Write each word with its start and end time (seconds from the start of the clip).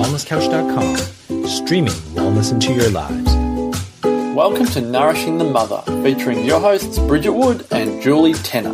wellnesscouch.com, 0.00 0.96
streaming 1.46 1.92
wellness 2.14 2.52
into 2.52 2.72
your 2.72 2.88
lives. 2.88 3.34
Welcome 4.34 4.64
to 4.68 4.80
Nourishing 4.80 5.36
the 5.36 5.44
Mother, 5.44 5.82
featuring 6.02 6.42
your 6.42 6.58
hosts 6.58 6.98
Bridget 7.00 7.32
Wood 7.32 7.66
and 7.70 8.00
Julie 8.00 8.32
Tenner. 8.32 8.72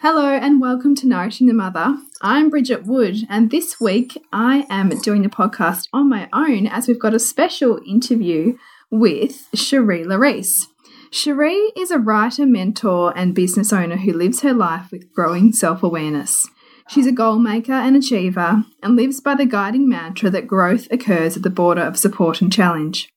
Hello 0.00 0.32
and 0.32 0.60
welcome 0.60 0.96
to 0.96 1.06
Nourishing 1.06 1.46
the 1.46 1.54
Mother. 1.54 1.96
I'm 2.20 2.50
Bridget 2.50 2.86
Wood, 2.86 3.18
and 3.28 3.52
this 3.52 3.80
week 3.80 4.20
I 4.32 4.66
am 4.68 4.88
doing 4.88 5.22
the 5.22 5.28
podcast 5.28 5.86
on 5.92 6.08
my 6.08 6.28
own 6.32 6.66
as 6.66 6.88
we've 6.88 6.98
got 6.98 7.14
a 7.14 7.20
special 7.20 7.80
interview 7.86 8.58
with 8.90 9.48
Sherrie 9.54 10.02
Laryse. 10.04 10.66
Sherrie 11.14 11.70
is 11.76 11.92
a 11.92 12.00
writer, 12.00 12.44
mentor, 12.44 13.16
and 13.16 13.36
business 13.36 13.72
owner 13.72 13.98
who 13.98 14.12
lives 14.12 14.40
her 14.40 14.52
life 14.52 14.90
with 14.90 15.12
growing 15.12 15.52
self 15.52 15.84
awareness. 15.84 16.48
She's 16.88 17.06
a 17.06 17.12
goal 17.12 17.38
maker 17.38 17.72
and 17.72 17.94
achiever 17.94 18.64
and 18.82 18.96
lives 18.96 19.20
by 19.20 19.36
the 19.36 19.46
guiding 19.46 19.88
mantra 19.88 20.28
that 20.30 20.48
growth 20.48 20.88
occurs 20.90 21.36
at 21.36 21.44
the 21.44 21.50
border 21.50 21.82
of 21.82 21.96
support 21.96 22.42
and 22.42 22.52
challenge. 22.52 23.08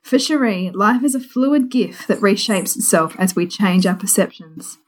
For 0.00 0.18
Sherrie, 0.18 0.70
life 0.70 1.04
is 1.04 1.14
a 1.14 1.20
fluid 1.20 1.70
gift 1.70 2.08
that 2.08 2.20
reshapes 2.20 2.74
itself 2.74 3.14
as 3.18 3.36
we 3.36 3.46
change 3.46 3.84
our 3.84 3.94
perceptions. 3.94 4.78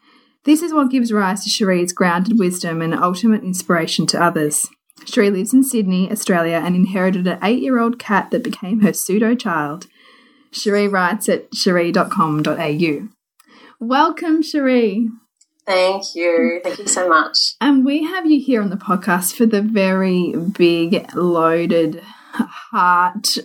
This 0.44 0.62
is 0.62 0.72
what 0.72 0.90
gives 0.90 1.12
rise 1.12 1.44
to 1.44 1.50
Sherrie's 1.50 1.92
grounded 1.92 2.38
wisdom 2.38 2.80
and 2.80 2.94
ultimate 2.94 3.44
inspiration 3.44 4.06
to 4.06 4.24
others. 4.24 4.70
Sherrie 5.04 5.30
lives 5.30 5.52
in 5.52 5.64
Sydney, 5.64 6.10
Australia, 6.10 6.62
and 6.64 6.74
inherited 6.74 7.26
an 7.26 7.40
eight 7.42 7.60
year 7.60 7.78
old 7.78 7.98
cat 7.98 8.30
that 8.30 8.42
became 8.42 8.80
her 8.80 8.94
pseudo 8.94 9.34
child 9.34 9.86
Sherrie 10.50 10.88
writes 10.88 11.28
at 11.28 11.54
cherie.com.au. 11.54 13.08
Welcome, 13.80 14.42
Sherrie. 14.42 15.08
Thank 15.66 16.14
you. 16.14 16.60
Thank 16.64 16.78
you 16.78 16.86
so 16.86 17.08
much. 17.08 17.54
And 17.60 17.84
we 17.84 18.04
have 18.04 18.24
you 18.24 18.40
here 18.40 18.62
on 18.62 18.70
the 18.70 18.76
podcast 18.76 19.34
for 19.34 19.44
the 19.44 19.60
very 19.60 20.32
big, 20.32 21.14
loaded, 21.14 22.00
heart 22.02 23.36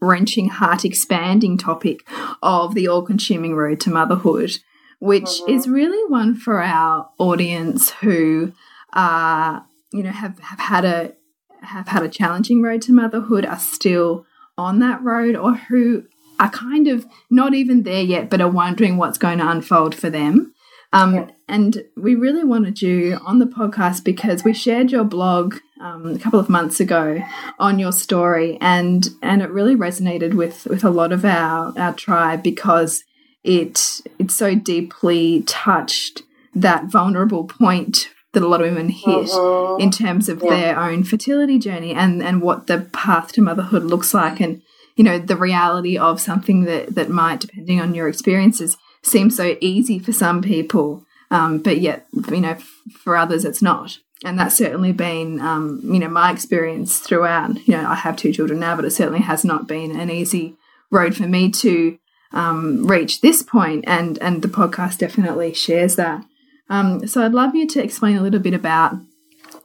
wrenching, 0.00 0.48
heart 0.48 0.84
expanding 0.84 1.56
topic 1.56 2.06
of 2.42 2.74
the 2.74 2.88
all 2.88 3.02
consuming 3.02 3.54
road 3.54 3.80
to 3.80 3.90
motherhood, 3.90 4.58
which 4.98 5.40
mm 5.40 5.46
-hmm. 5.46 5.56
is 5.56 5.68
really 5.68 6.02
one 6.08 6.34
for 6.34 6.62
our 6.62 7.08
audience 7.18 7.92
who 8.02 8.52
are, 8.92 9.66
you 9.92 10.02
know, 10.02 10.12
have, 10.12 10.38
have 10.40 10.60
had 10.60 10.84
a 10.84 11.12
have 11.60 11.88
had 11.88 12.02
a 12.02 12.08
challenging 12.08 12.62
road 12.62 12.82
to 12.82 12.92
motherhood, 12.92 13.44
are 13.44 13.58
still 13.58 14.24
on 14.56 14.80
that 14.80 15.02
road, 15.02 15.36
or 15.36 15.54
who 15.68 16.02
are 16.38 16.50
kind 16.50 16.88
of 16.88 17.06
not 17.30 17.54
even 17.54 17.82
there 17.82 18.02
yet, 18.02 18.30
but 18.30 18.40
are 18.40 18.50
wondering 18.50 18.96
what's 18.96 19.18
going 19.18 19.38
to 19.38 19.50
unfold 19.50 19.94
for 19.94 20.10
them. 20.10 20.54
Um, 20.92 21.14
yeah. 21.14 21.30
And 21.48 21.84
we 21.96 22.14
really 22.14 22.44
wanted 22.44 22.82
you 22.82 23.18
on 23.24 23.38
the 23.38 23.46
podcast 23.46 24.04
because 24.04 24.44
we 24.44 24.52
shared 24.52 24.90
your 24.90 25.04
blog 25.04 25.56
um, 25.80 26.06
a 26.06 26.18
couple 26.18 26.40
of 26.40 26.48
months 26.48 26.80
ago 26.80 27.22
on 27.58 27.78
your 27.78 27.92
story, 27.92 28.58
and 28.60 29.08
and 29.22 29.42
it 29.42 29.50
really 29.50 29.76
resonated 29.76 30.34
with 30.34 30.66
with 30.66 30.84
a 30.84 30.90
lot 30.90 31.12
of 31.12 31.24
our 31.24 31.72
our 31.78 31.92
tribe 31.92 32.42
because 32.42 33.04
it 33.44 34.00
it 34.18 34.30
so 34.30 34.54
deeply 34.54 35.42
touched 35.42 36.22
that 36.54 36.86
vulnerable 36.86 37.44
point 37.44 38.08
that 38.32 38.42
a 38.42 38.48
lot 38.48 38.60
of 38.60 38.68
women 38.68 38.88
hit 38.88 39.28
-huh. 39.28 39.80
in 39.80 39.90
terms 39.90 40.28
of 40.28 40.42
yeah. 40.42 40.50
their 40.50 40.78
own 40.78 41.04
fertility 41.04 41.58
journey 41.58 41.94
and 41.94 42.22
and 42.22 42.42
what 42.42 42.66
the 42.66 42.78
path 42.92 43.32
to 43.32 43.42
motherhood 43.42 43.84
looks 43.84 44.12
like 44.14 44.44
and 44.44 44.62
you 44.96 45.04
know, 45.04 45.18
the 45.18 45.36
reality 45.36 45.96
of 45.96 46.20
something 46.20 46.64
that, 46.64 46.94
that 46.94 47.10
might, 47.10 47.40
depending 47.40 47.80
on 47.80 47.94
your 47.94 48.08
experiences, 48.08 48.76
seem 49.02 49.30
so 49.30 49.56
easy 49.60 49.98
for 49.98 50.12
some 50.12 50.42
people, 50.42 51.04
um, 51.30 51.58
but 51.58 51.78
yet, 51.78 52.06
you 52.30 52.40
know, 52.40 52.56
for 52.90 53.16
others 53.16 53.44
it's 53.44 53.62
not. 53.62 53.98
And 54.24 54.38
that's 54.38 54.56
certainly 54.56 54.92
been, 54.92 55.40
um, 55.40 55.80
you 55.84 55.98
know, 55.98 56.08
my 56.08 56.32
experience 56.32 56.98
throughout. 56.98 57.66
You 57.68 57.74
know, 57.74 57.88
I 57.88 57.94
have 57.94 58.16
two 58.16 58.32
children 58.32 58.58
now, 58.58 58.74
but 58.74 58.86
it 58.86 58.90
certainly 58.90 59.20
has 59.20 59.44
not 59.44 59.68
been 59.68 59.94
an 59.94 60.10
easy 60.10 60.56
road 60.90 61.14
for 61.14 61.24
me 61.28 61.50
to 61.50 61.98
um, 62.32 62.86
reach 62.86 63.20
this 63.20 63.42
point, 63.42 63.84
and 63.86 64.18
and 64.18 64.42
the 64.42 64.48
podcast 64.48 64.98
definitely 64.98 65.52
shares 65.52 65.96
that. 65.96 66.24
Um, 66.68 67.06
so 67.06 67.22
I'd 67.22 67.34
love 67.34 67.54
you 67.54 67.66
to 67.68 67.82
explain 67.82 68.16
a 68.16 68.22
little 68.22 68.40
bit 68.40 68.54
about 68.54 68.94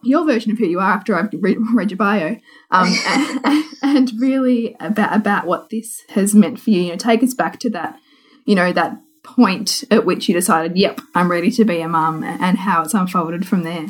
your 0.03 0.25
version 0.25 0.51
of 0.51 0.57
who 0.57 0.65
you 0.65 0.79
are 0.79 0.91
after 0.91 1.15
I've 1.15 1.29
read, 1.33 1.57
read 1.73 1.91
your 1.91 1.97
bio, 1.97 2.37
um, 2.71 2.93
and, 3.07 3.65
and, 3.81 4.11
really 4.19 4.75
about 4.79 5.15
about 5.15 5.45
what 5.45 5.69
this 5.69 6.03
has 6.09 6.35
meant 6.35 6.59
for 6.59 6.69
you. 6.69 6.81
You 6.81 6.89
know, 6.91 6.97
take 6.97 7.23
us 7.23 7.33
back 7.33 7.59
to 7.59 7.69
that, 7.71 7.97
you 8.45 8.55
know, 8.55 8.71
that 8.73 8.99
point 9.23 9.83
at 9.91 10.05
which 10.05 10.27
you 10.27 10.33
decided, 10.33 10.77
"Yep, 10.77 11.01
I'm 11.15 11.29
ready 11.29 11.51
to 11.51 11.65
be 11.65 11.81
a 11.81 11.87
mum," 11.87 12.23
and 12.23 12.57
how 12.59 12.81
it's 12.81 12.93
unfolded 12.93 13.47
from 13.47 13.63
there. 13.63 13.87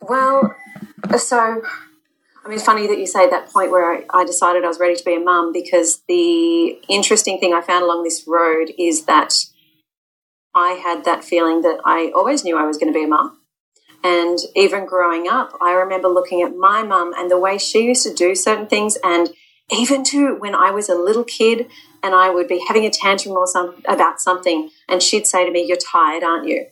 Well, 0.00 0.54
so 1.18 1.62
I 2.44 2.48
mean, 2.48 2.56
it's 2.56 2.64
funny 2.64 2.86
that 2.86 2.98
you 2.98 3.06
say 3.06 3.28
that 3.28 3.50
point 3.50 3.70
where 3.70 3.92
I, 3.92 4.04
I 4.10 4.24
decided 4.24 4.64
I 4.64 4.68
was 4.68 4.78
ready 4.78 4.94
to 4.94 5.04
be 5.04 5.16
a 5.16 5.20
mum 5.20 5.52
because 5.52 6.02
the 6.06 6.78
interesting 6.88 7.38
thing 7.40 7.52
I 7.52 7.60
found 7.60 7.82
along 7.82 8.04
this 8.04 8.24
road 8.26 8.70
is 8.78 9.04
that 9.06 9.34
I 10.54 10.72
had 10.72 11.04
that 11.04 11.24
feeling 11.24 11.62
that 11.62 11.80
I 11.84 12.12
always 12.14 12.44
knew 12.44 12.56
I 12.56 12.64
was 12.64 12.78
going 12.78 12.92
to 12.92 12.96
be 12.96 13.04
a 13.04 13.08
mum 13.08 13.36
and 14.06 14.38
even 14.54 14.86
growing 14.86 15.26
up, 15.26 15.52
I 15.60 15.72
remember 15.72 16.06
looking 16.06 16.40
at 16.40 16.56
my 16.56 16.84
mum 16.84 17.12
and 17.16 17.28
the 17.28 17.40
way 17.40 17.58
she 17.58 17.84
used 17.84 18.04
to 18.06 18.14
do 18.14 18.36
certain 18.36 18.68
things. 18.68 18.96
And 19.02 19.30
even 19.72 20.04
to 20.04 20.36
when 20.36 20.54
I 20.54 20.70
was 20.70 20.88
a 20.88 20.94
little 20.94 21.24
kid 21.24 21.66
and 22.04 22.14
I 22.14 22.30
would 22.30 22.46
be 22.46 22.64
having 22.68 22.84
a 22.84 22.90
tantrum 22.90 23.34
or 23.34 23.48
some, 23.48 23.82
about 23.88 24.20
something, 24.20 24.70
and 24.88 25.02
she'd 25.02 25.26
say 25.26 25.44
to 25.44 25.50
me, 25.50 25.66
You're 25.66 25.76
tired, 25.76 26.22
aren't 26.22 26.46
you? 26.46 26.66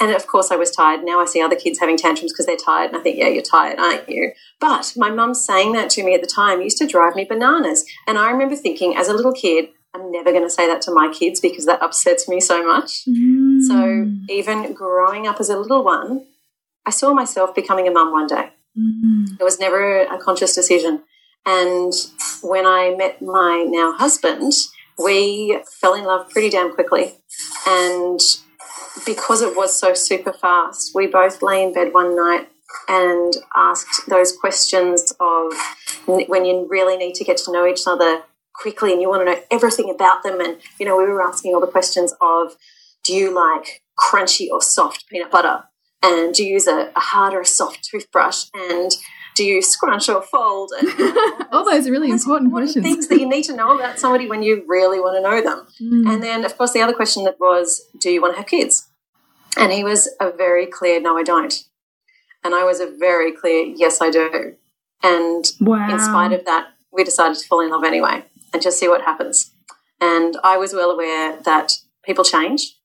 And 0.00 0.10
of 0.10 0.26
course, 0.26 0.50
I 0.50 0.56
was 0.56 0.72
tired. 0.72 1.04
Now 1.04 1.20
I 1.20 1.26
see 1.26 1.40
other 1.40 1.54
kids 1.54 1.78
having 1.78 1.96
tantrums 1.96 2.32
because 2.32 2.46
they're 2.46 2.56
tired, 2.56 2.88
and 2.88 2.96
I 2.96 3.02
think, 3.02 3.18
Yeah, 3.18 3.28
you're 3.28 3.42
tired, 3.42 3.78
aren't 3.78 4.08
you? 4.08 4.32
But 4.58 4.94
my 4.96 5.10
mum 5.10 5.34
saying 5.34 5.74
that 5.74 5.90
to 5.90 6.02
me 6.02 6.14
at 6.14 6.22
the 6.22 6.26
time 6.26 6.60
used 6.60 6.78
to 6.78 6.88
drive 6.88 7.14
me 7.14 7.24
bananas. 7.24 7.84
And 8.08 8.18
I 8.18 8.32
remember 8.32 8.56
thinking, 8.56 8.96
as 8.96 9.06
a 9.06 9.14
little 9.14 9.32
kid, 9.32 9.68
I'm 9.94 10.10
never 10.10 10.32
going 10.32 10.44
to 10.44 10.50
say 10.50 10.66
that 10.66 10.82
to 10.82 10.92
my 10.92 11.12
kids 11.12 11.40
because 11.40 11.66
that 11.66 11.82
upsets 11.82 12.28
me 12.28 12.40
so 12.40 12.66
much. 12.66 13.04
Mm. 13.06 13.62
So 13.62 14.32
even 14.32 14.72
growing 14.74 15.28
up 15.28 15.40
as 15.40 15.50
a 15.50 15.58
little 15.58 15.84
one, 15.84 16.26
I 16.88 16.90
saw 16.90 17.12
myself 17.12 17.54
becoming 17.54 17.86
a 17.86 17.90
mum 17.90 18.12
one 18.12 18.26
day. 18.26 18.48
Mm-hmm. 18.74 19.34
It 19.38 19.44
was 19.44 19.60
never 19.60 20.04
a 20.04 20.18
conscious 20.18 20.54
decision. 20.54 21.02
And 21.44 21.92
when 22.42 22.64
I 22.64 22.94
met 22.96 23.20
my 23.20 23.66
now 23.68 23.92
husband, 23.92 24.54
we 24.98 25.60
fell 25.82 25.92
in 25.92 26.04
love 26.04 26.30
pretty 26.30 26.48
damn 26.48 26.72
quickly. 26.72 27.16
And 27.66 28.18
because 29.04 29.42
it 29.42 29.54
was 29.54 29.78
so 29.78 29.92
super 29.92 30.32
fast, 30.32 30.92
we 30.94 31.06
both 31.06 31.42
lay 31.42 31.62
in 31.62 31.74
bed 31.74 31.92
one 31.92 32.16
night 32.16 32.48
and 32.88 33.34
asked 33.54 34.08
those 34.08 34.34
questions 34.34 35.12
of 35.20 35.52
when 36.06 36.46
you 36.46 36.66
really 36.70 36.96
need 36.96 37.16
to 37.16 37.24
get 37.24 37.36
to 37.36 37.52
know 37.52 37.66
each 37.66 37.82
other 37.86 38.22
quickly 38.54 38.92
and 38.92 39.02
you 39.02 39.10
want 39.10 39.26
to 39.26 39.34
know 39.34 39.42
everything 39.50 39.90
about 39.90 40.22
them. 40.22 40.40
And, 40.40 40.56
you 40.80 40.86
know, 40.86 40.96
we 40.96 41.04
were 41.04 41.20
asking 41.20 41.52
all 41.52 41.60
the 41.60 41.66
questions 41.66 42.14
of 42.22 42.56
do 43.04 43.12
you 43.14 43.34
like 43.34 43.82
crunchy 43.98 44.48
or 44.50 44.62
soft 44.62 45.06
peanut 45.10 45.30
butter? 45.30 45.64
And 46.02 46.34
do 46.34 46.44
you 46.44 46.54
use 46.54 46.66
a, 46.66 46.90
a 46.94 47.00
hard 47.00 47.34
or 47.34 47.40
a 47.40 47.46
soft 47.46 47.84
toothbrush 47.84 48.44
and 48.54 48.92
do 49.34 49.44
you 49.44 49.62
scrunch 49.62 50.08
or 50.08 50.22
fold? 50.22 50.72
And, 50.78 50.88
All 51.52 51.64
those 51.64 51.86
are 51.86 51.90
really 51.90 52.10
important 52.10 52.52
questions. 52.52 52.84
Things 52.84 53.08
that 53.08 53.18
you 53.18 53.28
need 53.28 53.44
to 53.44 53.54
know 53.54 53.76
about 53.76 53.98
somebody 53.98 54.28
when 54.28 54.42
you 54.42 54.64
really 54.66 55.00
want 55.00 55.16
to 55.16 55.22
know 55.22 55.40
them. 55.40 55.66
Mm. 55.80 56.12
And 56.12 56.22
then, 56.22 56.44
of 56.44 56.58
course, 56.58 56.72
the 56.72 56.82
other 56.82 56.92
question 56.92 57.24
that 57.24 57.38
was, 57.40 57.88
do 57.98 58.10
you 58.10 58.20
want 58.20 58.34
to 58.34 58.38
have 58.38 58.48
kids? 58.48 58.88
And 59.56 59.72
he 59.72 59.82
was 59.82 60.08
a 60.20 60.30
very 60.30 60.66
clear, 60.66 61.00
no, 61.00 61.16
I 61.16 61.22
don't. 61.22 61.54
And 62.44 62.54
I 62.54 62.64
was 62.64 62.80
a 62.80 62.90
very 62.98 63.32
clear, 63.32 63.64
yes, 63.64 64.00
I 64.00 64.10
do. 64.10 64.54
And 65.02 65.44
wow. 65.60 65.90
in 65.90 65.98
spite 66.00 66.32
of 66.32 66.44
that, 66.44 66.68
we 66.92 67.04
decided 67.04 67.38
to 67.38 67.46
fall 67.46 67.60
in 67.60 67.70
love 67.70 67.84
anyway 67.84 68.24
and 68.52 68.62
just 68.62 68.78
see 68.78 68.88
what 68.88 69.02
happens. 69.02 69.52
And 70.00 70.36
I 70.42 70.56
was 70.56 70.72
well 70.72 70.90
aware 70.90 71.40
that 71.44 71.72
people 72.04 72.24
change. 72.24 72.76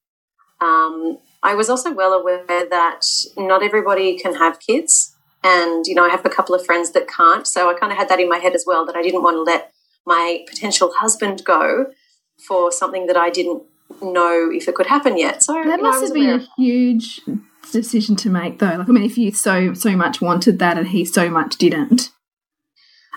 Um, 0.62 1.18
I 1.44 1.56
was 1.56 1.70
also 1.70 1.94
well 1.94 2.14
aware 2.14 2.46
that 2.48 3.06
not 3.38 3.62
everybody 3.62 4.18
can 4.18 4.36
have 4.36 4.60
kids. 4.60 5.16
And, 5.44 5.86
you 5.86 5.94
know, 5.94 6.06
I 6.06 6.10
have 6.10 6.26
a 6.26 6.30
couple 6.30 6.56
of 6.56 6.66
friends 6.66 6.92
that 6.92 7.08
can't. 7.08 7.46
So 7.46 7.70
I 7.70 7.78
kind 7.78 7.92
of 7.92 7.98
had 7.98 8.08
that 8.08 8.20
in 8.20 8.30
my 8.30 8.38
head 8.38 8.56
as 8.56 8.64
well 8.66 8.86
that 8.86 8.96
I 8.96 9.02
didn't 9.02 9.24
want 9.24 9.36
to 9.36 9.44
let 9.44 9.74
my 10.06 10.46
potential 10.48 10.94
husband 10.98 11.44
go 11.44 11.88
for 12.48 12.72
something 12.72 13.08
that 13.08 13.18
I 13.18 13.30
didn't 13.30 13.64
know 14.02 14.50
if 14.52 14.68
it 14.68 14.76
could 14.76 14.88
happen 14.88 15.18
yet. 15.18 15.44
So 15.44 15.54
that 15.54 15.82
must 15.82 16.04
have 16.04 16.14
been 16.14 16.42
a 16.42 16.48
huge 16.58 17.22
decision 17.72 18.16
to 18.18 18.30
make 18.30 18.60
though. 18.60 18.76
Like 18.78 18.90
I 18.90 18.92
mean 18.92 19.04
if 19.04 19.18
you 19.18 19.32
so 19.32 19.74
so 19.74 19.96
much 19.96 20.22
wanted 20.22 20.60
that 20.60 20.78
and 20.78 20.88
he 20.88 21.06
so 21.06 21.30
much 21.30 21.58
didn't. 21.58 22.10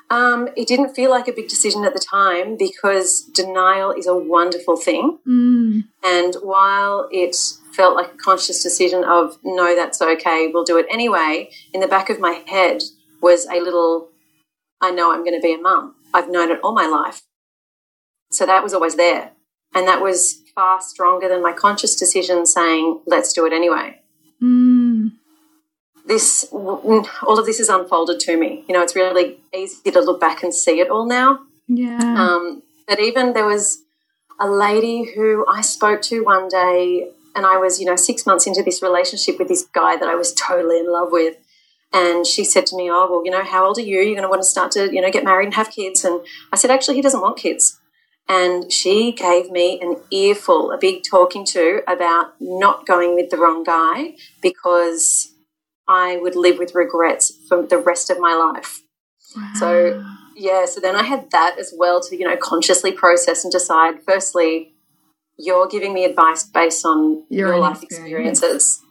Um, 0.08 0.48
it 0.56 0.68
didn't 0.68 0.94
feel 0.94 1.10
like 1.10 1.26
a 1.26 1.32
big 1.32 1.48
decision 1.48 1.84
at 1.84 1.92
the 1.92 1.98
time 1.98 2.56
because 2.56 3.22
denial 3.22 3.90
is 3.90 4.06
a 4.06 4.14
wonderful 4.14 4.76
thing. 4.76 5.18
Mm. 5.26 5.84
And 6.04 6.34
while 6.42 7.08
it 7.10 7.34
felt 7.76 7.94
like 7.96 8.10
a 8.14 8.16
conscious 8.28 8.62
decision 8.62 9.04
of 9.04 9.38
no 9.44 9.66
that's 9.76 10.00
okay 10.02 10.40
we'll 10.52 10.64
do 10.72 10.78
it 10.78 10.86
anyway 10.98 11.48
in 11.74 11.80
the 11.80 11.88
back 11.94 12.08
of 12.10 12.18
my 12.18 12.34
head 12.54 12.78
was 13.20 13.46
a 13.46 13.58
little 13.66 14.08
i 14.80 14.90
know 14.90 15.12
i'm 15.12 15.24
going 15.26 15.38
to 15.40 15.46
be 15.48 15.54
a 15.54 15.58
mum 15.68 15.94
i've 16.14 16.30
known 16.30 16.50
it 16.50 16.60
all 16.62 16.72
my 16.72 16.86
life 16.86 17.20
so 18.30 18.46
that 18.46 18.62
was 18.62 18.72
always 18.74 18.96
there 18.96 19.32
and 19.74 19.86
that 19.86 20.00
was 20.00 20.42
far 20.54 20.80
stronger 20.80 21.28
than 21.28 21.42
my 21.42 21.52
conscious 21.52 21.94
decision 21.96 22.46
saying 22.46 23.00
let's 23.06 23.32
do 23.32 23.46
it 23.46 23.52
anyway 23.52 23.88
Mm. 24.42 25.12
this 26.06 26.46
all 26.52 27.38
of 27.38 27.46
this 27.46 27.58
is 27.58 27.70
unfolded 27.70 28.20
to 28.20 28.36
me. 28.36 28.50
You 28.68 28.74
know, 28.74 28.82
it's 28.82 28.94
really 28.94 29.38
easy 29.54 29.90
to 29.90 30.00
look 30.00 30.20
back 30.20 30.42
and 30.42 30.52
see 30.54 30.78
it 30.80 30.90
all 30.90 31.06
now. 31.06 31.40
Yeah. 31.68 31.98
Um, 32.22 32.62
but 32.86 33.00
even 33.00 33.32
there 33.32 33.46
was 33.46 33.82
a 34.38 34.46
lady 34.48 34.98
who 35.14 35.46
I 35.48 35.62
spoke 35.62 36.02
to 36.02 36.22
one 36.22 36.48
day, 36.48 37.08
and 37.36 37.44
I 37.44 37.58
was, 37.58 37.78
you 37.78 37.86
know, 37.86 37.96
six 37.96 38.24
months 38.24 38.46
into 38.46 38.62
this 38.62 38.82
relationship 38.82 39.38
with 39.38 39.48
this 39.48 39.64
guy 39.64 39.96
that 39.96 40.08
I 40.08 40.14
was 40.14 40.32
totally 40.32 40.78
in 40.80 40.90
love 40.90 41.08
with. 41.12 41.36
And 41.92 42.26
she 42.26 42.42
said 42.42 42.66
to 42.66 42.76
me, 42.76 42.90
Oh, 42.90 43.06
well, 43.08 43.24
you 43.24 43.30
know, 43.30 43.44
how 43.44 43.66
old 43.66 43.78
are 43.78 43.82
you? 43.82 44.00
You're 44.00 44.14
going 44.14 44.22
to 44.22 44.28
want 44.28 44.42
to 44.42 44.48
start 44.48 44.72
to, 44.72 44.92
you 44.92 45.02
know, 45.02 45.10
get 45.10 45.22
married 45.22 45.44
and 45.44 45.54
have 45.54 45.70
kids. 45.70 46.02
And 46.04 46.22
I 46.52 46.56
said, 46.56 46.70
Actually, 46.70 46.96
he 46.96 47.02
doesn't 47.02 47.20
want 47.20 47.36
kids. 47.36 47.78
And 48.28 48.72
she 48.72 49.12
gave 49.12 49.50
me 49.50 49.80
an 49.80 49.98
earful, 50.10 50.72
a 50.72 50.78
big 50.78 51.02
talking 51.08 51.44
to 51.46 51.82
about 51.86 52.32
not 52.40 52.86
going 52.86 53.14
with 53.14 53.30
the 53.30 53.36
wrong 53.36 53.62
guy 53.62 54.16
because 54.42 55.32
I 55.86 56.16
would 56.16 56.34
live 56.34 56.58
with 56.58 56.74
regrets 56.74 57.32
for 57.48 57.64
the 57.64 57.78
rest 57.78 58.10
of 58.10 58.18
my 58.18 58.34
life. 58.34 58.82
So, 59.54 60.04
yeah, 60.34 60.64
so 60.64 60.80
then 60.80 60.96
I 60.96 61.02
had 61.02 61.30
that 61.30 61.56
as 61.58 61.72
well 61.76 62.00
to, 62.00 62.16
you 62.16 62.26
know, 62.26 62.36
consciously 62.36 62.90
process 62.90 63.44
and 63.44 63.52
decide 63.52 64.02
firstly, 64.04 64.72
you're 65.38 65.66
giving 65.68 65.92
me 65.94 66.04
advice 66.04 66.44
based 66.44 66.84
on 66.84 67.24
Your 67.28 67.48
your, 67.48 67.58
life 67.58 67.82
experience. 67.82 68.38
experiences. 68.40 68.82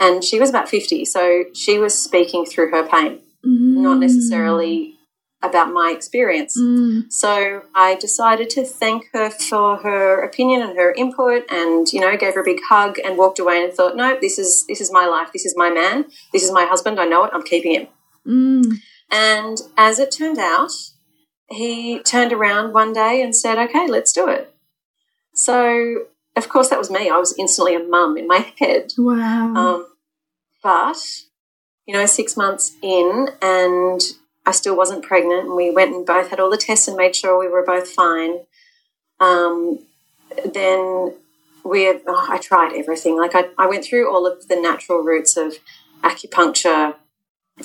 And 0.00 0.22
she 0.22 0.38
was 0.38 0.48
about 0.50 0.68
50, 0.68 1.04
so 1.06 1.44
she 1.54 1.78
was 1.78 1.98
speaking 1.98 2.44
through 2.46 2.70
her 2.70 2.86
pain, 2.86 3.20
not 3.42 3.98
necessarily 3.98 4.94
about 5.42 5.72
my 5.72 5.92
experience. 5.94 6.56
Mm. 6.58 7.12
So 7.12 7.62
I 7.74 7.94
decided 7.96 8.50
to 8.50 8.64
thank 8.64 9.06
her 9.12 9.30
for 9.30 9.76
her 9.78 10.22
opinion 10.22 10.62
and 10.62 10.76
her 10.76 10.92
input 10.92 11.44
and 11.50 11.86
you 11.92 12.00
know 12.00 12.16
gave 12.16 12.34
her 12.34 12.40
a 12.40 12.44
big 12.44 12.58
hug 12.68 12.98
and 13.04 13.16
walked 13.16 13.38
away 13.38 13.62
and 13.62 13.72
thought 13.72 13.94
no 13.96 14.18
this 14.20 14.36
is 14.38 14.66
this 14.66 14.80
is 14.80 14.90
my 14.92 15.06
life 15.06 15.28
this 15.32 15.46
is 15.46 15.54
my 15.56 15.70
man 15.70 16.06
this 16.32 16.42
is 16.42 16.50
my 16.50 16.64
husband 16.64 16.98
I 16.98 17.04
know 17.04 17.22
it 17.24 17.30
I'm 17.32 17.44
keeping 17.44 17.74
him 17.74 17.86
Mm. 18.26 18.78
and 19.12 19.58
as 19.76 20.00
it 20.00 20.10
turned 20.10 20.38
out 20.38 20.72
he 21.48 22.00
turned 22.00 22.32
around 22.32 22.72
one 22.74 22.92
day 22.92 23.22
and 23.22 23.34
said 23.34 23.58
okay 23.58 23.86
let's 23.86 24.12
do 24.12 24.26
it 24.28 24.52
so 25.38 26.06
of 26.36 26.48
course 26.48 26.68
that 26.70 26.78
was 26.78 26.90
me 26.90 27.08
I 27.08 27.18
was 27.18 27.34
instantly 27.38 27.74
a 27.74 27.82
mum 27.82 28.16
in 28.16 28.26
my 28.26 28.52
head 28.58 28.92
Wow. 28.98 29.54
um, 29.54 29.86
but, 30.62 30.98
you 31.86 31.94
know, 31.94 32.06
six 32.06 32.36
months 32.36 32.74
in 32.82 33.28
and 33.40 34.00
I 34.44 34.50
still 34.50 34.76
wasn't 34.76 35.04
pregnant, 35.04 35.46
and 35.46 35.56
we 35.56 35.70
went 35.70 35.94
and 35.94 36.06
both 36.06 36.30
had 36.30 36.40
all 36.40 36.50
the 36.50 36.56
tests 36.56 36.88
and 36.88 36.96
made 36.96 37.14
sure 37.14 37.38
we 37.38 37.48
were 37.48 37.64
both 37.64 37.88
fine. 37.90 38.40
Um, 39.20 39.80
then 40.42 41.14
we, 41.64 41.88
oh, 42.06 42.26
I 42.30 42.38
tried 42.38 42.72
everything. 42.74 43.18
Like 43.18 43.34
I, 43.34 43.50
I 43.58 43.66
went 43.66 43.84
through 43.84 44.10
all 44.10 44.26
of 44.26 44.48
the 44.48 44.56
natural 44.56 45.02
routes 45.02 45.36
of 45.36 45.54
acupuncture. 46.02 46.94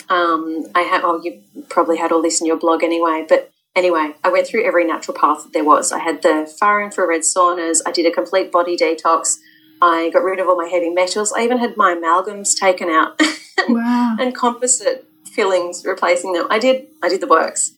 Um, 0.10 0.66
I 0.76 0.82
had, 0.82 1.02
oh, 1.06 1.22
you 1.24 1.42
probably 1.70 1.98
had 1.98 2.12
all 2.12 2.22
this 2.22 2.42
in 2.42 2.48
your 2.48 2.58
blog 2.58 2.84
anyway, 2.84 3.26
but 3.28 3.53
anyway, 3.76 4.14
I 4.24 4.30
went 4.30 4.48
through 4.48 4.66
every 4.66 4.86
natural 4.86 5.18
path 5.18 5.44
that 5.44 5.54
there 5.54 5.64
was. 5.64 5.92
I 5.92 6.00
had 6.00 6.22
the 6.22 6.52
far 6.60 6.82
infrared 6.82 7.22
saunas. 7.22 7.82
I 7.86 7.92
did 7.92 8.06
a 8.06 8.12
complete 8.12 8.52
body 8.52 8.76
detox. 8.78 9.38
I 9.82 10.10
got 10.12 10.24
rid 10.24 10.40
of 10.40 10.48
all 10.48 10.56
my 10.56 10.68
heavy 10.68 10.90
metals. 10.90 11.34
I 11.36 11.44
even 11.44 11.58
had 11.58 11.76
my 11.76 11.94
amalgams 11.94 12.56
taken 12.56 12.90
out 12.90 13.20
wow. 13.68 14.16
and 14.20 14.36
composite 14.36 15.06
fillings 15.26 15.84
replacing 15.86 16.34
them. 16.34 16.48
I 16.50 16.60
did 16.60 16.88
I 17.02 17.10
did 17.10 17.22
the 17.22 17.28
works. 17.28 17.74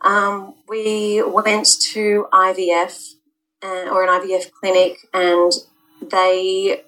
Um, 0.00 0.54
we 0.68 1.22
went 1.22 1.66
to 1.92 2.26
IVF 2.32 3.14
uh, 3.62 3.88
or 3.90 4.04
an 4.04 4.20
IVF 4.20 4.50
clinic, 4.52 4.98
and 5.14 5.50
they 6.10 6.82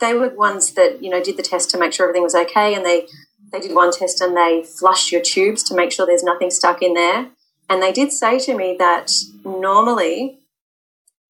they 0.00 0.14
were 0.14 0.30
ones 0.30 0.72
that 0.72 1.02
you 1.02 1.10
know 1.10 1.22
did 1.22 1.36
the 1.36 1.42
test 1.42 1.70
to 1.70 1.78
make 1.78 1.92
sure 1.92 2.06
everything 2.06 2.24
was 2.24 2.34
okay, 2.34 2.74
and 2.74 2.84
they 2.84 3.06
they 3.52 3.60
did 3.60 3.74
one 3.74 3.92
test 3.92 4.20
and 4.20 4.36
they 4.36 4.64
flushed 4.64 5.12
your 5.12 5.20
tubes 5.20 5.62
to 5.64 5.74
make 5.74 5.92
sure 5.92 6.06
there's 6.06 6.24
nothing 6.24 6.50
stuck 6.50 6.82
in 6.82 6.94
there. 6.94 7.30
And 7.68 7.82
they 7.82 7.92
did 7.92 8.12
say 8.12 8.38
to 8.40 8.54
me 8.54 8.76
that 8.78 9.10
normally 9.44 10.38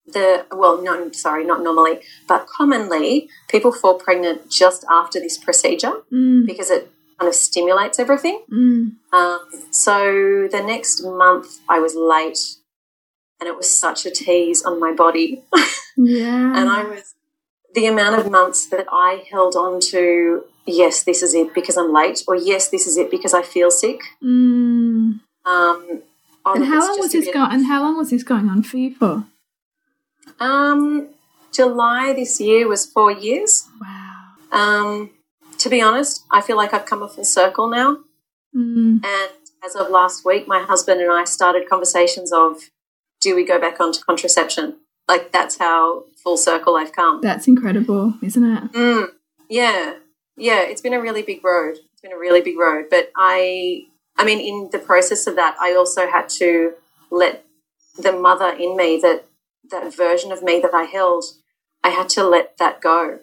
the 0.07 0.45
well 0.51 0.83
no 0.83 1.11
sorry 1.13 1.45
not 1.45 1.63
normally 1.63 2.01
but 2.27 2.47
commonly 2.49 3.29
people 3.49 3.71
fall 3.71 3.95
pregnant 3.95 4.51
just 4.51 4.85
after 4.91 5.21
this 5.21 5.39
procedure 5.39 6.03
Mm. 6.13 6.45
because 6.45 6.71
it 6.71 6.91
kind 7.19 7.29
of 7.29 7.35
stimulates 7.37 8.01
everything 8.01 8.43
Mm. 8.51 8.97
um, 9.13 9.41
so 9.71 10.49
the 10.51 10.61
next 10.61 11.05
month 11.05 11.61
i 11.69 11.79
was 11.79 11.95
late 11.95 12.41
and 13.39 13.49
it 13.49 13.57
was 13.57 13.71
such 13.85 14.05
a 14.05 14.11
tease 14.11 14.65
on 14.65 14.81
my 14.81 14.93
body 14.93 15.45
Yeah. 15.97 16.59
and 16.59 16.69
i 16.69 16.83
was 16.83 17.15
the 17.77 17.87
amount 17.87 18.19
of 18.19 18.29
months 18.29 18.67
that 18.71 18.87
i 18.91 19.23
held 19.31 19.55
on 19.55 19.79
to 19.93 20.43
yes 20.67 21.05
this 21.05 21.23
is 21.23 21.33
it 21.33 21.55
because 21.55 21.77
i'm 21.77 21.93
late 21.93 22.25
or 22.27 22.35
yes 22.35 22.69
this 22.71 22.89
is 22.89 22.97
it 22.97 23.09
because 23.09 23.35
i 23.35 23.43
feel 23.43 23.71
sick 23.71 24.01
Mm. 24.21 25.21
um, 25.45 26.03
And 26.45 26.65
how 26.65 26.81
long 26.81 26.99
was 26.99 27.13
this 27.13 27.29
going? 27.33 27.53
And 27.53 27.67
how 27.67 27.83
long 27.83 27.97
was 27.97 28.11
this 28.11 28.23
going 28.23 28.49
on 28.49 28.63
for 28.63 28.77
you 28.77 28.95
for? 28.95 29.25
um, 30.41 31.09
july 31.53 32.13
this 32.13 32.41
year 32.41 32.67
was 32.67 32.87
four 32.87 33.11
years 33.11 33.69
Wow. 33.81 34.09
Um, 34.53 35.11
to 35.59 35.69
be 35.69 35.81
honest, 35.81 36.25
I 36.31 36.41
feel 36.41 36.57
like 36.57 36.75
I've 36.75 36.87
come 36.87 37.03
a 37.03 37.09
full 37.09 37.25
circle 37.25 37.69
now. 37.69 37.99
Mm. 38.55 39.05
And 39.05 39.33
as 39.65 39.77
of 39.77 39.91
last 39.91 40.25
week, 40.25 40.49
my 40.49 40.61
husband 40.61 41.01
and 41.01 41.11
I 41.11 41.25
started 41.25 41.69
conversations 41.69 42.33
of 42.33 42.59
do 43.21 43.37
we 43.37 43.45
go 43.45 43.61
back 43.61 43.81
onto 43.81 44.01
contraception? 44.03 44.77
Like 45.09 45.33
that's 45.33 45.59
how 45.59 46.05
full 46.23 46.37
circle 46.37 46.77
I've 46.77 46.93
come. 46.93 47.21
That's 47.23 47.47
incredible, 47.49 48.15
isn't 48.23 48.45
it? 48.45 48.73
Mm, 48.73 49.09
yeah, 49.49 49.95
yeah. 50.37 50.63
It's 50.63 50.81
been 50.81 50.95
a 50.95 51.01
really 51.01 51.23
big 51.23 51.45
road. 51.45 51.77
It's 51.93 52.03
been 52.03 52.13
a 52.13 52.19
really 52.19 52.41
big 52.41 52.59
road. 52.59 52.87
But 52.91 53.11
I, 53.17 53.87
I 54.17 54.25
mean, 54.25 54.41
in 54.41 54.69
the 54.71 54.79
process 54.79 55.27
of 55.27 55.37
that, 55.37 55.57
I 55.61 55.75
also 55.75 56.09
had 56.09 56.29
to 56.41 56.75
let 57.11 57.45
the 57.99 58.13
mother 58.13 58.51
in 58.51 58.77
me 58.77 58.99
that 59.03 59.25
that 59.71 59.95
version 59.95 60.33
of 60.33 60.43
me 60.43 60.61
that 60.61 60.75
I 60.75 60.85
held. 60.85 61.25
I 61.85 61.91
had 61.91 62.09
to 62.11 62.23
let 62.25 62.59
that 62.59 62.81
go. 62.81 63.19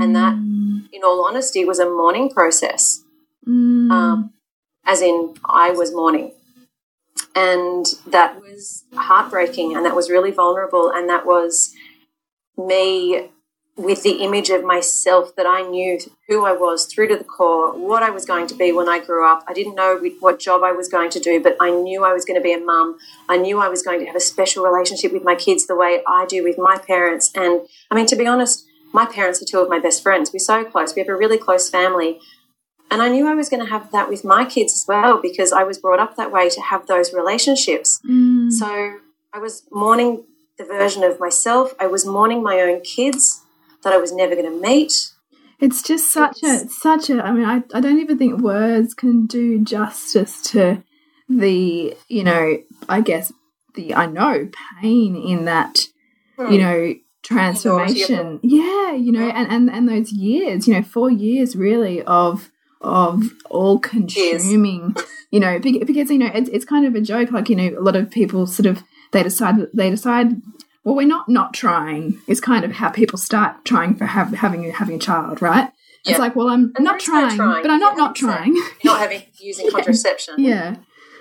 And 0.00 0.16
that, 0.16 0.34
Mm. 0.34 0.88
in 0.92 1.04
all 1.04 1.24
honesty, 1.24 1.64
was 1.64 1.78
a 1.78 1.88
mourning 1.88 2.30
process. 2.30 3.02
Mm. 3.46 3.90
um, 3.90 4.32
as 4.84 5.02
in 5.02 5.34
I 5.44 5.70
was 5.70 5.92
mourning. 5.92 6.32
And 7.34 7.86
that 8.06 8.40
was 8.40 8.84
heartbreaking 8.94 9.74
and 9.76 9.84
that 9.84 9.96
was 9.96 10.10
really 10.10 10.30
vulnerable. 10.30 10.90
And 10.90 11.08
that 11.08 11.26
was 11.26 11.72
me 12.56 13.30
with 13.76 14.02
the 14.02 14.22
image 14.22 14.50
of 14.50 14.62
myself 14.62 15.34
that 15.36 15.46
I 15.46 15.62
knew 15.62 15.98
who 16.28 16.44
I 16.44 16.52
was 16.52 16.84
through 16.84 17.08
to 17.08 17.16
the 17.16 17.24
core, 17.24 17.72
what 17.72 18.02
I 18.02 18.10
was 18.10 18.26
going 18.26 18.46
to 18.48 18.54
be 18.54 18.70
when 18.70 18.88
I 18.88 18.98
grew 18.98 19.26
up. 19.26 19.44
I 19.48 19.54
didn't 19.54 19.74
know 19.74 19.98
what 20.20 20.38
job 20.38 20.62
I 20.62 20.72
was 20.72 20.88
going 20.88 21.08
to 21.10 21.20
do, 21.20 21.42
but 21.42 21.56
I 21.58 21.70
knew 21.70 22.04
I 22.04 22.12
was 22.12 22.26
going 22.26 22.38
to 22.38 22.42
be 22.42 22.52
a 22.52 22.60
mum. 22.60 22.98
I 23.30 23.38
knew 23.38 23.60
I 23.60 23.68
was 23.68 23.82
going 23.82 24.00
to 24.00 24.06
have 24.06 24.16
a 24.16 24.20
special 24.20 24.62
relationship 24.62 25.12
with 25.12 25.24
my 25.24 25.34
kids 25.34 25.66
the 25.66 25.76
way 25.76 26.02
I 26.06 26.26
do 26.26 26.44
with 26.44 26.58
my 26.58 26.76
parents. 26.76 27.30
And 27.34 27.62
I 27.90 27.94
mean, 27.94 28.06
to 28.06 28.16
be 28.16 28.26
honest, 28.26 28.66
my 28.92 29.06
parents 29.06 29.40
are 29.40 29.46
two 29.46 29.60
of 29.60 29.70
my 29.70 29.78
best 29.78 30.02
friends. 30.02 30.32
We're 30.32 30.40
so 30.40 30.64
close. 30.64 30.94
We 30.94 31.00
have 31.00 31.08
a 31.08 31.16
really 31.16 31.38
close 31.38 31.70
family. 31.70 32.20
And 32.90 33.00
I 33.00 33.08
knew 33.08 33.26
I 33.26 33.34
was 33.34 33.48
going 33.48 33.64
to 33.64 33.70
have 33.70 33.90
that 33.92 34.10
with 34.10 34.22
my 34.22 34.44
kids 34.44 34.74
as 34.74 34.84
well 34.86 35.18
because 35.22 35.50
I 35.50 35.62
was 35.62 35.78
brought 35.78 35.98
up 35.98 36.16
that 36.16 36.30
way 36.30 36.50
to 36.50 36.60
have 36.60 36.86
those 36.88 37.14
relationships. 37.14 38.00
Mm. 38.06 38.52
So 38.52 38.98
I 39.32 39.38
was 39.38 39.62
mourning 39.72 40.24
the 40.58 40.64
version 40.64 41.02
of 41.02 41.18
myself. 41.18 41.72
I 41.80 41.86
was 41.86 42.04
mourning 42.04 42.42
my 42.42 42.60
own 42.60 42.82
kids 42.82 43.41
that 43.82 43.92
I 43.92 43.98
was 43.98 44.12
never 44.12 44.34
going 44.34 44.50
to 44.50 44.60
meet. 44.60 45.12
It's 45.60 45.82
just 45.82 46.10
such 46.10 46.42
a 46.42 46.46
It's- 46.46 46.76
such 46.80 47.08
a 47.08 47.24
I 47.24 47.32
mean 47.32 47.44
I, 47.44 47.62
I 47.72 47.80
don't 47.80 48.00
even 48.00 48.18
think 48.18 48.40
words 48.40 48.94
can 48.94 49.26
do 49.26 49.60
justice 49.60 50.42
to 50.50 50.82
the 51.28 51.96
you 52.08 52.24
know 52.24 52.58
I 52.88 53.00
guess 53.00 53.32
the 53.74 53.94
I 53.94 54.06
know 54.06 54.48
pain 54.80 55.16
in 55.16 55.44
that 55.44 55.86
hmm. 56.36 56.52
you 56.52 56.58
know 56.58 56.94
transformation. 57.22 58.40
yeah 58.42 58.92
you 58.92 59.12
know 59.12 59.28
and, 59.28 59.50
and 59.52 59.70
and 59.70 59.88
those 59.88 60.10
years 60.10 60.66
you 60.66 60.74
know 60.74 60.82
four 60.82 61.08
years 61.08 61.54
really 61.54 62.02
of 62.02 62.50
of 62.80 63.22
all 63.48 63.78
consuming 63.78 64.96
you 65.30 65.38
know 65.38 65.60
because 65.60 66.10
you 66.10 66.18
know 66.18 66.30
it's, 66.34 66.48
it's 66.50 66.64
kind 66.64 66.84
of 66.84 66.96
a 66.96 67.00
joke 67.00 67.30
like 67.30 67.48
you 67.48 67.54
know 67.54 67.78
a 67.78 67.80
lot 67.80 67.94
of 67.94 68.10
people 68.10 68.48
sort 68.48 68.66
of 68.66 68.82
they 69.12 69.22
decide 69.22 69.54
they 69.72 69.90
decide 69.90 70.42
well 70.84 70.94
we're 70.94 71.06
not 71.06 71.28
not 71.28 71.54
trying 71.54 72.20
is 72.26 72.40
kind 72.40 72.64
of 72.64 72.72
how 72.72 72.90
people 72.90 73.18
start 73.18 73.64
trying 73.64 73.94
for 73.94 74.04
have, 74.06 74.32
having 74.32 74.66
a, 74.66 74.70
having 74.72 74.96
a 74.96 74.98
child 74.98 75.40
right 75.42 75.70
Yeah. 76.04 76.12
it's 76.12 76.18
like 76.18 76.34
well 76.36 76.48
i'm 76.48 76.72
And 76.76 76.84
not 76.84 77.00
is 77.00 77.08
no 77.08 77.12
trying, 77.20 77.36
trying. 77.36 77.62
but 77.62 77.70
i'm 77.70 77.80
not 77.80 77.94
Yeah, 77.96 78.04
not 78.04 78.16
trying 78.16 78.54
Not 78.84 78.98
having 79.00 79.22
using 79.40 79.70
contraception. 79.76 80.34
yeah 80.38 80.76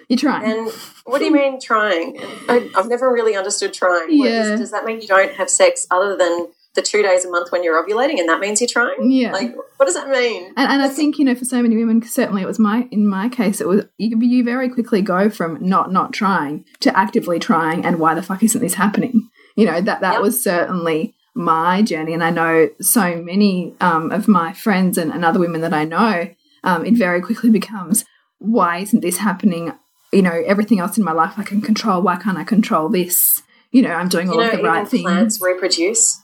you're 0.09 0.17
trying 0.17 0.43
And 0.51 0.69
what 1.05 1.19
do 1.19 1.25
you 1.25 1.31
mean 1.31 1.57
trying? 1.61 2.17
I, 2.49 2.69
I've 2.75 2.89
never 2.89 3.09
really 3.13 3.37
understood 3.37 3.73
trying. 3.73 4.17
What 4.19 4.27
is- 4.29 4.49
Yeah. 4.49 4.55
does 4.57 4.71
that 4.71 4.83
mean 4.83 4.99
you 4.99 5.07
don't 5.07 5.31
have 5.35 5.49
sex 5.49 5.87
other 5.89 6.17
than 6.17 6.47
the 6.75 6.81
two 6.81 7.01
days 7.01 7.23
a 7.23 7.29
month 7.29 7.49
when 7.51 7.63
you're 7.63 7.81
ovulating, 7.81 8.19
and 8.19 8.27
that 8.27 8.39
means 8.41 8.59
you're 8.59 8.67
trying? 8.67 9.09
Yeah. 9.09 9.31
Like, 9.31 9.55
what 9.77 9.85
does 9.85 9.95
that 9.95 10.09
mean? 10.09 10.47
And, 10.57 10.69
and 10.71 10.81
I 10.81 10.89
think 10.89 11.17
you 11.17 11.23
know, 11.23 11.33
for 11.35 11.45
so 11.45 11.61
many 11.61 11.77
women, 11.77 12.01
certainly 12.03 12.41
it 12.41 12.45
was 12.45 12.59
my 12.59 12.87
in 12.91 13.07
my 13.07 13.29
case, 13.29 13.61
it 13.61 13.67
was 13.69 13.85
you, 13.97 14.19
you 14.19 14.43
very 14.43 14.67
quickly 14.67 15.01
go 15.01 15.29
from 15.29 15.57
not 15.65 15.93
not 15.93 16.11
trying 16.11 16.65
to 16.81 16.97
actively 16.97 17.39
trying, 17.39 17.85
and 17.85 17.97
why 17.97 18.13
the 18.13 18.21
fuck 18.21 18.43
isn't 18.43 18.59
this 18.61 18.73
happening? 18.73 19.29
You 19.55 19.65
know 19.65 19.81
that 19.81 20.01
that 20.01 20.13
Yep. 20.13 20.21
was 20.21 20.41
certainly 20.41 21.13
my 21.33 21.81
journey, 21.81 22.13
and 22.13 22.23
I 22.23 22.29
know 22.29 22.69
so 22.79 23.21
many 23.21 23.73
um, 23.79 24.11
of 24.11 24.27
my 24.27 24.53
friends 24.53 24.97
and, 24.97 25.11
and, 25.11 25.23
other 25.23 25.39
women 25.39 25.61
that 25.61 25.73
I 25.73 25.85
know, 25.85 26.29
um, 26.63 26.85
it 26.85 26.95
very 26.95 27.21
quickly 27.21 27.49
becomes, 27.49 28.03
why 28.39 28.79
isn't 28.79 28.99
this 28.99 29.17
happening? 29.17 29.71
You 30.11 30.21
know, 30.21 30.43
everything 30.45 30.79
else 30.79 30.97
in 30.97 31.05
my 31.05 31.13
life 31.13 31.35
I 31.37 31.43
can 31.43 31.61
control. 31.61 32.01
Why 32.01 32.17
can't 32.17 32.37
I 32.37 32.43
control 32.43 32.89
this? 32.89 33.41
You 33.71 33.81
know, 33.81 33.93
I'm 33.93 34.09
doing 34.09 34.29
all 34.29 34.35
you 34.35 34.41
know, 34.41 34.49
of 34.49 34.57
the 34.57 34.63
right 34.63 34.87
things. 34.87 35.03
Plants 35.03 35.41
reproduce. 35.41 36.21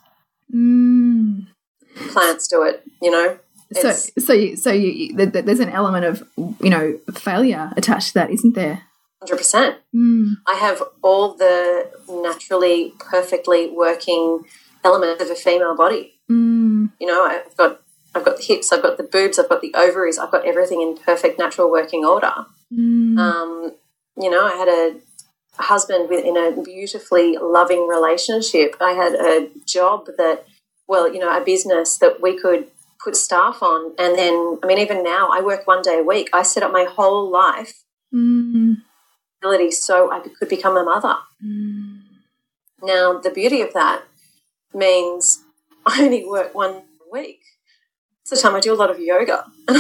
Mm. 0.54 1.48
Plants 2.10 2.48
do 2.50 2.64
it. 2.64 2.84
You 3.02 3.12
know. 3.12 3.40
So, 3.74 3.92
so, 3.92 4.34
you, 4.34 4.56
so 4.56 4.72
you, 4.72 5.14
there's 5.16 5.60
an 5.60 5.70
element 5.70 6.06
of 6.06 6.24
you 6.62 6.70
know 6.70 6.98
failure 7.14 7.72
attached 7.76 8.10
to 8.10 8.14
that, 8.16 8.32
isn't 8.32 8.56
there? 8.56 8.84
Hundred 9.22 9.38
percent. 9.38 9.78
Mm. 9.96 10.36
I 10.48 10.56
have 10.56 10.84
all 11.02 11.34
the 11.34 11.90
naturally, 12.08 12.94
perfectly 13.00 13.70
working 13.70 14.44
elements 14.84 15.24
of 15.24 15.32
a 15.32 15.36
female 15.36 15.76
body. 15.76 16.20
Mm. 16.30 16.92
You 17.00 17.08
know, 17.08 17.26
I've 17.26 17.58
got 17.58 17.82
I've 18.14 18.26
got 18.26 18.38
the 18.38 18.44
hips, 18.44 18.72
I've 18.72 18.82
got 18.82 18.98
the 18.98 19.04
boobs, 19.04 19.40
I've 19.40 19.50
got 19.50 19.62
the 19.62 19.74
ovaries, 19.76 20.18
I've 20.18 20.32
got 20.32 20.46
everything 20.46 20.82
in 20.82 20.98
perfect 20.98 21.40
natural 21.40 21.70
working 21.70 22.06
order. 22.06 22.34
Mm. 22.74 23.18
Um, 23.18 23.72
you 24.18 24.30
know, 24.30 24.46
I 24.46 24.56
had 24.56 24.68
a 24.68 25.00
husband 25.62 26.10
with, 26.10 26.26
in 26.26 26.38
a 26.38 26.62
beautifully 26.64 27.38
loving 27.40 27.88
relationship. 27.88 28.76
I 28.82 28.92
had 28.92 29.14
a 29.14 29.50
job 29.66 30.08
that, 30.18 30.46
well, 30.88 31.12
you 31.12 31.20
know, 31.20 31.36
a 31.36 31.44
business 31.44 31.98
that 31.98 32.22
we 32.22 32.40
could 32.40 32.68
put 33.04 33.16
staff 33.16 33.62
on. 33.62 33.94
And 33.98 34.18
then, 34.18 34.60
I 34.64 34.68
mean, 34.68 34.80
even 34.80 35.04
now, 35.04 35.30
I 35.32 35.42
work 35.42 35.68
one 35.68 35.82
day 35.82 36.00
a 36.00 36.04
week. 36.04 36.30
I 36.34 36.44
set 36.44 36.64
up 36.64 36.72
my 36.72 36.86
whole 36.86 37.30
life 37.30 37.84
mm. 38.14 38.78
Ability 39.42 39.72
so 39.72 40.12
I 40.12 40.20
could 40.20 40.50
become 40.50 40.78
a 40.78 40.84
mother. 40.84 41.16
Mm. 41.46 42.00
Now, 42.84 43.20
the 43.20 43.30
beauty 43.32 43.62
of 43.62 43.74
that 43.74 44.04
means 44.74 45.44
I 45.86 46.04
only 46.04 46.26
work 46.26 46.54
one 46.54 46.84
week. 47.12 47.40
It's 48.22 48.32
the 48.32 48.38
time 48.38 48.56
I 48.56 48.60
do 48.60 48.74
a 48.74 48.76
lot 48.76 48.90
of 48.92 49.00
yoga. 49.00 49.46
and 49.68 49.78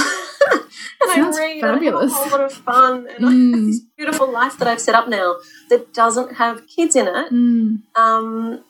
Sounds 1.13 1.37
I 1.37 1.41
read 1.41 1.61
fabulous. 1.61 1.61
and 1.61 1.75
I 1.75 1.83
have 1.83 1.93
a 2.03 2.07
whole 2.29 2.29
lot 2.39 2.41
of 2.41 2.53
fun. 2.53 3.07
And 3.15 3.25
I 3.25 3.31
Mm. 3.31 3.53
have 3.55 3.65
this 3.65 3.81
beautiful 3.97 4.31
life 4.31 4.57
that 4.57 4.67
I've 4.67 4.81
set 4.81 4.95
up 4.95 5.07
now 5.09 5.35
that 5.69 5.93
doesn't 5.93 6.35
have 6.35 6.65
kids 6.67 6.95
in 6.95 7.07
it. 7.07 7.31
Mm. 7.31 7.81
Um, 7.95 8.63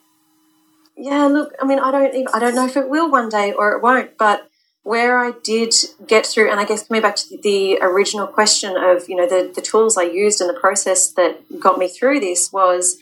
yeah, 0.98 1.28
look, 1.28 1.54
I 1.62 1.66
mean, 1.66 1.80
I 1.80 1.92
don't 1.92 2.08
even, 2.14 2.28
I 2.34 2.40
don't 2.40 2.56
know 2.56 2.66
if 2.66 2.76
it 2.76 2.90
will 2.90 3.10
one 3.12 3.30
day 3.30 3.54
or 3.54 3.74
it 3.74 3.84
won't, 3.84 4.18
but 4.18 4.50
where 4.88 5.20
I 5.20 5.34
did 5.44 5.76
get 6.08 6.26
through, 6.26 6.50
and 6.50 6.62
I 6.62 6.64
guess 6.64 6.88
coming 6.88 7.02
back 7.02 7.18
to 7.18 7.38
the 7.44 7.78
original 7.82 8.26
question 8.26 8.78
of, 8.78 9.10
you 9.10 9.18
know, 9.18 9.28
the, 9.28 9.52
the 9.54 9.62
tools 9.62 9.98
I 9.98 10.04
used 10.04 10.40
and 10.40 10.50
the 10.50 10.58
process 10.58 11.12
that 11.12 11.60
got 11.60 11.78
me 11.78 11.90
through 11.90 12.22
this 12.22 12.54
was 12.54 12.98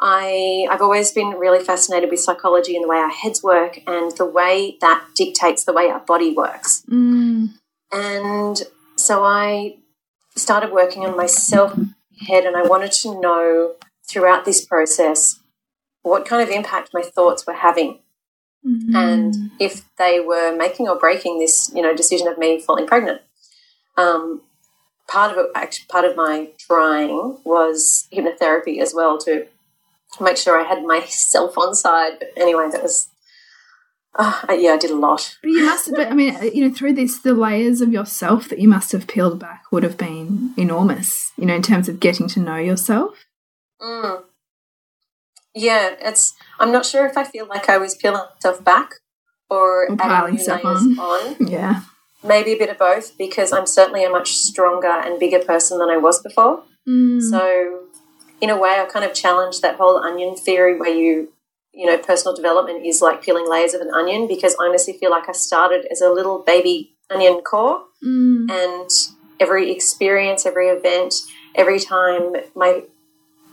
I, 0.00 0.66
I've 0.70 0.80
always 0.80 1.12
been 1.12 1.32
really 1.32 1.62
fascinated 1.62 2.10
with 2.10 2.20
psychology 2.20 2.76
and 2.76 2.82
the 2.82 2.88
way 2.88 2.96
our 2.96 3.10
heads 3.10 3.42
work 3.42 3.78
and 3.86 4.16
the 4.16 4.24
way 4.24 4.78
that 4.80 5.04
dictates 5.14 5.64
the 5.64 5.74
way 5.74 5.90
our 5.90 6.00
body 6.00 6.32
works. 6.32 6.82
Mm. 6.88 7.50
And 7.92 8.62
so 8.96 9.22
I 9.22 9.76
started 10.34 10.72
working 10.72 11.04
on 11.04 11.14
my 11.14 11.26
self 11.26 11.78
head, 12.26 12.44
and 12.46 12.56
I 12.56 12.62
wanted 12.62 12.92
to 12.92 13.20
know 13.20 13.74
throughout 14.08 14.46
this 14.46 14.64
process 14.64 15.40
what 16.00 16.24
kind 16.24 16.42
of 16.42 16.48
impact 16.48 16.94
my 16.94 17.02
thoughts 17.02 17.46
were 17.46 17.52
having 17.52 17.98
Mm. 18.66 18.94
and 18.94 19.50
if 19.60 19.84
they 19.98 20.18
were 20.18 20.54
making 20.56 20.88
or 20.88 20.98
breaking 20.98 21.38
this 21.38 21.70
you 21.74 21.80
know 21.80 21.94
decision 21.94 22.26
of 22.26 22.38
me 22.38 22.60
falling 22.60 22.86
pregnant 22.88 23.20
um, 23.96 24.42
part 25.06 25.30
of 25.30 25.38
it 25.38 25.46
actually 25.54 25.86
part 25.88 26.04
of 26.04 26.16
my 26.16 26.48
trying 26.58 27.38
was 27.44 28.08
hypnotherapy 28.12 28.80
as 28.80 28.92
well 28.92 29.16
to 29.18 29.46
make 30.20 30.36
sure 30.36 30.60
i 30.60 30.64
had 30.64 30.82
myself 30.84 31.56
on 31.56 31.74
side 31.74 32.18
but 32.18 32.32
anyway 32.36 32.68
that 32.70 32.82
was 32.82 33.08
uh, 34.18 34.42
yeah 34.50 34.72
i 34.72 34.76
did 34.76 34.90
a 34.90 34.96
lot 34.96 35.36
But 35.40 35.50
you 35.50 35.64
must 35.64 35.86
have 35.86 35.94
been, 35.94 36.08
I 36.08 36.14
mean, 36.14 36.34
uh, 36.34 36.42
you 36.42 36.66
know, 36.66 36.74
through 36.74 36.94
this, 36.94 37.20
the 37.20 37.34
layers 37.34 37.80
of 37.80 37.92
yourself 37.92 38.48
that 38.48 38.58
you 38.58 38.68
must 38.68 38.90
have 38.90 39.06
peeled 39.06 39.38
back 39.38 39.62
would 39.70 39.84
have 39.84 39.96
been 39.96 40.52
enormous, 40.56 41.30
you 41.36 41.46
know, 41.46 41.54
in 41.54 41.62
terms 41.62 41.88
of 41.88 42.00
getting 42.00 42.26
to 42.30 42.40
know 42.40 42.56
yourself. 42.56 43.26
Mm. 43.80 44.24
Yeah, 45.54 45.94
it's. 46.00 46.34
I'm 46.60 46.72
not 46.72 46.86
sure 46.86 47.06
if 47.06 47.16
I 47.16 47.24
feel 47.24 47.46
like 47.46 47.68
I 47.68 47.78
was 47.78 47.94
peeling 47.94 48.22
myself 48.34 48.62
back 48.64 48.90
or, 49.50 49.84
Or 49.86 49.92
adding 49.92 49.98
piling 49.98 50.38
stuff 50.38 50.64
on. 50.64 50.98
on. 50.98 51.36
Yeah. 51.48 51.82
Maybe 52.24 52.52
a 52.52 52.58
bit 52.58 52.68
of 52.70 52.78
both 52.78 53.16
because 53.16 53.52
I'm 53.52 53.66
certainly 53.66 54.04
a 54.04 54.10
much 54.10 54.32
stronger 54.32 54.88
and 54.88 55.20
bigger 55.20 55.38
person 55.38 55.78
than 55.78 55.88
I 55.88 55.96
was 55.96 56.20
before. 56.20 56.64
Mm. 56.88 57.22
So, 57.22 57.80
in 58.40 58.50
a 58.50 58.56
way, 58.58 58.70
I 58.80 58.84
kind 58.86 59.04
of 59.04 59.14
challenged 59.14 59.62
that 59.62 59.76
whole 59.76 59.98
onion 59.98 60.34
theory 60.36 60.76
where 60.78 60.90
you, 60.90 61.32
you 61.72 61.86
know, 61.86 61.96
personal 61.96 62.34
development 62.34 62.84
is 62.84 63.00
like 63.00 63.22
peeling 63.22 63.48
layers 63.48 63.72
of 63.72 63.80
an 63.80 63.90
onion 63.94 64.26
because 64.26 64.56
I 64.60 64.64
honestly 64.66 64.94
feel 64.94 65.10
like 65.12 65.28
I 65.28 65.32
started 65.32 65.86
as 65.92 66.00
a 66.00 66.10
little 66.10 66.40
baby 66.40 66.94
onion 67.10 67.40
core 67.40 67.84
Mm. 68.04 68.48
and 68.50 68.90
every 69.40 69.72
experience, 69.72 70.46
every 70.46 70.68
event, 70.68 71.14
every 71.56 71.80
time 71.80 72.32
my 72.54 72.82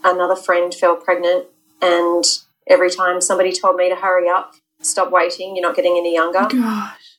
another 0.03 0.35
friend 0.35 0.73
fell 0.73 0.95
pregnant, 0.95 1.45
and 1.81 2.23
every 2.67 2.89
time 2.89 3.21
somebody 3.21 3.51
told 3.51 3.75
me 3.75 3.89
to 3.89 3.95
hurry 3.95 4.29
up, 4.29 4.53
stop 4.81 5.11
waiting, 5.11 5.55
you're 5.55 5.65
not 5.65 5.75
getting 5.75 5.97
any 5.97 6.13
younger. 6.13 6.39
Oh 6.41 6.49
gosh, 6.49 7.17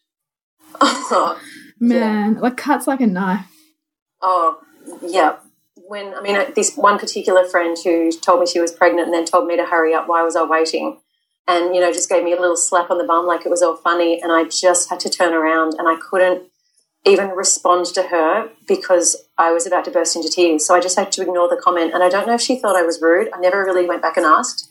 oh, 0.80 1.40
man, 1.80 2.34
like 2.40 2.56
cuts 2.56 2.86
like 2.86 3.00
a 3.00 3.06
knife. 3.06 3.46
oh, 4.22 4.60
yeah. 5.02 5.36
When 5.88 6.14
I 6.14 6.20
mean, 6.20 6.36
this 6.56 6.74
one 6.76 6.98
particular 6.98 7.44
friend 7.44 7.76
who 7.84 8.10
told 8.10 8.40
me 8.40 8.46
she 8.46 8.60
was 8.60 8.72
pregnant 8.72 9.06
and 9.06 9.14
then 9.14 9.24
told 9.24 9.46
me 9.46 9.56
to 9.56 9.64
hurry 9.64 9.94
up. 9.94 10.08
Why 10.08 10.22
was 10.22 10.34
I 10.34 10.42
waiting? 10.42 10.98
And 11.46 11.76
you 11.76 11.80
know, 11.80 11.92
just 11.92 12.08
gave 12.08 12.24
me 12.24 12.32
a 12.32 12.40
little 12.40 12.56
slap 12.56 12.90
on 12.90 12.98
the 12.98 13.04
bum 13.04 13.24
like 13.24 13.46
it 13.46 13.50
was 13.50 13.62
all 13.62 13.76
funny, 13.76 14.20
and 14.20 14.32
I 14.32 14.44
just 14.44 14.90
had 14.90 14.98
to 15.00 15.08
turn 15.08 15.32
around 15.32 15.74
and 15.78 15.88
I 15.88 15.94
couldn't 15.96 16.48
even 17.06 17.28
respond 17.30 17.86
to 17.86 18.02
her 18.04 18.50
because 18.66 19.16
I 19.38 19.52
was 19.52 19.66
about 19.66 19.84
to 19.86 19.90
burst 19.90 20.16
into 20.16 20.28
tears. 20.28 20.66
So 20.66 20.74
I 20.74 20.80
just 20.80 20.98
had 20.98 21.12
to 21.12 21.22
ignore 21.22 21.48
the 21.48 21.60
comment. 21.62 21.94
And 21.94 22.02
I 22.02 22.08
don't 22.08 22.26
know 22.26 22.34
if 22.34 22.40
she 22.40 22.58
thought 22.58 22.76
I 22.76 22.82
was 22.82 23.00
rude. 23.00 23.28
I 23.32 23.38
never 23.40 23.64
really 23.64 23.86
went 23.86 24.02
back 24.02 24.16
and 24.16 24.26
asked. 24.26 24.70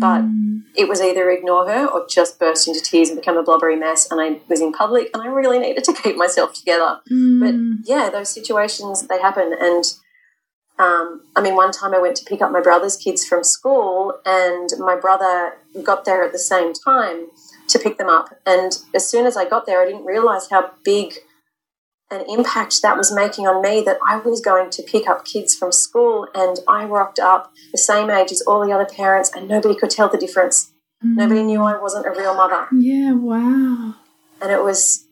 But 0.00 0.22
Mm. 0.22 0.62
it 0.74 0.88
was 0.88 1.00
either 1.00 1.30
ignore 1.30 1.68
her 1.70 1.86
or 1.86 2.06
just 2.08 2.40
burst 2.40 2.66
into 2.66 2.80
tears 2.80 3.08
and 3.08 3.16
become 3.20 3.36
a 3.36 3.42
blubbery 3.44 3.76
mess. 3.76 4.10
And 4.10 4.20
I 4.20 4.40
was 4.48 4.60
in 4.60 4.72
public 4.72 5.10
and 5.14 5.22
I 5.22 5.26
really 5.28 5.60
needed 5.60 5.84
to 5.84 5.92
keep 6.02 6.16
myself 6.16 6.54
together. 6.54 6.98
But 7.06 7.54
Mm. 7.54 7.78
yeah, 7.84 8.10
those 8.10 8.30
situations, 8.30 9.06
they 9.06 9.20
happen. 9.20 9.54
And 9.58 9.84
um, 10.78 11.22
I 11.36 11.40
mean, 11.40 11.54
one 11.54 11.72
time 11.72 11.94
I 11.94 11.98
went 12.00 12.16
to 12.16 12.24
pick 12.24 12.42
up 12.42 12.50
my 12.50 12.60
brother's 12.60 12.96
kids 12.96 13.24
from 13.24 13.42
school 13.44 14.18
and 14.26 14.68
my 14.78 14.94
brother 14.96 15.54
got 15.82 16.04
there 16.04 16.22
at 16.22 16.32
the 16.32 16.38
same 16.38 16.72
time 16.74 17.28
to 17.68 17.78
pick 17.78 17.96
them 17.96 18.08
up. 18.10 18.28
And 18.44 18.72
as 18.94 19.08
soon 19.08 19.24
as 19.24 19.36
I 19.36 19.48
got 19.48 19.66
there, 19.66 19.80
I 19.80 19.86
didn't 19.86 20.04
realize 20.04 20.50
how 20.50 20.72
big 20.84 21.14
an 22.10 22.24
impact 22.28 22.82
that 22.82 22.96
was 22.96 23.12
making 23.12 23.46
on 23.46 23.62
me 23.62 23.82
that 23.82 23.98
I 24.06 24.18
was 24.18 24.40
going 24.40 24.70
to 24.70 24.82
pick 24.82 25.08
up 25.08 25.24
kids 25.24 25.56
from 25.56 25.72
school 25.72 26.28
and 26.34 26.58
I 26.68 26.84
rocked 26.84 27.18
up 27.18 27.52
the 27.72 27.78
same 27.78 28.10
age 28.10 28.30
as 28.30 28.42
all 28.42 28.64
the 28.64 28.72
other 28.72 28.86
parents 28.86 29.30
and 29.34 29.48
nobody 29.48 29.74
could 29.74 29.90
tell 29.90 30.08
the 30.08 30.18
difference. 30.18 30.72
Nobody 31.02 31.42
knew 31.42 31.62
I 31.62 31.80
wasn't 31.80 32.06
a 32.06 32.10
real 32.10 32.34
mother. 32.34 32.68
Yeah, 32.72 33.12
wow. 33.12 33.94
And 34.40 34.50
it 34.50 34.62
was, 34.62 35.04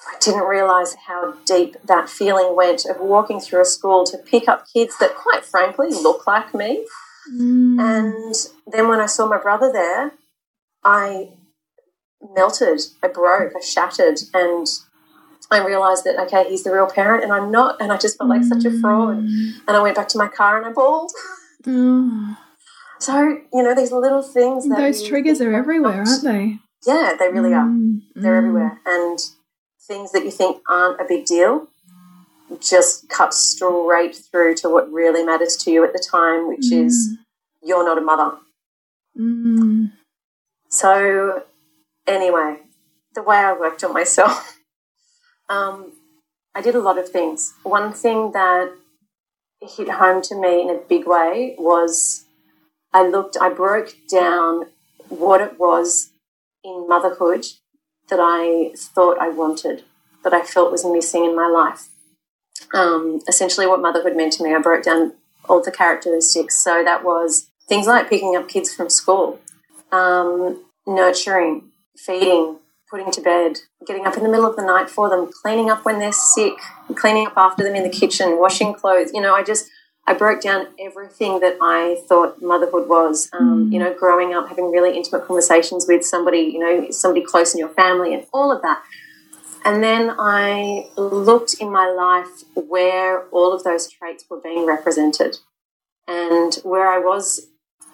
I 0.00 0.16
didn't 0.20 0.44
realize 0.44 0.94
how 1.06 1.34
deep 1.46 1.76
that 1.84 2.08
feeling 2.08 2.56
went 2.56 2.84
of 2.86 3.00
walking 3.00 3.40
through 3.40 3.62
a 3.62 3.66
school 3.66 4.04
to 4.06 4.18
pick 4.18 4.48
up 4.48 4.66
kids 4.72 4.96
that, 4.98 5.14
quite 5.14 5.44
frankly, 5.44 5.90
look 5.90 6.26
like 6.26 6.54
me. 6.54 6.86
Mm. 7.32 7.80
And 7.80 8.34
then 8.72 8.88
when 8.88 9.00
I 9.00 9.06
saw 9.06 9.26
my 9.28 9.38
brother 9.38 9.70
there, 9.72 10.12
I 10.84 11.30
melted, 12.34 12.80
I 13.02 13.08
broke, 13.08 13.52
I 13.56 13.60
shattered, 13.60 14.18
and 14.32 14.66
I 15.50 15.64
realized 15.64 16.04
that, 16.04 16.18
okay, 16.26 16.48
he's 16.48 16.64
the 16.64 16.72
real 16.72 16.86
parent 16.86 17.22
and 17.22 17.32
I'm 17.32 17.50
not. 17.50 17.80
And 17.80 17.92
I 17.92 17.96
just 17.98 18.18
felt 18.18 18.30
like 18.30 18.42
such 18.44 18.64
a 18.64 18.70
fraud. 18.80 19.18
Mm. 19.18 19.52
And 19.68 19.76
I 19.76 19.82
went 19.82 19.96
back 19.96 20.08
to 20.08 20.18
my 20.18 20.28
car 20.28 20.56
and 20.56 20.66
I 20.66 20.72
bawled. 20.72 21.12
Oh. 21.66 22.36
So, 22.98 23.38
you 23.52 23.62
know, 23.62 23.74
these 23.74 23.92
little 23.92 24.22
things 24.22 24.68
that. 24.68 24.78
Those 24.78 25.02
you 25.02 25.08
triggers 25.08 25.40
are 25.40 25.52
everywhere, 25.52 26.04
aren't 26.06 26.24
they? 26.24 26.58
Yeah, 26.86 27.14
they 27.18 27.28
really 27.28 27.52
are. 27.52 27.66
Mm. 27.66 28.02
They're 28.14 28.34
Mm. 28.34 28.38
everywhere. 28.38 28.80
And 28.86 29.18
things 29.86 30.12
that 30.12 30.24
you 30.24 30.30
think 30.30 30.62
aren't 30.68 31.00
a 31.00 31.04
big 31.04 31.26
deal 31.26 31.68
just 32.60 33.08
cut 33.08 33.34
straight 33.34 34.14
through 34.14 34.54
to 34.54 34.68
what 34.68 34.90
really 34.92 35.24
matters 35.24 35.56
to 35.56 35.70
you 35.70 35.84
at 35.84 35.92
the 35.92 35.98
time, 35.98 36.48
which 36.48 36.70
is 36.70 37.16
you're 37.62 37.84
not 37.84 37.98
a 37.98 38.00
mother. 38.00 38.36
Mm. 39.18 39.92
So, 40.68 41.42
anyway, 42.06 42.58
the 43.14 43.22
way 43.22 43.36
I 43.36 43.52
worked 43.52 43.82
on 43.84 43.92
myself, 43.92 44.53
um, 45.48 45.92
I 46.54 46.60
did 46.60 46.74
a 46.74 46.80
lot 46.80 46.98
of 46.98 47.08
things. 47.08 47.54
One 47.62 47.92
thing 47.92 48.32
that 48.32 48.72
hit 49.60 49.90
home 49.90 50.22
to 50.22 50.34
me 50.34 50.62
in 50.62 50.70
a 50.70 50.78
big 50.88 51.06
way 51.06 51.54
was 51.58 52.24
I 52.92 53.06
looked, 53.06 53.36
I 53.40 53.48
broke 53.48 53.94
down 54.10 54.66
what 55.08 55.40
it 55.40 55.58
was 55.58 56.10
in 56.62 56.86
motherhood 56.88 57.46
that 58.08 58.20
I 58.20 58.72
thought 58.76 59.18
I 59.18 59.28
wanted, 59.28 59.84
that 60.22 60.34
I 60.34 60.42
felt 60.42 60.70
was 60.70 60.84
missing 60.84 61.24
in 61.24 61.34
my 61.34 61.48
life. 61.48 61.88
Um, 62.72 63.20
essentially, 63.28 63.66
what 63.66 63.80
motherhood 63.80 64.16
meant 64.16 64.34
to 64.34 64.44
me, 64.44 64.54
I 64.54 64.58
broke 64.60 64.84
down 64.84 65.14
all 65.48 65.62
the 65.62 65.70
characteristics. 65.70 66.62
So 66.62 66.82
that 66.84 67.04
was 67.04 67.48
things 67.68 67.86
like 67.86 68.08
picking 68.08 68.36
up 68.36 68.48
kids 68.48 68.72
from 68.72 68.88
school, 68.90 69.40
um, 69.92 70.64
nurturing, 70.86 71.70
feeding, 71.96 72.58
putting 72.94 73.10
to 73.10 73.20
bed, 73.20 73.58
getting 73.88 74.06
up 74.06 74.16
in 74.16 74.22
the 74.22 74.28
middle 74.28 74.46
of 74.46 74.54
the 74.54 74.62
night 74.62 74.88
for 74.88 75.10
them, 75.10 75.28
cleaning 75.42 75.68
up 75.68 75.84
when 75.84 75.98
they're 75.98 76.12
sick, 76.12 76.54
cleaning 76.94 77.26
up 77.26 77.32
after 77.36 77.64
them 77.64 77.74
in 77.74 77.82
the 77.82 77.90
kitchen, 77.90 78.38
washing 78.38 78.72
clothes. 78.72 79.10
You 79.12 79.20
know, 79.20 79.34
I 79.34 79.42
just 79.42 79.68
I 80.06 80.14
broke 80.14 80.40
down 80.40 80.68
everything 80.78 81.40
that 81.40 81.56
I 81.60 82.00
thought 82.08 82.40
motherhood 82.40 82.88
was. 82.88 83.28
Um, 83.32 83.72
you 83.72 83.80
know, 83.80 83.92
growing 83.92 84.32
up, 84.32 84.48
having 84.48 84.70
really 84.70 84.96
intimate 84.96 85.26
conversations 85.26 85.86
with 85.88 86.04
somebody, 86.04 86.38
you 86.38 86.60
know, 86.60 86.90
somebody 86.92 87.26
close 87.26 87.52
in 87.52 87.58
your 87.58 87.70
family, 87.70 88.14
and 88.14 88.26
all 88.32 88.52
of 88.52 88.62
that. 88.62 88.80
And 89.64 89.82
then 89.82 90.14
I 90.16 90.88
looked 90.96 91.54
in 91.54 91.72
my 91.72 91.88
life 91.88 92.44
where 92.54 93.24
all 93.30 93.52
of 93.52 93.64
those 93.64 93.90
traits 93.90 94.24
were 94.30 94.40
being 94.40 94.66
represented, 94.66 95.38
and 96.06 96.54
where 96.62 96.88
I 96.88 96.98
was 96.98 97.48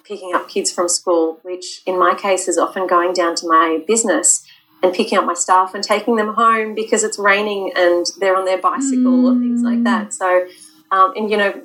picking 0.04 0.34
up 0.34 0.48
kids 0.50 0.70
from 0.70 0.90
school, 0.90 1.38
which 1.42 1.80
in 1.86 1.98
my 1.98 2.14
case 2.14 2.48
is 2.48 2.58
often 2.58 2.86
going 2.86 3.14
down 3.14 3.34
to 3.36 3.48
my 3.48 3.82
business 3.86 4.44
and 4.82 4.92
picking 4.94 5.18
up 5.18 5.24
my 5.26 5.34
stuff 5.34 5.74
and 5.74 5.84
taking 5.84 6.16
them 6.16 6.34
home 6.34 6.74
because 6.74 7.04
it's 7.04 7.18
raining 7.18 7.72
and 7.76 8.06
they're 8.18 8.36
on 8.36 8.44
their 8.46 8.58
bicycle 8.58 9.26
or 9.26 9.34
things 9.38 9.62
like 9.62 9.82
that. 9.84 10.14
So, 10.14 10.46
um, 10.90 11.12
and 11.16 11.30
you 11.30 11.36
know, 11.36 11.62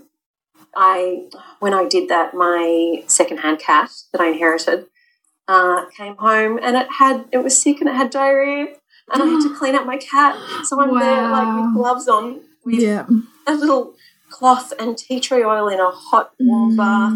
I 0.76 1.30
when 1.60 1.74
I 1.74 1.86
did 1.88 2.10
that, 2.10 2.34
my 2.34 3.04
secondhand 3.08 3.60
cat 3.60 3.92
that 4.12 4.22
I 4.22 4.28
inherited 4.28 4.88
uh, 5.48 5.86
came 5.96 6.16
home 6.18 6.60
and 6.62 6.76
it 6.76 6.88
had 7.00 7.26
it 7.32 7.38
was 7.40 7.58
sick 7.62 7.80
and 7.80 7.90
it 7.90 7.96
had 7.96 8.10
diarrhea, 8.10 8.68
and 9.14 9.24
I 9.24 9.26
had 9.26 9.42
to 9.48 9.56
clean 9.58 9.76
up 9.76 9.86
my 9.86 9.98
cat. 9.98 10.38
So 10.66 10.82
I'm 10.82 10.98
there 11.00 11.30
like 11.30 11.56
with 11.66 11.74
gloves 11.76 12.08
on, 12.08 12.42
with 12.66 12.80
Yeah. 12.80 13.06
a 13.48 13.54
little 13.54 13.94
cloth 14.30 14.74
and 14.80 14.98
tea 14.98 15.20
tree 15.22 15.44
oil 15.44 15.70
in 15.70 15.80
a 15.80 15.92
hot 15.92 16.32
warm 16.40 16.76
bath, 16.76 17.14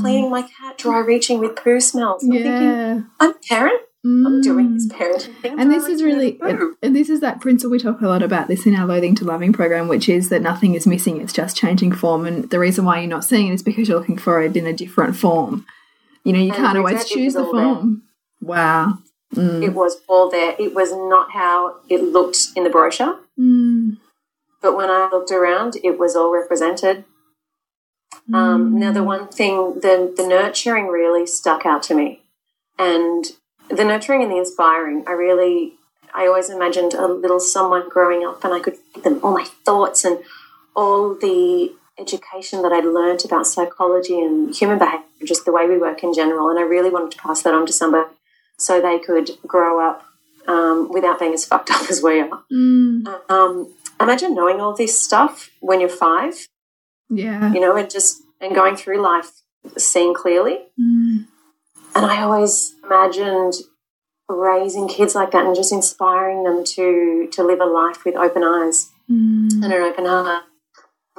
cleaning 0.00 0.30
my 0.30 0.42
cat, 0.42 0.78
dry 0.78 1.00
reaching 1.00 1.38
with 1.38 1.56
poo 1.56 1.80
smells. 1.80 2.24
I'm 2.24 2.30
thinking, 2.30 3.06
I'm 3.20 3.34
a 3.34 3.82
I'm 4.04 4.40
doing 4.40 4.74
this 4.74 4.88
Mm. 4.88 4.96
parenting 4.96 5.36
thing. 5.42 5.60
And 5.60 5.70
this 5.70 5.86
is 5.86 6.02
really, 6.02 6.40
and 6.82 6.96
this 6.96 7.08
is 7.08 7.20
that 7.20 7.40
principle 7.40 7.70
we 7.70 7.78
talk 7.78 8.00
a 8.00 8.08
lot 8.08 8.22
about 8.22 8.48
this 8.48 8.66
in 8.66 8.74
our 8.74 8.84
Loathing 8.86 9.14
to 9.16 9.24
Loving 9.24 9.52
program, 9.52 9.86
which 9.86 10.08
is 10.08 10.28
that 10.30 10.42
nothing 10.42 10.74
is 10.74 10.86
missing, 10.88 11.20
it's 11.20 11.32
just 11.32 11.56
changing 11.56 11.92
form. 11.92 12.26
And 12.26 12.50
the 12.50 12.58
reason 12.58 12.84
why 12.84 12.98
you're 12.98 13.08
not 13.08 13.24
seeing 13.24 13.46
it 13.48 13.54
is 13.54 13.62
because 13.62 13.88
you're 13.88 13.98
looking 13.98 14.18
for 14.18 14.42
it 14.42 14.56
in 14.56 14.66
a 14.66 14.72
different 14.72 15.14
form. 15.14 15.64
You 16.24 16.32
know, 16.32 16.40
you 16.40 16.46
And 16.48 16.56
can't 16.56 16.78
always 16.78 17.04
choose 17.08 17.34
the 17.34 17.44
all 17.44 17.52
there. 17.52 17.62
form. 17.74 18.02
Wow. 18.40 18.98
Mm. 19.36 19.62
It 19.62 19.72
was 19.74 20.00
all 20.08 20.28
there. 20.30 20.56
It 20.58 20.74
was 20.74 20.92
not 20.92 21.30
how 21.30 21.76
it 21.88 22.02
looked 22.02 22.48
in 22.56 22.64
the 22.64 22.70
brochure, 22.70 23.18
Mm. 23.38 23.98
but 24.60 24.76
when 24.76 24.90
I 24.90 25.08
looked 25.12 25.30
around, 25.30 25.76
it 25.84 25.96
was 25.98 26.16
all 26.16 26.32
represented. 26.32 27.04
Um, 28.32 28.78
now, 28.78 28.92
the 28.92 29.02
one 29.02 29.28
thing, 29.28 29.74
the, 29.80 30.12
the 30.16 30.26
nurturing 30.26 30.88
really 30.88 31.26
stuck 31.26 31.64
out 31.64 31.82
to 31.84 31.94
me. 31.94 32.22
And 32.78 33.24
the 33.76 33.84
nurturing 33.84 34.22
and 34.22 34.30
the 34.30 34.36
inspiring, 34.38 35.04
I 35.06 35.12
really, 35.12 35.74
I 36.14 36.26
always 36.26 36.50
imagined 36.50 36.94
a 36.94 37.06
little 37.06 37.40
someone 37.40 37.88
growing 37.88 38.24
up 38.26 38.44
and 38.44 38.52
I 38.54 38.60
could 38.60 38.76
feed 38.76 39.04
them 39.04 39.20
all 39.22 39.32
my 39.32 39.44
thoughts 39.64 40.04
and 40.04 40.18
all 40.74 41.14
the 41.14 41.72
education 41.98 42.62
that 42.62 42.72
I'd 42.72 42.84
learnt 42.84 43.24
about 43.24 43.46
psychology 43.46 44.18
and 44.20 44.54
human 44.54 44.78
behavior, 44.78 45.04
just 45.24 45.44
the 45.44 45.52
way 45.52 45.66
we 45.68 45.78
work 45.78 46.02
in 46.02 46.12
general. 46.14 46.48
And 46.50 46.58
I 46.58 46.62
really 46.62 46.90
wanted 46.90 47.12
to 47.12 47.18
pass 47.18 47.42
that 47.42 47.54
on 47.54 47.66
to 47.66 47.72
somebody 47.72 48.08
so 48.58 48.80
they 48.80 48.98
could 48.98 49.30
grow 49.46 49.86
up 49.86 50.04
um, 50.46 50.90
without 50.92 51.18
being 51.18 51.34
as 51.34 51.44
fucked 51.44 51.70
up 51.74 51.90
as 51.90 52.02
we 52.02 52.20
are. 52.20 52.42
Mm. 52.52 53.06
Um, 53.30 53.74
imagine 54.00 54.34
knowing 54.34 54.60
all 54.60 54.74
this 54.74 55.00
stuff 55.00 55.50
when 55.60 55.80
you're 55.80 55.88
five 55.88 56.46
Yeah. 57.10 57.52
you 57.52 57.60
know, 57.60 57.76
and 57.76 57.90
just 57.90 58.22
and 58.40 58.54
going 58.54 58.76
through 58.76 59.00
life 59.00 59.30
seeing 59.76 60.14
clearly. 60.14 60.58
Mm. 60.80 61.26
And 61.94 62.06
I 62.06 62.22
always 62.22 62.74
imagined 62.84 63.54
raising 64.28 64.88
kids 64.88 65.14
like 65.14 65.30
that 65.32 65.44
and 65.44 65.54
just 65.54 65.72
inspiring 65.72 66.44
them 66.44 66.64
to 66.64 67.28
to 67.32 67.42
live 67.42 67.60
a 67.60 67.66
life 67.66 68.04
with 68.04 68.16
open 68.16 68.42
eyes 68.42 68.90
Mm. 69.10 69.62
and 69.62 69.72
an 69.72 69.82
open 69.82 70.06
heart. 70.06 70.44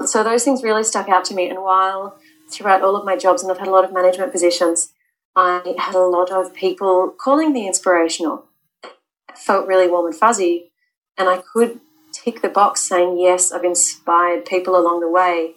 So 0.05 0.23
those 0.23 0.43
things 0.43 0.63
really 0.63 0.83
stuck 0.83 1.09
out 1.09 1.25
to 1.25 1.35
me. 1.35 1.49
And 1.49 1.61
while 1.61 2.17
throughout 2.49 2.81
all 2.81 2.95
of 2.95 3.05
my 3.05 3.15
jobs, 3.15 3.43
and 3.43 3.51
I've 3.51 3.59
had 3.59 3.67
a 3.67 3.71
lot 3.71 3.85
of 3.85 3.93
management 3.93 4.31
positions, 4.31 4.93
I 5.35 5.75
had 5.77 5.93
a 5.93 5.99
lot 5.99 6.31
of 6.31 6.53
people 6.53 7.13
calling 7.23 7.51
me 7.53 7.67
inspirational. 7.67 8.45
It 8.83 9.37
felt 9.37 9.67
really 9.67 9.87
warm 9.87 10.07
and 10.07 10.15
fuzzy, 10.15 10.71
and 11.17 11.29
I 11.29 11.37
could 11.53 11.79
tick 12.11 12.41
the 12.41 12.49
box 12.49 12.81
saying 12.81 13.19
yes, 13.19 13.51
I've 13.51 13.63
inspired 13.63 14.45
people 14.45 14.75
along 14.75 15.01
the 15.01 15.09
way. 15.09 15.55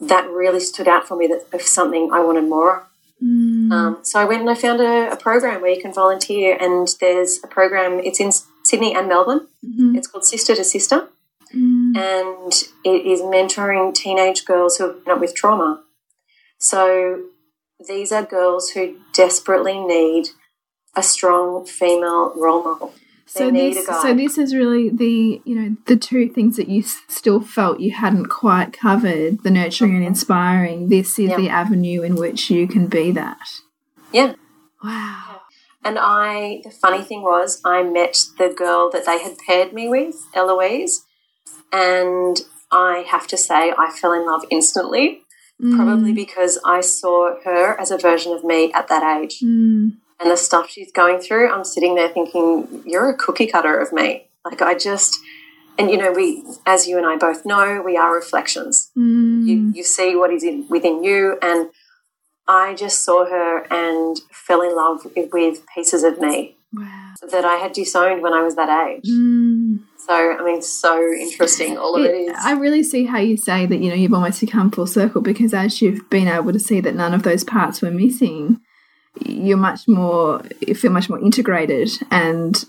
That 0.00 0.28
really 0.28 0.60
stood 0.60 0.88
out 0.88 1.06
for 1.06 1.16
me. 1.16 1.26
That 1.26 1.46
of 1.52 1.62
something 1.62 2.10
I 2.12 2.20
wanted 2.20 2.44
more. 2.48 2.88
Mm. 3.24 3.72
Um, 3.72 3.98
so 4.02 4.20
I 4.20 4.24
went 4.24 4.40
and 4.42 4.50
I 4.50 4.54
found 4.54 4.80
a, 4.80 5.10
a 5.12 5.16
program 5.16 5.60
where 5.62 5.70
you 5.70 5.80
can 5.80 5.92
volunteer, 5.94 6.56
and 6.60 6.88
there's 7.00 7.40
a 7.42 7.46
program. 7.46 8.00
It's 8.00 8.20
in 8.20 8.30
Sydney 8.64 8.94
and 8.94 9.08
Melbourne. 9.08 9.46
Mhm. 9.64 9.96
It's 9.96 10.06
called 10.06 10.24
Sister 10.24 10.54
to 10.54 10.64
Sister 10.64 11.08
Mm. 11.54 11.96
and 11.96 12.52
it 12.84 13.06
is 13.06 13.20
mentoring 13.20 13.94
teenage 13.94 14.44
girls 14.44 14.76
who 14.76 14.84
have 14.88 15.04
been 15.04 15.14
up 15.14 15.20
with 15.20 15.36
trauma. 15.36 15.84
So 16.58 17.20
these 17.86 18.10
are 18.10 18.24
girls 18.24 18.70
who 18.70 18.96
desperately 19.12 19.78
need 19.78 20.30
a 20.96 21.02
strong 21.02 21.64
female 21.64 22.32
role 22.36 22.64
model. 22.64 22.92
So 23.36 23.50
this, 23.50 23.86
so 23.86 24.14
this 24.14 24.38
is 24.38 24.54
really 24.54 24.90
the 24.90 25.42
you 25.44 25.54
know 25.56 25.76
the 25.86 25.96
two 25.96 26.28
things 26.28 26.56
that 26.56 26.68
you 26.68 26.82
still 26.82 27.40
felt 27.40 27.80
you 27.80 27.90
hadn't 27.90 28.26
quite 28.26 28.72
covered: 28.72 29.42
the 29.42 29.50
nurturing 29.50 29.96
and 29.96 30.04
inspiring. 30.04 30.88
This 30.88 31.18
is 31.18 31.30
Yeah. 31.30 31.36
the 31.36 31.48
avenue 31.48 32.02
in 32.02 32.14
which 32.14 32.48
you 32.50 32.68
can 32.68 32.86
be 32.86 33.10
that. 33.12 33.38
Yeah. 34.12 34.34
Wow. 34.82 35.40
And 35.86 35.98
I, 35.98 36.62
the 36.64 36.70
funny 36.70 37.02
thing 37.02 37.22
was, 37.22 37.60
I 37.64 37.82
met 37.82 38.16
the 38.38 38.48
girl 38.48 38.90
that 38.90 39.04
they 39.04 39.18
had 39.22 39.36
paired 39.46 39.72
me 39.74 39.88
with, 39.88 40.16
Eloise, 40.34 41.04
and 41.72 42.40
I 42.70 43.04
have 43.06 43.26
to 43.28 43.36
say, 43.36 43.72
I 43.76 43.90
fell 43.90 44.12
in 44.12 44.24
love 44.24 44.44
instantly, 44.50 45.20
probably 45.60 46.12
because 46.12 46.58
I 46.64 46.80
saw 46.80 47.34
her 47.44 47.78
as 47.78 47.90
a 47.90 47.98
version 47.98 48.32
of 48.32 48.44
me 48.44 48.72
at 48.72 48.88
that 48.88 49.02
age. 49.18 49.40
Mm. 49.42 49.98
And 50.20 50.30
the 50.30 50.36
stuff 50.36 50.70
she's 50.70 50.92
going 50.92 51.18
through, 51.20 51.50
I'm 51.50 51.64
sitting 51.64 51.94
there 51.94 52.08
thinking, 52.08 52.82
you're 52.86 53.10
a 53.10 53.16
cookie 53.16 53.46
cutter 53.46 53.78
of 53.78 53.92
me. 53.92 54.28
Like, 54.44 54.62
I 54.62 54.74
just, 54.74 55.18
and 55.78 55.90
you 55.90 55.96
know, 55.96 56.12
we, 56.12 56.44
as 56.66 56.86
you 56.86 56.96
and 56.98 57.06
I 57.06 57.16
both 57.16 57.44
know, 57.44 57.82
we 57.84 57.96
are 57.96 58.14
reflections. 58.14 58.90
Mm. 58.96 59.46
You, 59.46 59.72
you 59.74 59.82
see 59.82 60.14
what 60.16 60.30
is 60.32 60.44
in, 60.44 60.66
within 60.68 61.02
you. 61.02 61.38
And 61.42 61.70
I 62.46 62.74
just 62.74 63.04
saw 63.04 63.24
her 63.26 63.66
and 63.72 64.16
fell 64.30 64.62
in 64.62 64.76
love 64.76 65.04
with, 65.16 65.64
pieces 65.74 66.02
of 66.04 66.20
me 66.20 66.56
Wow. 66.72 67.14
that 67.30 67.44
I 67.44 67.54
had 67.56 67.72
disowned 67.72 68.22
when 68.22 68.32
I 68.32 68.42
was 68.42 68.56
that 68.56 68.68
age. 68.88 69.08
Mm. 69.08 69.78
So, 69.98 70.12
I 70.38 70.44
mean, 70.44 70.60
so 70.60 71.00
interesting. 71.12 71.78
All 71.78 71.96
of 71.96 72.04
it 72.04 72.10
It- 72.14 72.30
is. 72.32 72.36
I 72.42 72.52
really 72.52 72.82
see 72.82 73.04
how 73.04 73.18
you 73.18 73.36
say 73.36 73.64
that, 73.66 73.78
you 73.78 73.88
know, 73.88 73.94
you've 73.96 74.12
almost 74.12 74.40
become 74.40 74.70
full 74.70 74.86
circle 74.86 75.22
because 75.22 75.54
as 75.54 75.80
you've 75.80 76.08
been 76.10 76.28
able 76.28 76.52
to 76.52 76.58
see 76.58 76.80
that 76.80 76.94
none 76.94 77.14
of 77.14 77.22
those 77.22 77.44
parts 77.44 77.80
were 77.80 77.90
missing, 77.90 78.60
you're 79.20 79.56
much 79.56 79.86
more, 79.86 80.42
you 80.60 80.74
feel 80.74 80.90
much 80.90 81.08
more 81.08 81.20
integrated 81.20 81.90
and 82.10 82.64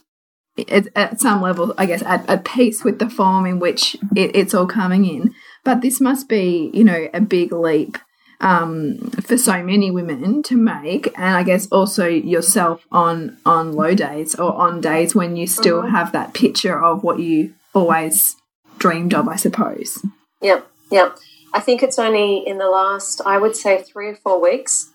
at, 0.69 0.87
at 0.95 1.19
some 1.19 1.41
level, 1.41 1.73
I 1.77 1.85
guess, 1.85 2.01
at, 2.03 2.27
at 2.29 2.45
peace 2.45 2.83
with 2.83 2.99
the 2.99 3.09
form 3.09 3.45
in 3.45 3.59
which 3.59 3.95
it, 4.15 4.35
it's 4.35 4.53
all 4.53 4.67
coming 4.67 5.05
in. 5.05 5.33
But 5.63 5.81
this 5.81 5.99
must 5.99 6.29
be, 6.29 6.69
you 6.73 6.83
know, 6.83 7.07
a 7.13 7.21
big 7.21 7.51
leap 7.51 7.97
um, 8.41 8.97
for 9.21 9.37
so 9.37 9.63
many 9.63 9.91
women 9.91 10.43
to 10.43 10.57
make, 10.57 11.07
and 11.17 11.35
I 11.35 11.43
guess 11.43 11.67
also 11.67 12.07
yourself 12.07 12.85
on 12.91 13.37
on 13.45 13.73
low 13.73 13.95
days 13.95 14.35
or 14.35 14.53
on 14.53 14.81
days 14.81 15.15
when 15.15 15.35
you 15.35 15.47
still 15.47 15.83
have 15.83 16.11
that 16.11 16.33
picture 16.33 16.77
of 16.77 17.03
what 17.03 17.19
you 17.19 17.53
always 17.73 18.35
dreamed 18.77 19.13
of, 19.13 19.27
I 19.27 19.37
suppose. 19.37 20.05
Yep, 20.41 20.67
yep. 20.91 21.17
I 21.53 21.61
think 21.61 21.81
it's 21.81 21.97
only 21.97 22.45
in 22.45 22.57
the 22.57 22.69
last, 22.69 23.21
I 23.25 23.37
would 23.37 23.55
say, 23.55 23.81
three 23.81 24.09
or 24.09 24.15
four 24.15 24.41
weeks 24.41 24.91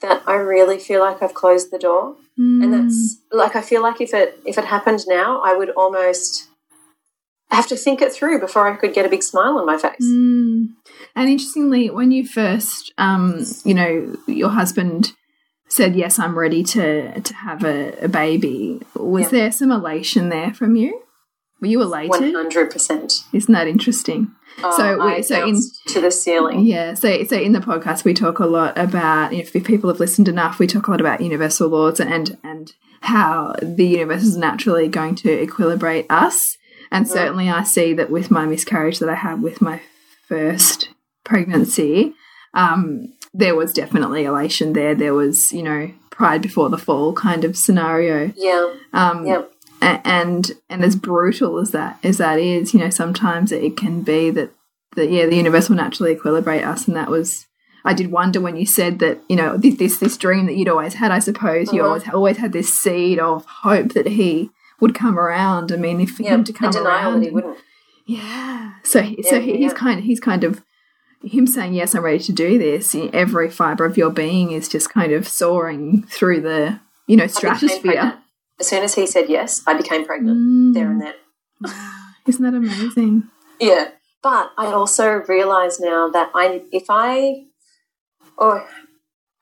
that 0.00 0.22
I 0.26 0.34
really 0.34 0.78
feel 0.78 1.00
like 1.00 1.22
I've 1.22 1.34
closed 1.34 1.70
the 1.70 1.78
door. 1.78 2.16
Mm. 2.38 2.64
And 2.64 2.72
that's 2.74 3.18
like 3.32 3.56
I 3.56 3.62
feel 3.62 3.82
like 3.82 4.00
if 4.00 4.12
it 4.12 4.38
if 4.44 4.58
it 4.58 4.64
happened 4.64 5.04
now, 5.06 5.40
I 5.44 5.54
would 5.54 5.70
almost 5.70 6.48
have 7.50 7.66
to 7.68 7.76
think 7.76 8.02
it 8.02 8.12
through 8.12 8.40
before 8.40 8.66
I 8.70 8.76
could 8.76 8.92
get 8.94 9.06
a 9.06 9.08
big 9.08 9.22
smile 9.22 9.58
on 9.58 9.66
my 9.66 9.78
face. 9.78 10.02
Mm. 10.02 10.70
And 11.14 11.28
interestingly, 11.28 11.90
when 11.90 12.10
you 12.10 12.26
first, 12.26 12.92
um, 12.98 13.44
you 13.64 13.74
know, 13.74 14.16
your 14.26 14.50
husband 14.50 15.12
said, 15.68 15.94
"Yes, 15.94 16.18
I'm 16.18 16.36
ready 16.36 16.64
to 16.64 17.20
to 17.20 17.34
have 17.34 17.64
a, 17.64 17.92
a 18.04 18.08
baby," 18.08 18.80
was 18.96 19.24
Yeah. 19.24 19.28
there 19.30 19.52
some 19.52 19.70
elation 19.70 20.28
there 20.28 20.52
from 20.52 20.74
you? 20.74 21.03
Were 21.64 21.70
you 21.70 21.78
One 21.78 21.86
elated? 22.04 22.34
hundred 22.34 22.70
percent. 22.70 23.24
Isn't 23.32 23.54
that 23.54 23.66
interesting? 23.66 24.32
Oh, 24.62 24.76
So 24.76 25.04
we- 25.06 25.22
so 25.22 25.46
in- 25.46 25.60
to 25.88 26.00
the 26.02 26.10
ceiling. 26.10 26.60
Yeah, 26.66 26.92
so 26.92 27.24
so 27.24 27.36
in 27.36 27.52
the 27.52 27.60
podcast 27.60 28.04
we 28.04 28.12
talk 28.12 28.38
a 28.38 28.44
lot 28.46 28.76
about 28.76 29.32
if, 29.32 29.56
if 29.56 29.64
people 29.64 29.88
have 29.88 29.98
listened 29.98 30.28
enough, 30.28 30.58
we 30.58 30.66
talk 30.66 30.86
a 30.86 30.90
lot 30.90 31.00
about 31.00 31.22
universal 31.22 31.68
laws 31.70 32.00
and 32.00 32.36
and 32.44 32.74
how 33.00 33.54
the 33.62 33.86
universe 33.86 34.22
is 34.24 34.36
naturally 34.36 34.88
going 34.88 35.14
to 35.14 35.28
equilibrate 35.46 36.04
us. 36.10 36.58
And 36.90 37.08
certainly, 37.08 37.48
I 37.48 37.64
see 37.64 37.94
that 37.94 38.10
with 38.10 38.30
my 38.30 38.44
miscarriage 38.46 38.98
that 39.00 39.08
I 39.08 39.14
had 39.14 39.42
with 39.42 39.60
my 39.62 39.80
first 40.28 40.90
pregnancy, 41.24 42.14
um, 42.52 43.12
there 43.32 43.56
was 43.56 43.72
definitely 43.72 44.24
elation 44.24 44.74
there. 44.74 44.94
There 44.94 45.14
was, 45.14 45.52
you 45.52 45.62
know, 45.62 45.90
pride 46.10 46.40
before 46.42 46.70
the 46.70 46.78
fall 46.78 47.12
kind 47.12 47.44
of 47.44 47.56
scenario. 47.56 48.32
Yeah. 48.36 48.72
Um, 48.92 49.26
Yeah. 49.26 49.42
And 50.04 50.50
and 50.68 50.84
as 50.84 50.96
brutal 50.96 51.58
as 51.58 51.70
that 51.72 51.98
as 52.02 52.18
that 52.18 52.38
is, 52.38 52.72
you 52.74 52.80
know, 52.80 52.90
sometimes 52.90 53.52
it 53.52 53.76
can 53.76 54.02
be 54.02 54.30
that 54.30 54.50
that 54.96 55.10
yeah, 55.10 55.26
the 55.26 55.36
universe 55.36 55.68
will 55.68 55.76
naturally 55.76 56.14
equilibrate 56.14 56.66
us, 56.66 56.86
and 56.88 56.96
that 56.96 57.10
was. 57.10 57.46
I 57.86 57.92
did 57.92 58.10
wonder 58.10 58.40
when 58.40 58.56
you 58.56 58.64
said 58.64 58.98
that, 59.00 59.18
you 59.28 59.36
know, 59.36 59.58
this 59.58 59.76
this, 59.76 59.98
this 59.98 60.16
dream 60.16 60.46
that 60.46 60.54
you'd 60.56 60.70
always 60.70 60.94
had. 60.94 61.10
I 61.10 61.18
suppose 61.18 61.70
you 61.70 61.82
Mhm. 61.82 61.86
always 61.86 62.08
always 62.08 62.36
had 62.38 62.52
this 62.54 62.72
seed 62.72 63.18
of 63.18 63.44
hope 63.44 63.92
that 63.92 64.06
he 64.06 64.50
would 64.80 64.94
come 64.94 65.18
around. 65.18 65.70
I 65.70 65.76
mean, 65.76 66.00
if 66.00 66.12
for 66.12 66.22
Yeah. 66.22 66.30
him 66.34 66.44
to 66.44 66.52
come 66.54 66.74
around, 66.74 67.22
he 67.22 67.30
wouldn't. 67.30 67.58
yeah. 68.06 68.72
So 68.84 69.02
he, 69.02 69.22
so 69.22 69.36
Yeah, 69.36 69.56
he's 69.56 69.74
kind 69.74 69.98
of 69.98 70.04
he's 70.06 70.20
kind 70.20 70.44
of 70.44 70.62
him 71.22 71.46
saying 71.46 71.74
yes, 71.74 71.94
I'm 71.94 72.02
ready 72.04 72.20
to 72.20 72.32
do 72.32 72.56
this. 72.58 72.94
Every 73.12 73.50
fiber 73.50 73.84
of 73.84 73.98
your 73.98 74.10
being 74.10 74.50
is 74.52 74.66
just 74.68 74.88
kind 74.90 75.12
of 75.12 75.28
soaring 75.28 76.04
through 76.08 76.40
the 76.40 76.80
you 77.06 77.16
know 77.18 77.26
stratosphere. 77.26 78.14
As 78.60 78.68
soon 78.68 78.82
as 78.84 78.94
he 78.94 79.06
said 79.06 79.28
yes, 79.28 79.62
I 79.66 79.74
became 79.74 80.04
pregnant 80.04 80.38
Mm. 80.38 80.74
there 80.74 80.90
and 80.90 81.00
then. 81.00 81.14
Isn't 82.26 82.42
that 82.44 82.54
amazing? 82.54 83.24
Yeah. 83.60 83.88
But 84.22 84.52
I 84.56 84.66
also 84.66 85.22
realize 85.28 85.78
now 85.80 86.08
that 86.08 86.30
I, 86.34 86.62
if 86.72 86.84
I, 86.88 87.44
or 88.38 88.66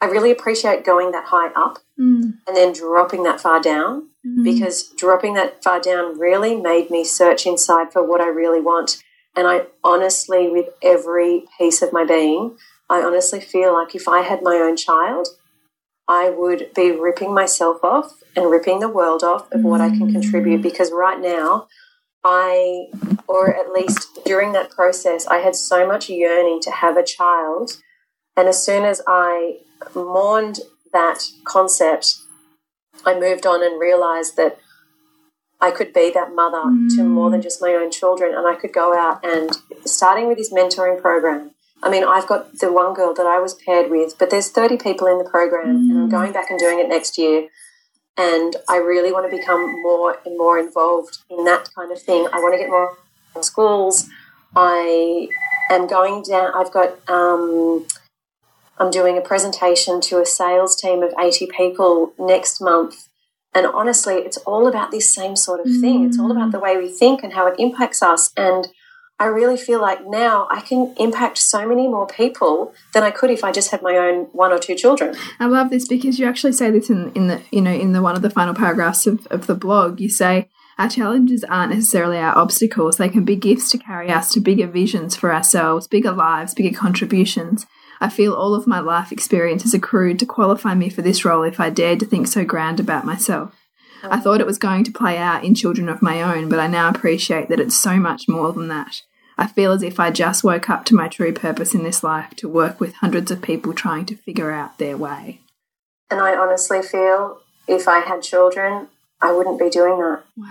I 0.01 0.07
really 0.07 0.31
appreciate 0.33 0.85
going 0.85 1.13
that 1.13 1.27
high 1.27 1.49
up 1.55 1.79
Mm. 1.99 2.39
and 2.47 2.57
then 2.57 2.73
dropping 2.73 3.23
that 3.25 3.41
far 3.41 3.61
down 3.61 4.09
Mm. 4.27 4.43
because 4.45 4.89
dropping 4.97 5.35
that 5.35 5.63
far 5.63 5.79
down 5.81 6.19
really 6.19 6.57
made 6.57 6.91
me 6.91 7.05
search 7.05 7.47
inside 7.47 7.93
for 7.93 8.03
what 8.03 8.21
I 8.21 8.27
really 8.29 8.61
want. 8.61 9.03
And 9.37 9.47
I 9.47 9.67
honestly, 9.85 10.49
with 10.51 10.71
every 10.83 11.47
piece 11.59 11.81
of 11.83 11.93
my 11.93 12.05
being, 12.05 12.57
I 12.91 13.03
honestly 13.03 13.41
feel 13.41 13.73
like 13.73 13.95
if 13.95 14.09
I 14.09 14.23
had 14.23 14.43
my 14.43 14.57
own 14.57 14.77
child, 14.77 15.29
I 16.09 16.31
would 16.31 16.73
be 16.75 16.91
ripping 16.91 17.35
myself 17.35 17.83
off 17.83 18.13
and 18.37 18.51
ripping 18.51 18.81
the 18.81 18.89
world 18.89 19.23
off 19.23 19.51
of 19.53 19.63
what 19.63 19.81
I 19.81 19.89
can 19.89 20.09
mm. 20.09 20.13
contribute 20.13 20.63
because 20.63 20.91
right 20.91 21.21
now, 21.21 21.69
I, 22.25 22.87
or 23.27 23.55
at 23.55 23.73
least 23.73 24.21
during 24.25 24.53
that 24.53 24.71
process, 24.71 25.27
I 25.27 25.39
had 25.39 25.55
so 25.55 25.87
much 25.87 26.09
yearning 26.09 26.61
to 26.63 26.71
have 26.71 26.97
a 26.97 27.05
child. 27.05 27.79
And 28.37 28.49
as 28.49 28.65
soon 28.65 28.85
as 28.85 29.03
I 29.07 29.59
mourned 29.95 30.61
that 30.93 31.29
concept, 31.45 32.17
I 33.05 33.19
moved 33.19 33.47
on 33.47 33.63
and 33.63 33.81
realized 33.81 34.37
that 34.37 34.59
I 35.61 35.71
could 35.71 35.93
be 35.93 36.11
that 36.13 36.35
mother 36.35 36.63
to 36.97 37.05
more 37.05 37.31
than 37.31 37.41
mm. 37.41 37.45
just 37.45 37.63
my 37.63 37.71
own 37.71 37.93
children, 37.93 38.35
and 38.35 38.47
I 38.47 38.57
could 38.57 38.73
go 38.73 38.99
out 38.99 39.25
and 39.25 39.57
starting 39.85 40.27
with 40.27 40.37
this 40.37 40.53
mentoring 40.53 41.01
program. 41.01 41.52
I 41.83 41.91
mean, 41.91 42.05
I've 42.05 42.29
got 42.29 42.59
the 42.59 42.73
one 42.73 42.95
girl 42.95 43.13
that 43.15 43.27
I 43.27 43.41
was 43.41 43.55
paired 43.55 43.91
with, 43.91 44.17
but 44.19 44.31
there's 44.31 44.49
30 44.49 44.79
people 44.79 45.09
in 45.09 45.19
the 45.19 45.29
program, 45.29 45.69
and 45.69 45.99
I'm 45.99 46.09
going 46.09 46.33
back 46.33 46.49
and 46.51 46.59
doing 46.59 46.79
it 46.79 46.89
next 46.89 47.19
year. 47.19 47.49
And 48.17 48.55
I 48.69 48.77
really 48.77 49.11
want 49.11 49.31
to 49.31 49.37
become 49.37 49.83
more 49.83 50.19
and 50.25 50.37
more 50.37 50.59
involved 50.59 51.19
in 51.31 51.45
that 51.45 51.71
kind 51.75 51.91
of 51.91 52.01
thing. 52.01 52.29
I 52.33 52.39
want 52.39 52.55
to 52.55 52.59
get 52.59 52.69
more 52.69 52.97
schools. 53.41 54.09
I 54.55 55.29
am 55.71 55.87
going 55.87 56.23
down. 56.23 56.53
I've 56.55 56.73
got. 56.73 56.99
Um, 57.09 57.87
I'm 58.79 58.91
doing 58.91 59.17
a 59.17 59.21
presentation 59.21 60.01
to 60.03 60.21
a 60.21 60.27
sales 60.27 60.75
team 60.75 61.03
of 61.03 61.15
80 61.19 61.47
people 61.57 62.15
next 62.19 62.61
month. 62.61 63.09
And 63.55 63.67
honestly, 63.67 64.15
it's 64.15 64.39
all 64.39 64.67
about 64.67 64.91
this 64.91 65.15
same 65.15 65.37
sort 65.37 65.61
of 65.61 65.67
thing. 65.67 66.05
It's 66.05 66.19
all 66.19 66.31
about 66.31 66.53
the 66.53 66.59
way 66.59 66.77
we 66.77 66.89
think 66.89 67.23
and 67.23 67.35
how 67.35 67.47
it 67.47 67.55
impacts 67.59 68.03
us. 68.03 68.33
And 68.37 68.69
I 69.23 69.27
really 69.27 69.57
feel 69.57 69.81
like 69.81 70.05
now 70.05 70.49
I 70.51 70.61
can 70.61 70.93
impact 70.99 71.39
so 71.39 71.65
many 71.65 71.87
more 71.87 72.09
people 72.09 72.75
than 72.93 73.05
I 73.05 73.13
could 73.13 73.31
if 73.31 73.45
I 73.45 73.53
just 73.53 73.71
had 73.71 73.81
my 73.81 73.97
own 73.97 74.25
one 74.33 74.51
or 74.51 74.59
two 74.59 74.75
children. 74.75 75.15
I 75.39 75.47
love 75.47 75.71
this 75.71 75.87
because 75.87 76.19
you 76.19 76.27
actually 76.27 76.55
say 76.55 76.73
this 76.73 76.91
in, 76.91 77.13
in 77.13 77.29
the 77.29 77.41
you 77.53 77.61
know 77.61 77.71
in 77.71 77.93
the 77.93 78.03
one 78.03 78.17
of 78.17 78.23
the 78.23 78.31
final 78.31 78.53
paragraphs 78.53 79.07
of, 79.07 79.25
of 79.29 79.47
the 79.47 79.55
blog. 79.55 80.01
You 80.01 80.09
say 80.09 80.49
our 80.77 80.89
challenges 80.89 81.45
aren't 81.45 81.73
necessarily 81.73 82.19
our 82.19 82.37
obstacles; 82.37 82.97
they 82.97 83.09
can 83.09 83.25
be 83.25 83.37
gifts 83.37 83.71
to 83.71 83.79
carry 83.79 84.11
us 84.11 84.33
to 84.33 84.41
bigger 84.41 84.67
visions 84.67 85.15
for 85.15 85.33
ourselves, 85.33 85.87
bigger 85.87 86.11
lives, 86.11 86.53
bigger 86.53 86.77
contributions. 86.77 87.65
I 88.01 88.09
feel 88.09 88.35
all 88.35 88.57
of 88.57 88.67
my 88.67 88.81
life 88.81 89.13
experience 89.13 89.63
has 89.63 89.73
accrued 89.73 90.19
to 90.19 90.27
qualify 90.27 90.75
me 90.75 90.89
for 90.89 91.03
this 91.03 91.25
role 91.25 91.45
if 91.45 91.61
I 91.61 91.71
dared 91.71 92.01
to 92.01 92.07
think 92.07 92.27
so 92.27 92.45
grand 92.45 92.81
about 92.81 93.07
myself. 93.07 93.55
I 94.03 94.19
thought 94.19 94.41
it 94.41 94.49
was 94.49 94.59
going 94.59 94.83
to 94.83 94.91
play 94.91 95.17
out 95.17 95.45
in 95.45 95.55
children 95.55 95.89
of 95.89 96.03
my 96.03 96.23
own, 96.23 96.49
but 96.49 96.59
I 96.59 96.67
now 96.67 96.89
appreciate 96.89 97.49
that 97.51 97.61
it's 97.61 97.81
so 97.81 98.01
much 98.01 98.29
more 98.29 98.53
than 98.53 98.67
that. 98.67 99.03
I 99.39 99.47
feel 99.47 99.73
as 99.73 99.83
if 99.83 99.99
I 99.99 100.11
just 100.11 100.45
woke 100.45 100.69
up 100.69 100.85
to 100.87 100.95
my 100.95 101.09
true 101.09 101.33
purpose 101.33 101.75
in 101.75 101.83
this 101.83 102.03
life 102.03 102.31
to 102.37 102.49
work 102.49 102.81
with 102.81 102.95
hundreds 102.95 103.31
of 103.31 103.43
people 103.43 103.73
trying 103.73 104.07
to 104.07 104.17
figure 104.17 104.51
out 104.51 104.79
their 104.79 104.97
way. 104.97 105.41
And 106.11 106.21
I 106.21 106.37
honestly 106.37 106.83
feel 106.83 107.39
if 107.67 107.89
I 107.89 108.01
had 108.01 108.23
children, 108.23 108.89
I 109.21 109.33
wouldn't 109.33 109.59
be 109.59 109.71
doing 109.71 109.99
that. 109.99 110.23
Wow. 110.37 110.49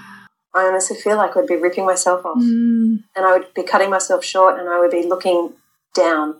I 0.53 0.65
honestly 0.65 0.97
feel 0.97 1.17
like 1.17 1.37
I'd 1.37 1.47
be 1.47 1.55
ripping 1.55 1.85
myself 1.85 2.25
off 2.25 2.37
Mm, 2.37 3.03
and 3.15 3.25
I 3.25 3.37
would 3.37 3.53
be 3.53 3.63
cutting 3.63 3.89
myself 3.89 4.23
short 4.23 4.59
and 4.59 4.67
I 4.67 4.79
would 4.79 4.91
be 4.91 5.07
looking 5.07 5.53
down 5.93 6.37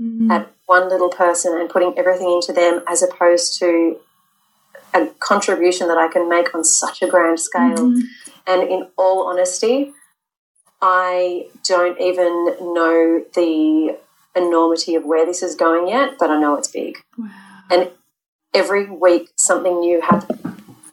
mm, 0.00 0.30
at 0.30 0.50
one 0.66 0.88
little 0.88 1.10
person 1.10 1.58
and 1.58 1.68
putting 1.68 1.92
everything 1.98 2.30
into 2.30 2.52
them 2.52 2.82
as 2.88 3.02
opposed 3.02 3.58
to 3.58 3.98
a 4.94 5.06
contribution 5.18 5.88
that 5.88 5.98
I 5.98 6.08
can 6.08 6.28
make 6.28 6.54
on 6.54 6.64
such 6.64 7.02
a 7.02 7.06
grand 7.06 7.40
scale. 7.40 7.90
mm, 7.90 8.02
And 8.46 8.62
in 8.62 8.88
all 8.96 9.26
honesty, 9.28 9.92
I 10.82 11.48
don't 11.66 12.00
even 12.00 12.46
know 12.74 13.24
the 13.34 13.96
enormity 14.34 14.94
of 14.94 15.04
where 15.04 15.26
this 15.26 15.42
is 15.42 15.54
going 15.54 15.88
yet, 15.88 16.16
but 16.18 16.30
I 16.30 16.40
know 16.40 16.56
it's 16.56 16.68
big. 16.68 16.98
wow. 17.18 17.28
And 17.70 17.90
every 18.54 18.86
week 18.86 19.30
something 19.36 19.80
new 19.80 20.00
happens 20.00 20.40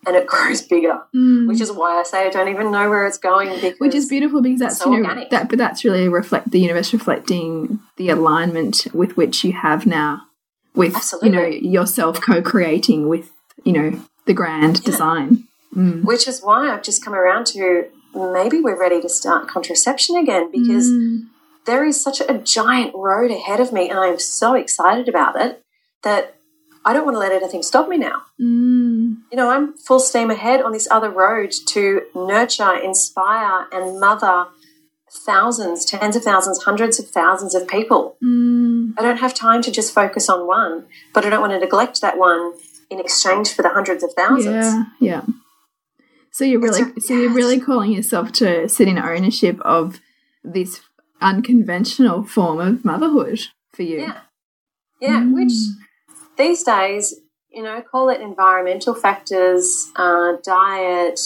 and 0.05 0.15
it 0.15 0.27
grows 0.33 0.61
bigger, 0.61 1.01
Mm. 1.15 1.47
which 1.47 1.61
is 1.61 1.71
why 1.71 1.99
I 1.99 2.03
say 2.03 2.25
I 2.27 2.29
don't 2.29 2.49
even 2.49 2.71
know 2.71 2.89
where 2.89 3.05
it's 3.05 3.17
going 3.17 3.49
because 3.55 3.79
Which 3.79 3.95
is 3.95 4.07
beautiful 4.07 4.41
because 4.41 4.59
that's 4.59 4.77
so 4.77 4.91
you 4.91 5.01
know 5.01 5.09
organic. 5.09 5.29
that, 5.31 5.49
but 5.49 5.57
that's 5.57 5.83
really 5.85 6.07
reflect 6.07 6.51
the 6.51 6.59
universe 6.59 6.93
reflecting 6.93 7.79
the 7.97 8.09
alignment 8.09 8.87
with 8.93 9.17
which 9.17 9.43
you 9.43 9.53
have 9.53 9.85
now, 9.85 10.21
with 10.75 10.95
you 11.23 11.29
know 11.29 11.45
yourself 11.45 12.19
co-creating 12.21 13.07
with 13.09 13.31
you 13.63 13.73
know 13.73 13.99
the 14.25 14.33
grand 14.33 14.83
design. 14.83 15.43
Mm. 15.75 16.03
which 16.05 16.27
is 16.27 16.41
why 16.41 16.69
I've 16.71 16.81
just 16.81 17.03
come 17.03 17.13
around 17.13 17.45
to 17.47 17.85
maybe 18.17 18.59
we're 18.59 18.79
ready 18.79 19.01
to 19.01 19.09
start 19.09 19.47
contraception 19.47 20.15
again 20.15 20.51
because 20.51 20.89
Mm. 20.89 21.27
there 21.65 21.85
is 21.85 21.99
such 22.01 22.21
a 22.21 22.33
giant 22.37 22.93
road 22.95 23.31
ahead 23.31 23.59
of 23.59 23.71
me 23.71 23.89
and 23.89 23.99
I 23.99 24.07
am 24.07 24.19
so 24.19 24.53
excited 24.53 25.07
about 25.09 25.39
it 25.39 25.61
that 26.03 26.35
I 26.85 26.93
don't 26.93 27.03
want 27.05 27.15
to 27.15 27.19
let 27.19 27.33
anything 27.33 27.63
stop 27.63 27.89
me 27.89 27.97
now. 27.97 28.21
Mm. 28.39 29.17
You 29.31 29.35
know, 29.37 29.49
I'm 29.49 29.73
full 29.77 29.99
steam 29.99 30.31
ahead 30.31 30.61
on 30.61 30.71
this 30.71 30.87
other 30.89 31.09
road 31.09 31.51
to 31.73 32.03
nurture, 32.15 32.73
inspire, 32.75 33.67
and 33.73 33.99
mother 33.99 34.45
thousands, 35.25 35.85
tens 35.85 36.15
of 36.15 36.23
thousands, 36.23 36.63
hundreds 36.63 36.99
of 36.99 37.09
thousands 37.09 37.55
of 37.55 37.67
people. 37.67 38.15
Mm. 38.23 38.93
I 38.97 39.01
don't 39.01 39.17
have 39.17 39.33
time 39.33 39.61
to 39.63 39.71
just 39.71 39.93
focus 39.93 40.29
on 40.29 40.47
one, 40.47 40.85
but 41.13 41.25
I 41.25 41.29
don't 41.29 41.41
want 41.41 41.53
to 41.53 41.59
neglect 41.59 42.01
that 42.01 42.17
one 42.17 42.53
in 42.89 42.99
exchange 42.99 43.53
for 43.53 43.61
the 43.61 43.69
hundreds 43.69 44.03
of 44.03 44.13
thousands. 44.13 44.65
Yeah, 44.65 44.83
yeah. 44.99 45.21
So 46.37 46.45
you're 46.45 46.59
really, 46.59 46.83
a- 46.95 47.01
so 47.01 47.15
you're 47.15 47.33
really 47.33 47.59
calling 47.59 47.91
yourself 47.93 48.31
to 48.33 48.69
sit 48.69 48.87
in 48.87 48.99
ownership 48.99 49.59
of 49.61 49.99
this 50.43 50.81
unconventional 51.19 52.21
form 52.23 52.59
of 52.59 52.85
motherhood 52.85 53.39
for 53.73 53.81
you. 53.81 54.01
Yeah. 54.01 54.19
Yeah, 55.01 55.21
Mm. 55.21 55.33
which 55.33 55.53
these 56.37 56.61
days, 56.63 57.15
you 57.49 57.63
know, 57.63 57.81
call 57.81 58.09
it 58.09 58.21
environmental 58.21 58.93
factors, 58.93 59.89
uh, 59.95 60.33
diet, 60.43 61.19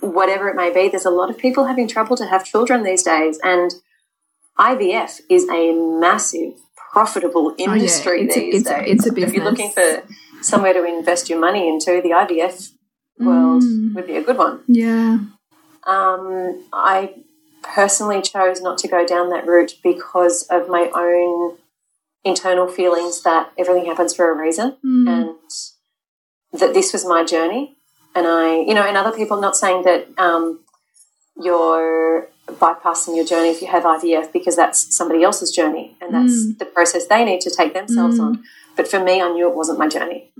whatever 0.00 0.48
it 0.48 0.56
may 0.56 0.70
be. 0.72 0.88
There's 0.88 1.04
a 1.06 1.10
lot 1.10 1.30
of 1.30 1.38
people 1.38 1.66
having 1.66 1.86
trouble 1.86 2.16
to 2.16 2.26
have 2.26 2.44
children 2.44 2.82
these 2.82 3.04
days, 3.04 3.38
and 3.44 3.76
IVF 4.58 5.20
is 5.28 5.48
a 5.48 5.72
massive, 5.72 6.54
profitable 6.92 7.54
industry 7.58 8.22
Oh, 8.22 8.24
it's 8.24 8.36
a- 8.36 8.40
these 8.40 8.54
it's 8.62 8.70
a- 8.70 8.74
days. 8.80 8.88
it's 8.96 9.06
a 9.06 9.12
business. 9.12 9.30
If 9.30 9.36
you're 9.36 9.44
looking 9.44 9.70
for 9.70 10.02
somewhere 10.40 10.72
to 10.72 10.84
invest 10.84 11.30
your 11.30 11.38
money 11.38 11.68
into, 11.68 12.00
the 12.02 12.12
IVF 12.12 12.72
world 13.20 13.62
Mm. 13.62 13.94
would 13.94 14.06
be 14.06 14.16
a 14.16 14.22
good 14.22 14.38
one. 14.38 14.60
Yeah. 14.66 15.18
Um, 15.86 16.64
I 16.72 17.14
personally 17.62 18.22
chose 18.22 18.60
not 18.60 18.78
to 18.78 18.88
go 18.88 19.04
down 19.06 19.30
that 19.30 19.46
route 19.46 19.74
because 19.82 20.42
of 20.50 20.68
my 20.68 20.90
own 20.94 21.56
internal 22.24 22.66
feelings 22.68 23.22
that 23.22 23.50
everything 23.58 23.86
happens 23.86 24.14
for 24.14 24.30
a 24.30 24.34
reason 24.36 24.76
Mm. 24.84 25.08
and 25.08 26.60
that 26.60 26.74
this 26.74 26.92
was 26.92 27.04
my 27.04 27.24
journey. 27.24 27.76
And 28.14 28.26
I, 28.26 28.56
you 28.60 28.74
know, 28.74 28.82
and 28.82 28.96
other 28.96 29.12
people, 29.16 29.40
not 29.40 29.56
saying 29.56 29.82
that 29.84 30.08
um, 30.18 30.60
you're 31.40 32.28
bypassing 32.46 33.14
your 33.14 33.24
journey 33.24 33.48
if 33.50 33.60
you 33.62 33.68
have 33.68 33.84
IVF 33.84 34.32
because 34.32 34.56
that's 34.56 34.96
somebody 34.96 35.22
else's 35.22 35.50
journey 35.52 35.96
and 36.00 36.12
that's 36.14 36.34
Mm. 36.46 36.58
the 36.58 36.64
process 36.64 37.06
they 37.06 37.24
need 37.24 37.40
to 37.42 37.50
take 37.50 37.74
themselves 37.74 38.18
Mm. 38.18 38.24
on. 38.24 38.44
But 38.76 38.88
for 38.88 39.00
me, 39.00 39.20
I 39.20 39.30
knew 39.32 39.48
it 39.48 39.54
wasn't 39.54 39.78
my 39.78 39.88
journey. 39.88 40.30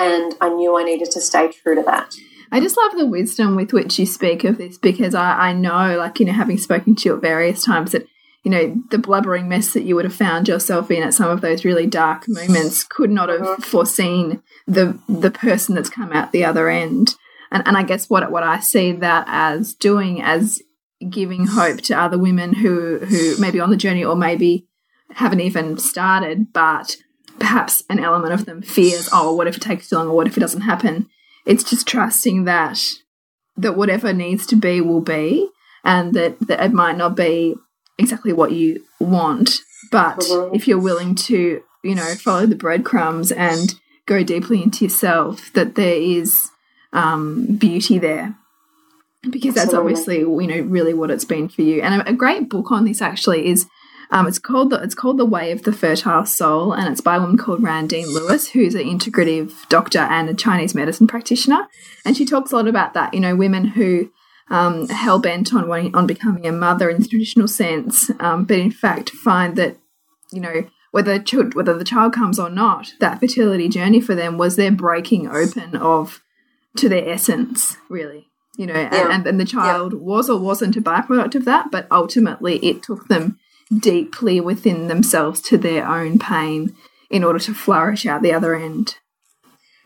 And 0.00 0.34
I 0.40 0.48
knew 0.48 0.76
I 0.78 0.82
needed 0.82 1.10
to 1.12 1.20
stay 1.20 1.52
true 1.52 1.74
to 1.74 1.82
that. 1.82 2.14
I 2.50 2.58
just 2.58 2.76
love 2.76 2.92
the 2.96 3.06
wisdom 3.06 3.54
with 3.54 3.72
which 3.72 3.98
you 3.98 4.06
speak 4.06 4.42
of 4.44 4.58
this 4.58 4.78
because 4.78 5.14
I, 5.14 5.50
I 5.50 5.52
know, 5.52 5.96
like, 5.98 6.18
you 6.18 6.26
know, 6.26 6.32
having 6.32 6.58
spoken 6.58 6.96
to 6.96 7.08
you 7.08 7.14
at 7.16 7.22
various 7.22 7.62
times, 7.62 7.92
that 7.92 8.06
you 8.42 8.50
know, 8.50 8.74
the 8.90 8.96
blubbering 8.96 9.48
mess 9.50 9.74
that 9.74 9.82
you 9.82 9.94
would 9.94 10.06
have 10.06 10.14
found 10.14 10.48
yourself 10.48 10.90
in 10.90 11.02
at 11.02 11.12
some 11.12 11.28
of 11.28 11.42
those 11.42 11.62
really 11.62 11.86
dark 11.86 12.24
moments 12.26 12.82
could 12.84 13.10
not 13.10 13.28
have 13.28 13.40
Mm-hmm. 13.42 13.62
foreseen 13.62 14.42
the 14.66 14.98
the 15.10 15.30
person 15.30 15.74
that's 15.74 15.90
come 15.90 16.10
out 16.12 16.32
the 16.32 16.44
other 16.44 16.70
end. 16.70 17.14
And 17.52 17.62
and 17.66 17.76
I 17.76 17.82
guess 17.82 18.08
what 18.08 18.30
what 18.32 18.42
I 18.42 18.58
see 18.60 18.92
that 18.92 19.26
as 19.28 19.74
doing 19.74 20.22
as 20.22 20.62
giving 21.10 21.46
hope 21.48 21.82
to 21.82 21.94
other 21.98 22.16
women 22.18 22.54
who 22.54 23.00
who 23.00 23.36
may 23.36 23.50
be 23.50 23.60
on 23.60 23.70
the 23.70 23.76
journey 23.76 24.04
or 24.04 24.16
maybe 24.16 24.66
haven't 25.12 25.40
even 25.40 25.76
started, 25.76 26.52
but 26.52 26.96
perhaps 27.40 27.82
an 27.90 27.98
element 27.98 28.32
of 28.32 28.44
them 28.44 28.62
fears, 28.62 29.08
oh, 29.12 29.34
what 29.34 29.48
if 29.48 29.56
it 29.56 29.62
takes 29.62 29.88
too 29.88 29.96
long 29.96 30.06
or 30.06 30.14
what 30.14 30.28
if 30.28 30.36
it 30.36 30.40
doesn't 30.40 30.60
happen? 30.60 31.08
It's 31.44 31.64
just 31.64 31.88
trusting 31.88 32.44
that 32.44 32.78
that 33.56 33.76
whatever 33.76 34.12
needs 34.12 34.46
to 34.46 34.56
be 34.56 34.80
will 34.80 35.00
be 35.00 35.48
and 35.84 36.14
that, 36.14 36.38
that 36.40 36.62
it 36.62 36.72
might 36.72 36.96
not 36.96 37.16
be 37.16 37.56
exactly 37.98 38.32
what 38.32 38.52
you 38.52 38.84
want. 38.98 39.60
But 39.90 40.24
if 40.52 40.68
you're 40.68 40.78
willing 40.78 41.14
to, 41.16 41.62
you 41.82 41.94
know, 41.94 42.14
follow 42.14 42.46
the 42.46 42.54
breadcrumbs 42.54 43.32
and 43.32 43.74
go 44.06 44.22
deeply 44.22 44.62
into 44.62 44.84
yourself, 44.84 45.52
that 45.54 45.74
there 45.74 46.00
is 46.00 46.50
um, 46.92 47.56
beauty 47.56 47.98
there. 47.98 48.36
Because 49.28 49.54
that's 49.54 49.74
Absolutely. 49.74 49.90
obviously, 49.92 50.18
you 50.20 50.46
know, 50.46 50.60
really 50.62 50.94
what 50.94 51.10
it's 51.10 51.26
been 51.26 51.48
for 51.48 51.60
you. 51.60 51.82
And 51.82 52.00
a, 52.00 52.10
a 52.10 52.14
great 52.14 52.48
book 52.48 52.70
on 52.70 52.84
this 52.84 53.02
actually 53.02 53.46
is 53.46 53.66
um, 54.10 54.26
it's 54.26 54.38
called 54.38 54.70
the, 54.70 54.82
it's 54.82 54.94
called 54.94 55.18
The 55.18 55.24
Way 55.24 55.52
of 55.52 55.62
the 55.62 55.72
Fertile 55.72 56.26
Soul, 56.26 56.72
and 56.72 56.88
it's 56.90 57.00
by 57.00 57.16
a 57.16 57.20
woman 57.20 57.38
called 57.38 57.60
Randine 57.62 58.06
Lewis, 58.12 58.50
who's 58.50 58.74
an 58.74 58.82
integrative 58.82 59.68
doctor 59.68 60.00
and 60.00 60.28
a 60.28 60.34
Chinese 60.34 60.74
medicine 60.74 61.06
practitioner. 61.06 61.68
And 62.04 62.16
she 62.16 62.24
talks 62.24 62.52
a 62.52 62.56
lot 62.56 62.68
about 62.68 62.94
that. 62.94 63.14
You 63.14 63.20
know, 63.20 63.36
women 63.36 63.66
who 63.66 64.10
um, 64.50 64.88
hell 64.88 65.18
bent 65.18 65.54
on 65.54 65.68
wanting, 65.68 65.94
on 65.94 66.06
becoming 66.06 66.46
a 66.46 66.52
mother 66.52 66.90
in 66.90 67.00
the 67.00 67.08
traditional 67.08 67.48
sense, 67.48 68.10
um, 68.20 68.44
but 68.44 68.58
in 68.58 68.70
fact 68.72 69.10
find 69.10 69.56
that 69.56 69.76
you 70.32 70.40
know 70.40 70.68
whether 70.90 71.16
the 71.16 71.22
child, 71.24 71.54
whether 71.54 71.78
the 71.78 71.84
child 71.84 72.12
comes 72.12 72.38
or 72.38 72.50
not, 72.50 72.94
that 72.98 73.20
fertility 73.20 73.68
journey 73.68 74.00
for 74.00 74.16
them 74.16 74.36
was 74.38 74.56
their 74.56 74.72
breaking 74.72 75.28
open 75.28 75.76
of 75.76 76.20
to 76.76 76.88
their 76.88 77.08
essence, 77.08 77.76
really. 77.88 78.26
You 78.56 78.66
know, 78.66 78.74
and, 78.74 78.92
Yeah. 78.92 79.14
and, 79.14 79.26
and 79.26 79.40
the 79.40 79.44
child 79.44 79.94
was 79.94 80.28
or 80.28 80.38
wasn't 80.40 80.76
a 80.76 80.80
byproduct 80.82 81.34
of 81.36 81.44
that, 81.46 81.70
but 81.70 81.86
ultimately 81.90 82.56
it 82.58 82.82
took 82.82 83.06
them 83.08 83.38
deeply 83.76 84.40
within 84.40 84.88
themselves 84.88 85.40
to 85.42 85.56
their 85.58 85.86
own 85.86 86.18
pain 86.18 86.74
in 87.10 87.24
order 87.24 87.38
to 87.38 87.54
flourish 87.54 88.06
out 88.06 88.22
the 88.22 88.32
other 88.32 88.54
end. 88.54 88.96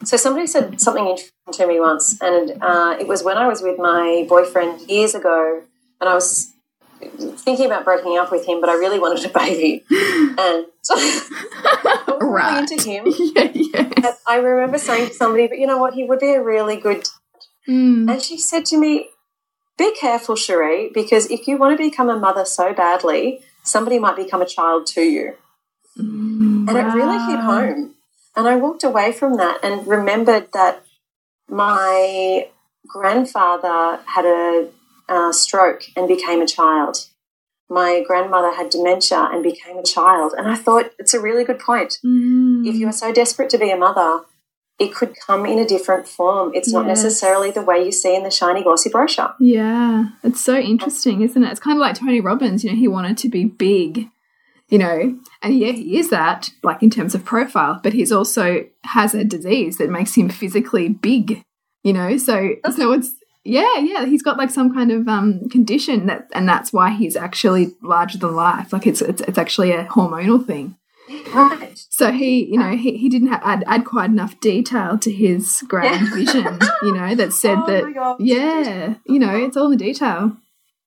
So 0.05 0.17
somebody 0.17 0.47
said 0.47 0.81
something 0.81 1.07
interesting 1.07 1.53
to 1.53 1.67
me 1.67 1.81
once, 1.81 2.21
and 2.21 2.63
uh, 2.63 2.97
it 3.01 3.07
was 3.07 3.23
when 3.23 3.39
I 3.39 3.47
was 3.47 3.63
with 3.63 3.79
my 3.79 4.27
boyfriend 4.29 4.83
years 4.91 5.15
ago, 5.15 5.63
and 6.01 6.11
I 6.11 6.15
was 6.15 6.53
thinking 7.37 7.67
about 7.67 7.85
breaking 7.85 8.19
up 8.19 8.31
with 8.31 8.47
him, 8.47 8.61
but 8.61 8.69
I 8.69 8.75
really 8.75 8.99
wanted 8.99 9.25
a 9.25 9.29
baby, 9.29 9.85
and 9.91 10.67
I 10.91 12.19
Right. 12.21 12.71
into 12.71 12.91
him. 12.91 13.05
yeah, 13.35 13.51
yeah. 13.55 14.13
I 14.27 14.37
remember 14.37 14.79
saying 14.79 15.09
to 15.09 15.15
somebody, 15.15 15.47
"But 15.47 15.59
you 15.59 15.67
know 15.67 15.79
what? 15.79 15.95
He 15.95 16.05
would 16.05 16.19
be 16.19 16.33
a 16.33 16.43
really 16.43 16.77
good." 16.77 17.09
Mm. 17.69 18.11
And 18.11 18.21
she 18.23 18.39
said 18.39 18.67
to 18.67 18.77
me, 18.77 19.09
"Be 19.79 19.95
careful, 19.95 20.37
Sherrie, 20.37 20.91
because 20.93 21.31
if 21.31 21.47
you 21.47 21.57
want 21.57 21.79
to 21.79 21.83
become 21.83 22.11
a 22.11 22.19
mother 22.19 22.45
so 22.45 22.75
badly, 22.75 23.41
somebody 23.65 23.99
might 23.99 24.17
become 24.17 24.43
a 24.43 24.47
child 24.47 24.87
to 24.89 25.03
you." 25.03 25.35
And 25.97 26.71
it 26.71 26.95
really 26.95 27.19
hit 27.31 27.41
home. 27.41 27.95
And 28.37 28.49
I 28.49 28.57
walked 28.57 28.83
away 28.83 29.13
from 29.13 29.37
that 29.37 29.61
and 29.63 29.87
remembered 29.87 30.53
that 30.53 30.85
my 31.49 32.49
grandfather 32.87 34.01
had 34.07 34.25
a 34.25 34.71
uh, 35.09 35.33
stroke 35.33 35.85
and 35.97 36.09
became 36.09 36.41
a 36.41 36.47
child. 36.47 37.07
My 37.69 38.03
grandmother 38.07 38.53
had 38.55 38.71
dementia 38.71 39.29
and 39.33 39.43
became 39.43 39.79
a 39.79 39.83
child. 39.83 40.35
And 40.37 40.49
I 40.49 40.57
thought 40.57 40.93
it's 40.99 41.15
a 41.15 41.21
really 41.21 41.45
good 41.45 41.59
point. 41.59 41.99
Mm. 42.05 42.67
If 42.67 42.75
you 42.75 42.89
are 42.89 42.93
so 42.93 43.13
desperate 43.13 43.51
to 43.51 43.59
be 43.59 43.71
a 43.71 43.77
mother, 43.77 44.25
it 44.79 44.95
could 44.95 45.15
come 45.25 45.47
in 45.47 45.59
a 45.59 45.67
different 45.67 46.09
form. 46.09 46.53
It's 46.55 46.73
not 46.73 46.87
necessarily 46.87 47.51
the 47.51 47.63
way 47.63 47.85
you 47.85 47.93
see 47.93 48.15
in 48.15 48.25
the 48.25 48.31
shiny, 48.31 48.63
glossy 48.63 48.91
brochure. 48.91 49.35
Yeah, 49.39 50.07
it's 50.23 50.43
so 50.43 50.57
interesting, 50.57 51.23
isn't 51.23 51.43
it? 51.43 51.51
It's 51.51 51.61
kind 51.61 51.79
of 51.79 51.81
like 51.81 51.97
Tony 51.97 52.21
Robbins, 52.21 52.65
you 52.65 52.71
know, 52.71 52.77
he 52.77 52.89
wanted 52.89 53.17
to 53.19 53.29
be 53.29 53.45
big, 53.45 54.09
you 54.69 54.79
know, 54.79 55.17
and 55.43 55.59
yeah, 55.59 55.73
he 55.73 55.99
is 55.99 56.11
that, 56.11 56.51
like 56.63 56.83
in 56.83 56.91
terms 56.91 57.15
of 57.15 57.25
profile, 57.25 57.79
but 57.83 57.93
he's 57.93 58.11
also 58.11 58.67
has 58.83 59.15
a 59.15 59.25
disease 59.25 59.79
that 59.79 59.91
makes 59.91 60.17
him 60.17 60.29
physically 60.29 60.89
big, 60.89 61.45
you 61.85 61.93
know, 61.93 62.17
so 62.17 62.51
so 62.75 62.93
it's 62.93 63.13
yeah, 63.45 63.79
yeah, 63.79 64.07
he's 64.07 64.23
got 64.23 64.39
like 64.39 64.51
some 64.51 64.75
kind 64.75 64.91
of 64.91 65.07
um 65.07 65.49
condition 65.51 66.07
that 66.07 66.29
and 66.33 66.49
that's 66.49 66.73
why 66.73 66.91
he's 66.91 67.15
actually 67.15 67.75
larger 67.81 68.19
than 68.19 68.35
life. 68.35 68.73
Like 68.73 68.89
it's 68.89 69.03
it's, 69.03 69.21
it's 69.23 69.39
actually 69.39 69.71
a 69.71 69.85
hormonal 69.85 70.45
thing. 70.45 70.77
Right. 71.35 71.73
So 71.91 72.13
he, 72.13 72.45
you 72.47 72.59
know, 72.59 72.77
he, 72.77 72.97
he 72.97 73.09
didn't 73.09 73.29
have, 73.29 73.43
add, 73.45 73.65
add 73.67 73.85
quite 73.85 74.11
enough 74.11 74.39
detail 74.41 74.99
to 74.99 75.13
his 75.13 75.63
grand 75.69 76.09
Yeah. 76.09 76.15
vision, 76.15 76.59
you 76.83 76.95
know, 76.95 77.15
that 77.15 77.33
said 77.43 77.59
Oh 77.59 77.67
that, 77.67 78.17
yeah, 78.21 78.95
you 79.07 79.19
know, 79.19 79.35
it's 79.37 79.57
all 79.57 79.67
in 79.71 79.79
the 79.79 79.85
detail. 79.85 80.37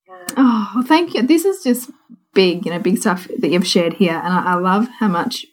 Yeah. 0.08 0.26
Oh, 0.38 0.72
well, 0.76 0.84
thank 0.84 1.14
you. 1.14 1.22
This 1.22 1.46
is 1.46 1.64
just 1.64 1.92
big, 2.34 2.66
you 2.66 2.72
know, 2.72 2.80
big 2.80 2.98
stuff 2.98 3.28
that 3.40 3.50
you've 3.50 3.68
shared 3.68 3.94
here. 3.94 4.16
And 4.24 4.34
I, 4.34 4.54
I 4.54 4.56
love 4.56 4.88
how 5.00 5.08
much 5.08 5.46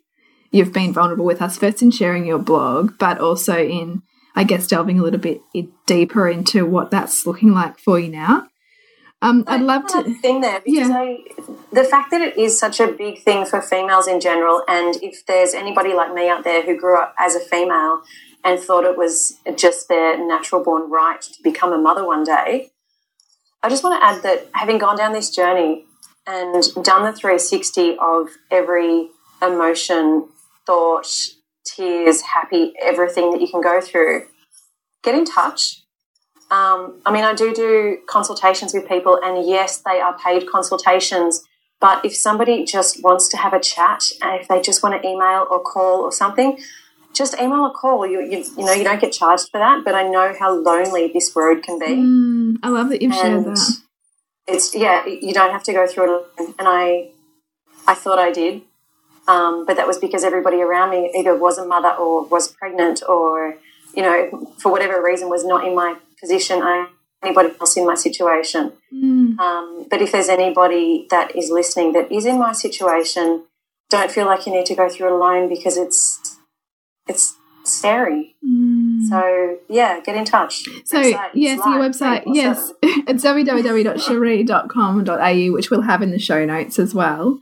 you've 0.50 0.72
been 0.72 0.92
vulnerable 0.92 1.24
with 1.24 1.42
us, 1.42 1.58
first 1.58 1.82
in 1.82 1.90
sharing 1.90 2.24
your 2.24 2.38
blog, 2.38 2.98
but 2.98 3.18
also 3.20 3.58
in, 3.58 4.02
I 4.34 4.44
guess, 4.44 4.66
delving 4.66 4.98
a 4.98 5.02
little 5.02 5.20
bit 5.20 5.40
deeper 5.86 6.28
into 6.28 6.64
what 6.64 6.90
that's 6.90 7.26
looking 7.26 7.52
like 7.52 7.78
for 7.78 7.98
you 7.98 8.08
now. 8.08 8.46
Um, 9.24 9.42
I'd 9.46 9.62
love 9.62 9.86
to. 9.86 10.02
thing 10.20 10.42
there 10.42 10.60
because 10.60 10.90
Yeah. 10.90 10.98
I, 10.98 11.24
the 11.72 11.82
fact 11.82 12.10
that 12.10 12.20
it 12.20 12.36
is 12.36 12.58
such 12.58 12.78
a 12.78 12.88
big 12.88 13.22
thing 13.22 13.46
for 13.46 13.62
females 13.62 14.06
in 14.06 14.20
general, 14.20 14.62
and 14.68 14.96
if 15.02 15.24
there's 15.24 15.54
anybody 15.54 15.94
like 15.94 16.12
me 16.12 16.28
out 16.28 16.44
there 16.44 16.62
who 16.62 16.76
grew 16.78 16.98
up 16.98 17.14
as 17.18 17.34
a 17.34 17.40
female 17.40 18.02
and 18.44 18.60
thought 18.60 18.84
it 18.84 18.98
was 18.98 19.38
just 19.56 19.88
their 19.88 20.18
natural 20.18 20.62
born 20.62 20.90
right 20.90 21.22
to 21.22 21.42
become 21.42 21.72
a 21.72 21.78
mother 21.78 22.06
one 22.06 22.22
day, 22.22 22.70
I 23.62 23.70
just 23.70 23.82
want 23.82 23.98
to 23.98 24.06
add 24.06 24.22
that 24.24 24.48
having 24.52 24.76
gone 24.76 24.98
down 24.98 25.14
this 25.14 25.30
journey 25.30 25.86
and 26.26 26.62
done 26.82 27.04
the 27.04 27.12
360 27.12 27.96
of 27.98 28.28
every 28.50 29.08
emotion, 29.40 30.28
thought, 30.66 31.08
tears, 31.64 32.20
happy, 32.20 32.74
everything 32.80 33.30
that 33.30 33.40
you 33.40 33.48
can 33.48 33.62
go 33.62 33.80
through, 33.80 34.26
get 35.02 35.14
in 35.14 35.24
touch. 35.24 35.83
Um, 36.50 37.00
I 37.06 37.12
mean, 37.12 37.24
I 37.24 37.34
do 37.34 37.52
do 37.54 37.98
consultations 38.06 38.72
with 38.74 38.88
people, 38.88 39.18
and 39.24 39.46
yes, 39.48 39.78
they 39.78 40.00
are 40.00 40.16
paid 40.18 40.48
consultations. 40.48 41.44
But 41.80 42.04
if 42.04 42.14
somebody 42.14 42.64
just 42.64 43.02
wants 43.02 43.28
to 43.28 43.36
have 43.36 43.52
a 43.52 43.60
chat, 43.60 44.04
and 44.22 44.40
if 44.40 44.48
they 44.48 44.60
just 44.60 44.82
want 44.82 45.00
to 45.00 45.08
email 45.08 45.46
or 45.50 45.60
call 45.60 46.00
or 46.02 46.12
something, 46.12 46.58
just 47.12 47.34
email 47.34 47.60
or 47.60 47.72
call. 47.72 48.06
You, 48.06 48.20
you, 48.20 48.44
you 48.56 48.64
know, 48.64 48.72
you 48.72 48.84
don't 48.84 49.00
get 49.00 49.12
charged 49.12 49.48
for 49.50 49.58
that. 49.58 49.82
But 49.84 49.94
I 49.94 50.02
know 50.08 50.34
how 50.38 50.52
lonely 50.52 51.10
this 51.12 51.34
road 51.34 51.62
can 51.62 51.78
be 51.78 51.86
Mm, 51.86 52.58
I 52.62 52.68
love 52.68 52.88
that 52.90 53.02
you've 53.02 53.14
shared 53.14 53.32
and 53.32 53.56
that. 53.56 53.70
it's 54.46 54.74
yeah 54.74 55.06
you 55.06 55.32
don't 55.32 55.52
have 55.52 55.62
to 55.64 55.72
go 55.72 55.86
through 55.86 56.18
it 56.18 56.26
and 56.58 56.68
i 56.68 57.08
i 57.88 57.94
thought 57.94 58.18
i 58.18 58.30
did 58.30 58.62
um, 59.26 59.64
but 59.64 59.76
that 59.76 59.86
was 59.86 59.96
because 59.98 60.22
everybody 60.22 60.60
around 60.60 60.90
me 60.90 61.10
either 61.16 61.34
was 61.34 61.56
a 61.56 61.64
mother 61.64 61.88
or 61.88 62.24
was 62.26 62.48
pregnant 62.48 63.02
or 63.08 63.56
you 63.94 64.02
know 64.02 64.52
for 64.58 64.70
whatever 64.70 65.02
reason 65.02 65.30
was 65.30 65.44
not 65.46 65.66
in 65.66 65.74
my 65.74 65.96
position 66.20 66.62
I, 66.62 66.88
anybody 67.22 67.50
else 67.60 67.76
in 67.76 67.86
my 67.86 67.94
situation 67.94 68.72
Mm, 68.92 69.38
um, 69.40 69.86
but 69.90 70.00
if 70.00 70.12
there's 70.12 70.28
anybody 70.28 71.06
that 71.10 71.34
is 71.34 71.50
listening 71.50 71.92
that 71.92 72.12
is 72.12 72.26
in 72.26 72.38
my 72.38 72.52
situation 72.52 73.44
don't 73.90 74.10
feel 74.10 74.26
like 74.26 74.46
you 74.46 74.52
need 74.52 74.66
to 74.66 74.74
go 74.74 74.88
through 74.88 75.08
it 75.08 75.12
alone 75.12 75.48
because 75.48 75.76
it's 75.76 76.36
it's 77.08 77.34
scary 77.64 78.36
mm. 78.46 79.02
so 79.08 79.58
yeah 79.68 79.98
get 80.00 80.14
in 80.14 80.24
touch 80.24 80.64
So 80.84 81.02
Website, 81.02 81.30
yes, 81.34 81.58
your 81.58 81.78
website, 81.80 82.24
24/7. 82.24 82.34
yes, 82.34 82.72
it's 82.82 83.24
www.cherie.com.au, 83.24 85.52
which 85.52 85.70
we'll 85.70 85.82
have 85.82 86.02
in 86.02 86.10
the 86.10 86.18
show 86.18 86.44
notes 86.44 86.78
as 86.78 86.94
well. 86.94 87.40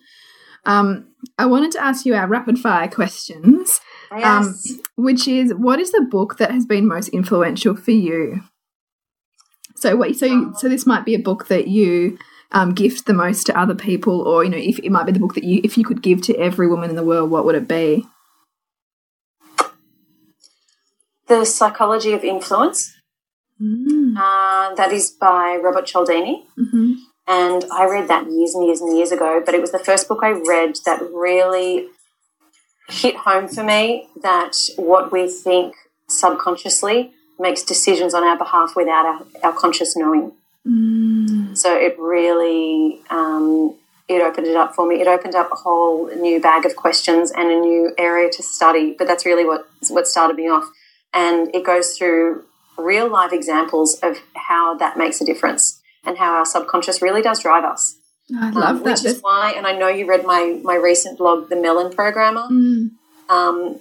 Um, 0.65 1.09
I 1.39 1.47
wanted 1.47 1.73
to 1.73 1.83
ask 1.83 2.07
you 2.07 2.15
our 2.15 2.29
rapid 2.29 2.59
fire 2.59 2.89
questions, 2.89 3.81
um, 4.11 4.55
which 4.97 5.27
is 5.27 5.53
what 5.55 5.81
is 5.81 5.91
the 5.91 6.07
book 6.09 6.37
that 6.39 6.53
has 6.53 6.67
been 6.67 6.87
most 6.87 7.09
influential 7.09 7.75
for 7.75 7.91
you? 7.91 8.43
So 9.83 9.97
what? 9.97 10.15
So 10.15 10.53
so 10.57 10.69
this 10.69 10.87
might 10.87 11.05
be 11.05 11.15
a 11.17 11.19
book 11.19 11.49
that 11.49 11.67
you 11.67 12.17
um, 12.53 12.73
gift 12.73 13.07
the 13.07 13.13
most 13.13 13.47
to 13.47 13.59
other 13.59 13.75
people, 13.75 14.21
or 14.21 14.45
you 14.45 14.51
know, 14.51 14.57
if 14.57 14.79
it 14.79 14.93
might 14.93 15.07
be 15.07 15.13
the 15.13 15.19
book 15.19 15.35
that 15.35 15.43
you, 15.43 15.61
if 15.65 15.77
you 15.77 15.85
could 15.85 16.03
give 16.03 16.23
to 16.23 16.37
every 16.37 16.69
woman 16.69 16.89
in 16.89 16.95
the 16.95 17.03
world, 17.03 17.31
what 17.31 17.45
would 17.45 17.57
it 17.57 17.69
be? 17.69 18.07
the 21.29 21.45
psychology 21.45 22.13
of 22.13 22.25
influence 22.25 22.93
Mm, 23.63 24.17
Uh, 24.17 24.75
that 24.75 24.93
is 24.93 25.11
by 25.11 25.57
Robert 25.63 25.87
Cialdini. 25.87 26.45
mhm. 26.59 26.97
And 27.27 27.65
I 27.73 27.85
read 27.85 28.09
that 28.09 28.27
years 28.31 28.55
and 28.55 28.67
years 28.67 28.81
and 28.81 28.97
years 28.97 29.13
ago, 29.13 29.41
but 29.45 29.55
it 29.55 29.61
was 29.61 29.71
the 29.71 29.79
first 29.79 30.09
book 30.09 30.21
I 30.23 30.31
read 30.31 30.73
that 30.85 31.01
really 31.15 31.89
hit 32.89 33.17
home 33.17 33.47
for 33.49 33.63
me 33.63 34.09
that 34.21 34.55
what 34.77 35.13
we 35.13 35.29
think 35.29 35.75
subconsciously 36.09 37.13
makes 37.39 37.63
decisions 37.63 38.15
on 38.15 38.23
our 38.23 38.39
behalf 38.39 38.75
without 38.77 39.07
our, 39.07 39.23
our 39.43 39.53
conscious 39.53 39.97
knowing. 39.97 40.33
Mm, 40.67 41.57
So 41.57 41.77
it 41.77 41.97
really, 41.99 43.01
um, 43.11 43.75
it 44.09 44.23
opened 44.23 44.47
it 44.47 44.57
up 44.57 44.75
for 44.75 44.87
me. 44.87 45.01
It 45.01 45.07
opened 45.07 45.35
up 45.35 45.51
a 45.53 45.57
whole 45.57 46.09
new 46.15 46.41
bag 46.41 46.67
of 46.67 46.77
questions 46.77 47.31
and 47.31 47.51
a 47.51 47.59
new 47.59 47.93
area 47.99 48.31
to 48.31 48.43
study. 48.43 48.95
But 48.97 49.07
that's 49.07 49.25
really 49.27 49.45
what 49.45 49.69
what 49.89 50.07
started 50.07 50.37
me 50.37 50.49
off. 50.49 50.65
And 51.13 51.55
it 51.55 51.65
goes 51.65 51.97
through 51.97 52.45
real 52.79 53.09
life 53.11 53.33
examples 53.33 53.99
of 54.03 54.19
how 54.35 54.75
that 54.77 54.97
makes 54.97 55.21
a 55.21 55.25
difference 55.25 55.81
and 56.05 56.19
how 56.19 56.33
our 56.39 56.47
subconscious 56.47 57.03
really 57.03 57.23
does 57.23 57.41
drive 57.41 57.65
us. 57.65 57.97
I 58.35 58.51
love 58.51 58.77
um, 58.77 58.83
that. 58.85 59.03
Which 59.03 59.05
is 59.05 59.21
why, 59.21 59.53
and 59.57 59.67
I 59.67 59.73
know 59.73 59.89
you 59.89 60.07
read 60.07 60.25
my 60.25 60.61
my 60.63 60.75
recent 60.75 61.19
blog, 61.19 61.49
The 61.49 61.57
Melon 61.57 61.93
Programmer. 61.93 62.49
Mm. 62.51 62.91
Um, 63.29 63.81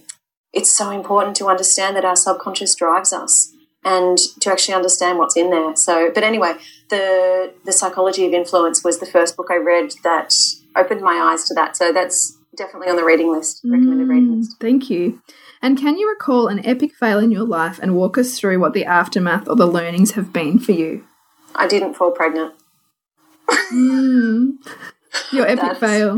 it's 0.53 0.71
so 0.71 0.89
important 0.91 1.35
to 1.37 1.47
understand 1.47 1.95
that 1.95 2.05
our 2.05 2.15
subconscious 2.15 2.75
drives 2.75 3.13
us 3.13 3.51
and 3.83 4.17
to 4.41 4.51
actually 4.51 4.73
understand 4.75 5.17
what's 5.17 5.35
in 5.37 5.49
there. 5.49 5.75
So, 5.75 6.11
but 6.13 6.23
anyway, 6.23 6.53
the 6.89 7.53
the 7.65 7.71
psychology 7.71 8.25
of 8.27 8.33
influence 8.33 8.83
was 8.83 8.99
the 8.99 9.05
first 9.05 9.35
book 9.37 9.47
I 9.49 9.55
read 9.57 9.93
that 10.03 10.33
opened 10.75 11.01
my 11.01 11.15
eyes 11.31 11.45
to 11.45 11.53
that. 11.55 11.75
So 11.77 11.91
that's 11.91 12.37
definitely 12.57 12.89
on 12.89 12.95
the 12.97 13.03
reading 13.05 13.31
list, 13.31 13.61
recommended 13.63 14.07
reading 14.07 14.29
Mm, 14.29 14.37
list. 14.39 14.57
thank 14.59 14.89
you. 14.89 15.21
And 15.63 15.77
can 15.79 15.97
you 15.97 16.09
recall 16.09 16.47
an 16.47 16.65
epic 16.65 16.91
fail 16.95 17.19
in 17.19 17.31
your 17.31 17.45
life 17.45 17.79
and 17.81 17.95
walk 17.95 18.17
us 18.17 18.37
through 18.37 18.59
what 18.59 18.73
the 18.73 18.83
aftermath 18.85 19.47
or 19.47 19.55
the 19.55 19.67
learnings 19.67 20.11
have 20.11 20.33
been 20.33 20.59
for 20.59 20.71
you? 20.73 21.03
I 21.55 21.67
didn't 21.67 21.93
fall 21.93 22.11
pregnant. 22.11 22.53
Mm. 23.71 24.53
Your 25.31 25.45
epic 25.53 25.61
That's- 25.61 25.79
fail. 25.79 26.17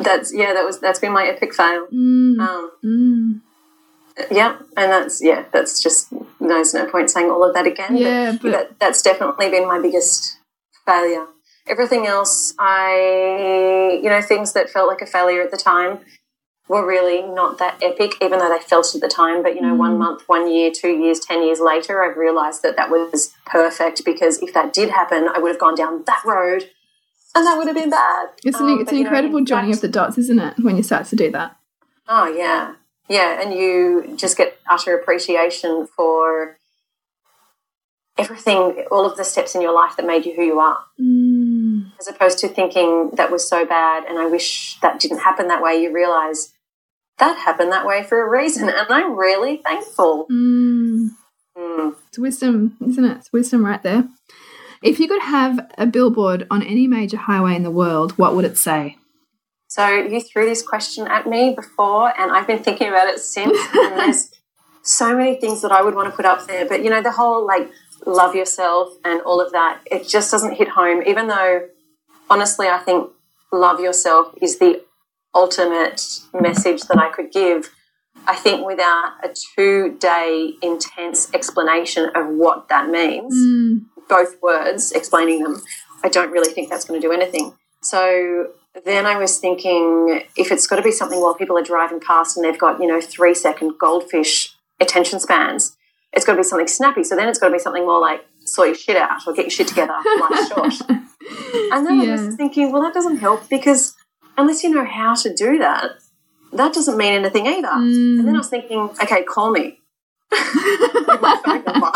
That's 0.00 0.32
yeah, 0.32 0.54
that 0.54 0.64
was 0.64 0.78
that's 0.78 1.00
been 1.00 1.12
my 1.12 1.26
epic 1.26 1.52
fail. 1.54 1.86
Mm. 1.92 2.38
Um, 2.40 2.70
Mm. 2.84 3.40
Yeah, 4.30 4.58
and 4.76 4.92
that's 4.92 5.22
yeah, 5.22 5.44
that's 5.52 5.82
just 5.82 6.12
there's 6.40 6.74
no 6.74 6.86
point 6.86 7.10
saying 7.10 7.30
all 7.30 7.44
of 7.44 7.54
that 7.54 7.66
again. 7.66 7.96
Yeah, 7.96 8.36
but 8.40 8.52
that, 8.52 8.78
that's 8.80 9.02
definitely 9.02 9.50
been 9.50 9.66
my 9.66 9.80
biggest 9.80 10.38
failure. 10.86 11.26
Everything 11.68 12.06
else, 12.06 12.54
I, 12.58 14.00
you 14.02 14.08
know, 14.08 14.22
things 14.22 14.54
that 14.54 14.70
felt 14.70 14.88
like 14.88 15.02
a 15.02 15.06
failure 15.06 15.42
at 15.42 15.50
the 15.50 15.56
time 15.58 15.98
were 16.66 16.86
really 16.86 17.22
not 17.22 17.58
that 17.58 17.82
epic, 17.82 18.12
even 18.22 18.38
though 18.38 18.48
they 18.48 18.58
felt 18.62 18.94
at 18.94 19.00
the 19.02 19.08
time. 19.08 19.42
But, 19.42 19.54
you 19.54 19.60
know, 19.60 19.74
one 19.74 19.94
Mm. 19.96 19.98
month, 19.98 20.22
one 20.28 20.50
year, 20.50 20.70
two 20.74 20.88
years, 20.90 21.20
10 21.20 21.42
years 21.42 21.60
later, 21.60 22.02
I've 22.02 22.16
realized 22.16 22.62
that 22.62 22.76
that 22.76 22.90
was 22.90 23.34
perfect 23.46 24.04
because 24.04 24.42
if 24.42 24.54
that 24.54 24.72
did 24.72 24.90
happen, 24.90 25.28
I 25.28 25.38
would 25.38 25.50
have 25.50 25.58
gone 25.58 25.74
down 25.74 26.04
that 26.06 26.22
road 26.24 26.70
and 27.34 27.46
that 27.46 27.56
would 27.58 27.66
have 27.66 27.76
been 27.76 27.90
bad. 27.90 28.28
it's 28.44 28.58
an, 28.58 28.64
Um, 28.66 28.80
it's 28.80 28.84
but, 28.86 28.94
an 28.94 29.00
know, 29.02 29.06
incredible 29.08 29.38
in 29.38 29.44
joining 29.46 29.72
of 29.72 29.80
the 29.82 29.88
dots, 29.88 30.16
isn't 30.18 30.38
it, 30.38 30.54
when 30.62 30.76
you 30.78 30.82
start 30.82 31.06
to 31.06 31.16
do 31.16 31.30
that? 31.32 31.56
Oh 32.08 32.26
yeah, 32.26 32.74
yeah, 33.08 33.40
and 33.40 33.52
you 33.54 34.14
just 34.16 34.36
get 34.36 34.58
utter 34.68 34.96
appreciation 34.96 35.86
for 35.96 36.56
everything, 38.18 38.84
all 38.90 39.06
of 39.06 39.16
the 39.16 39.24
steps 39.24 39.54
in 39.54 39.60
your 39.62 39.72
life 39.74 39.96
that 39.96 40.06
made 40.06 40.26
you 40.26 40.34
who 40.34 40.42
you 40.42 40.58
are, 40.58 40.78
Mm. 41.00 41.92
as 42.00 42.08
opposed 42.08 42.38
to 42.40 42.48
thinking 42.48 43.10
that 43.14 43.30
was 43.30 43.48
so 43.48 43.64
bad 43.64 44.04
and 44.04 44.18
I 44.18 44.26
wish 44.26 44.78
that 44.80 44.98
didn't 44.98 45.18
happen 45.18 45.46
that 45.48 45.62
way. 45.62 45.80
You 45.80 45.92
realize 45.92 46.52
that 47.18 47.36
happened 47.38 47.70
that 47.72 47.86
way 47.86 48.02
for 48.02 48.20
a 48.20 48.28
reason, 48.28 48.68
and 48.68 48.86
I'm 48.90 49.16
really 49.16 49.58
thankful. 49.58 50.26
Mm. 50.30 51.10
Mm. 51.56 51.94
It's 52.08 52.18
wisdom, 52.18 52.76
isn't 52.84 53.04
it? 53.04 53.16
It's 53.18 53.32
wisdom 53.32 53.64
right 53.64 53.82
there. 53.82 54.08
If 54.82 55.00
you 55.00 55.08
could 55.08 55.22
have 55.22 55.68
a 55.76 55.86
billboard 55.86 56.46
on 56.50 56.62
any 56.62 56.86
major 56.86 57.16
highway 57.16 57.56
in 57.56 57.64
the 57.64 57.70
world, 57.70 58.12
what 58.18 58.34
would 58.34 58.44
it 58.44 58.56
say? 58.56 58.96
So 59.78 59.86
you 59.90 60.20
threw 60.20 60.44
this 60.44 60.60
question 60.60 61.06
at 61.06 61.28
me 61.28 61.54
before, 61.54 62.08
and 62.20 62.32
I've 62.32 62.48
been 62.48 62.64
thinking 62.64 62.88
about 62.88 63.06
it 63.06 63.20
since. 63.20 63.56
and 63.72 63.92
there's 63.96 64.32
so 64.82 65.16
many 65.16 65.36
things 65.36 65.62
that 65.62 65.70
I 65.70 65.82
would 65.82 65.94
want 65.94 66.10
to 66.10 66.16
put 66.16 66.24
up 66.24 66.48
there, 66.48 66.66
but 66.66 66.82
you 66.82 66.90
know, 66.90 67.00
the 67.00 67.12
whole 67.12 67.46
like 67.46 67.70
love 68.04 68.34
yourself 68.34 68.88
and 69.04 69.20
all 69.20 69.40
of 69.40 69.52
that, 69.52 69.78
it 69.86 70.08
just 70.08 70.32
doesn't 70.32 70.54
hit 70.54 70.70
home. 70.70 71.04
Even 71.06 71.28
though, 71.28 71.68
honestly, 72.28 72.66
I 72.66 72.78
think 72.78 73.08
love 73.52 73.78
yourself 73.78 74.34
is 74.42 74.58
the 74.58 74.82
ultimate 75.32 76.02
message 76.34 76.82
that 76.88 76.98
I 76.98 77.10
could 77.10 77.30
give. 77.30 77.70
I 78.26 78.34
think 78.34 78.66
without 78.66 79.12
a 79.22 79.32
two 79.54 79.96
day 80.00 80.54
intense 80.60 81.32
explanation 81.32 82.10
of 82.16 82.26
what 82.26 82.68
that 82.68 82.88
means, 82.88 83.32
Mm. 83.32 83.84
both 84.08 84.42
words, 84.42 84.90
explaining 84.90 85.44
them, 85.44 85.62
I 86.02 86.08
don't 86.08 86.32
really 86.32 86.52
think 86.52 86.68
that's 86.68 86.84
going 86.84 87.00
to 87.00 87.06
do 87.06 87.12
anything. 87.12 87.54
So 87.80 88.48
then 88.84 89.06
I 89.06 89.16
was 89.16 89.38
thinking 89.38 90.22
if 90.36 90.52
it's 90.52 90.66
got 90.66 90.76
to 90.76 90.82
be 90.82 90.92
something 90.92 91.20
while 91.20 91.34
people 91.34 91.56
are 91.58 91.62
driving 91.62 92.00
past 92.00 92.36
and 92.36 92.44
they've 92.44 92.58
got, 92.58 92.80
you 92.80 92.86
know, 92.86 93.00
three 93.00 93.34
second 93.34 93.78
goldfish 93.78 94.54
attention 94.80 95.20
spans, 95.20 95.76
it's 96.12 96.24
got 96.24 96.32
to 96.32 96.38
be 96.38 96.42
something 96.42 96.66
snappy. 96.66 97.04
So 97.04 97.16
then 97.16 97.28
it's 97.28 97.38
got 97.38 97.48
to 97.48 97.52
be 97.52 97.58
something 97.58 97.84
more 97.84 98.00
like, 98.00 98.24
sort 98.44 98.68
your 98.68 98.74
shit 98.74 98.96
out 98.96 99.26
or 99.26 99.34
get 99.34 99.44
your 99.44 99.50
shit 99.50 99.68
together, 99.68 99.94
life's 100.20 100.48
short. 100.80 100.90
And 101.72 101.86
then 101.86 102.00
I 102.00 102.12
was 102.12 102.34
thinking, 102.36 102.72
well, 102.72 102.82
that 102.82 102.94
doesn't 102.94 103.18
help 103.18 103.48
because 103.48 103.94
unless 104.36 104.64
you 104.64 104.70
know 104.70 104.84
how 104.84 105.14
to 105.14 105.34
do 105.34 105.58
that, 105.58 105.92
that 106.52 106.72
doesn't 106.72 106.96
mean 106.96 107.12
anything 107.12 107.46
either. 107.46 107.68
Mm. 107.68 108.20
And 108.20 108.28
then 108.28 108.34
I 108.34 108.38
was 108.38 108.48
thinking, 108.48 108.90
okay, 109.02 109.22
call 109.22 109.50
me. 109.50 109.80
With 110.30 111.20
my 111.20 111.40
phone 111.44 111.64
number. 111.64 111.92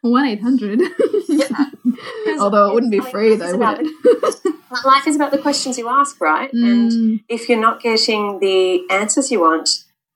1 0.00 0.26
800. 0.26 0.80
Although 2.40 2.70
it 2.70 2.74
wouldn't 2.74 2.92
be 2.92 3.00
free, 3.00 3.36
though, 3.36 3.56
would 3.56 3.86
it? 3.86 4.54
Life 4.84 5.06
is 5.06 5.16
about 5.16 5.30
the 5.32 5.38
questions 5.38 5.76
you 5.78 5.88
ask, 5.88 6.20
right? 6.20 6.52
And 6.52 6.90
Mm. 6.90 7.24
if 7.28 7.48
you're 7.48 7.60
not 7.60 7.82
getting 7.82 8.38
the 8.38 8.88
answers 8.90 9.30
you 9.30 9.40
want, 9.40 9.68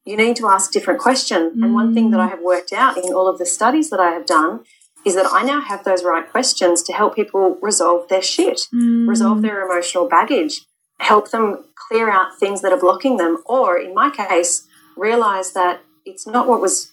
you 0.04 0.16
need 0.16 0.36
to 0.36 0.48
ask 0.48 0.72
different 0.72 1.00
questions. 1.00 1.52
And 1.62 1.74
one 1.74 1.92
thing 1.94 2.10
that 2.12 2.20
I 2.20 2.28
have 2.28 2.40
worked 2.40 2.72
out 2.72 2.96
in 2.96 3.12
all 3.12 3.28
of 3.28 3.38
the 3.38 3.46
studies 3.46 3.90
that 3.90 4.00
I 4.00 4.10
have 4.12 4.24
done 4.24 4.60
is 5.04 5.14
that 5.14 5.26
I 5.32 5.42
now 5.42 5.60
have 5.60 5.84
those 5.84 6.02
right 6.02 6.28
questions 6.30 6.82
to 6.84 6.92
help 6.92 7.14
people 7.14 7.58
resolve 7.60 8.08
their 8.08 8.22
shit, 8.22 8.66
Mm. 8.72 9.08
resolve 9.08 9.42
their 9.42 9.64
emotional 9.64 10.06
baggage, 10.08 10.64
help 11.00 11.30
them 11.30 11.64
clear 11.88 12.10
out 12.10 12.38
things 12.38 12.62
that 12.62 12.72
are 12.72 12.78
blocking 12.86 13.16
them, 13.16 13.38
or 13.46 13.76
in 13.76 13.94
my 13.94 14.10
case, 14.10 14.66
realize 14.96 15.52
that 15.52 15.80
it's 16.04 16.26
not 16.26 16.48
what 16.48 16.60
was 16.60 16.90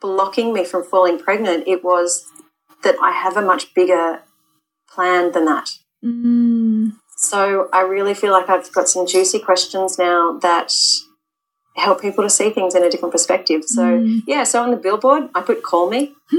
blocking 0.00 0.52
me 0.52 0.64
from 0.64 0.84
falling 0.84 1.18
pregnant, 1.18 1.64
it 1.66 1.82
was 1.82 2.26
that 2.82 2.96
I 3.02 3.12
have 3.12 3.36
a 3.36 3.42
much 3.42 3.74
bigger 3.74 4.22
plan 4.88 5.32
than 5.32 5.44
that. 5.46 5.70
Mm. 6.04 6.92
So 7.16 7.68
I 7.72 7.80
really 7.80 8.14
feel 8.14 8.32
like 8.32 8.48
I've 8.48 8.70
got 8.72 8.88
some 8.88 9.06
juicy 9.06 9.38
questions 9.40 9.98
now 9.98 10.38
that 10.40 10.72
help 11.76 12.00
people 12.00 12.24
to 12.24 12.30
see 12.30 12.50
things 12.50 12.74
in 12.74 12.82
a 12.84 12.90
different 12.90 13.12
perspective. 13.12 13.62
So 13.64 13.82
Mm. 13.82 14.22
yeah, 14.26 14.44
so 14.44 14.62
on 14.62 14.70
the 14.70 14.76
billboard 14.76 15.28
I 15.34 15.40
put 15.42 15.62
call 15.62 15.90
me. 15.90 16.14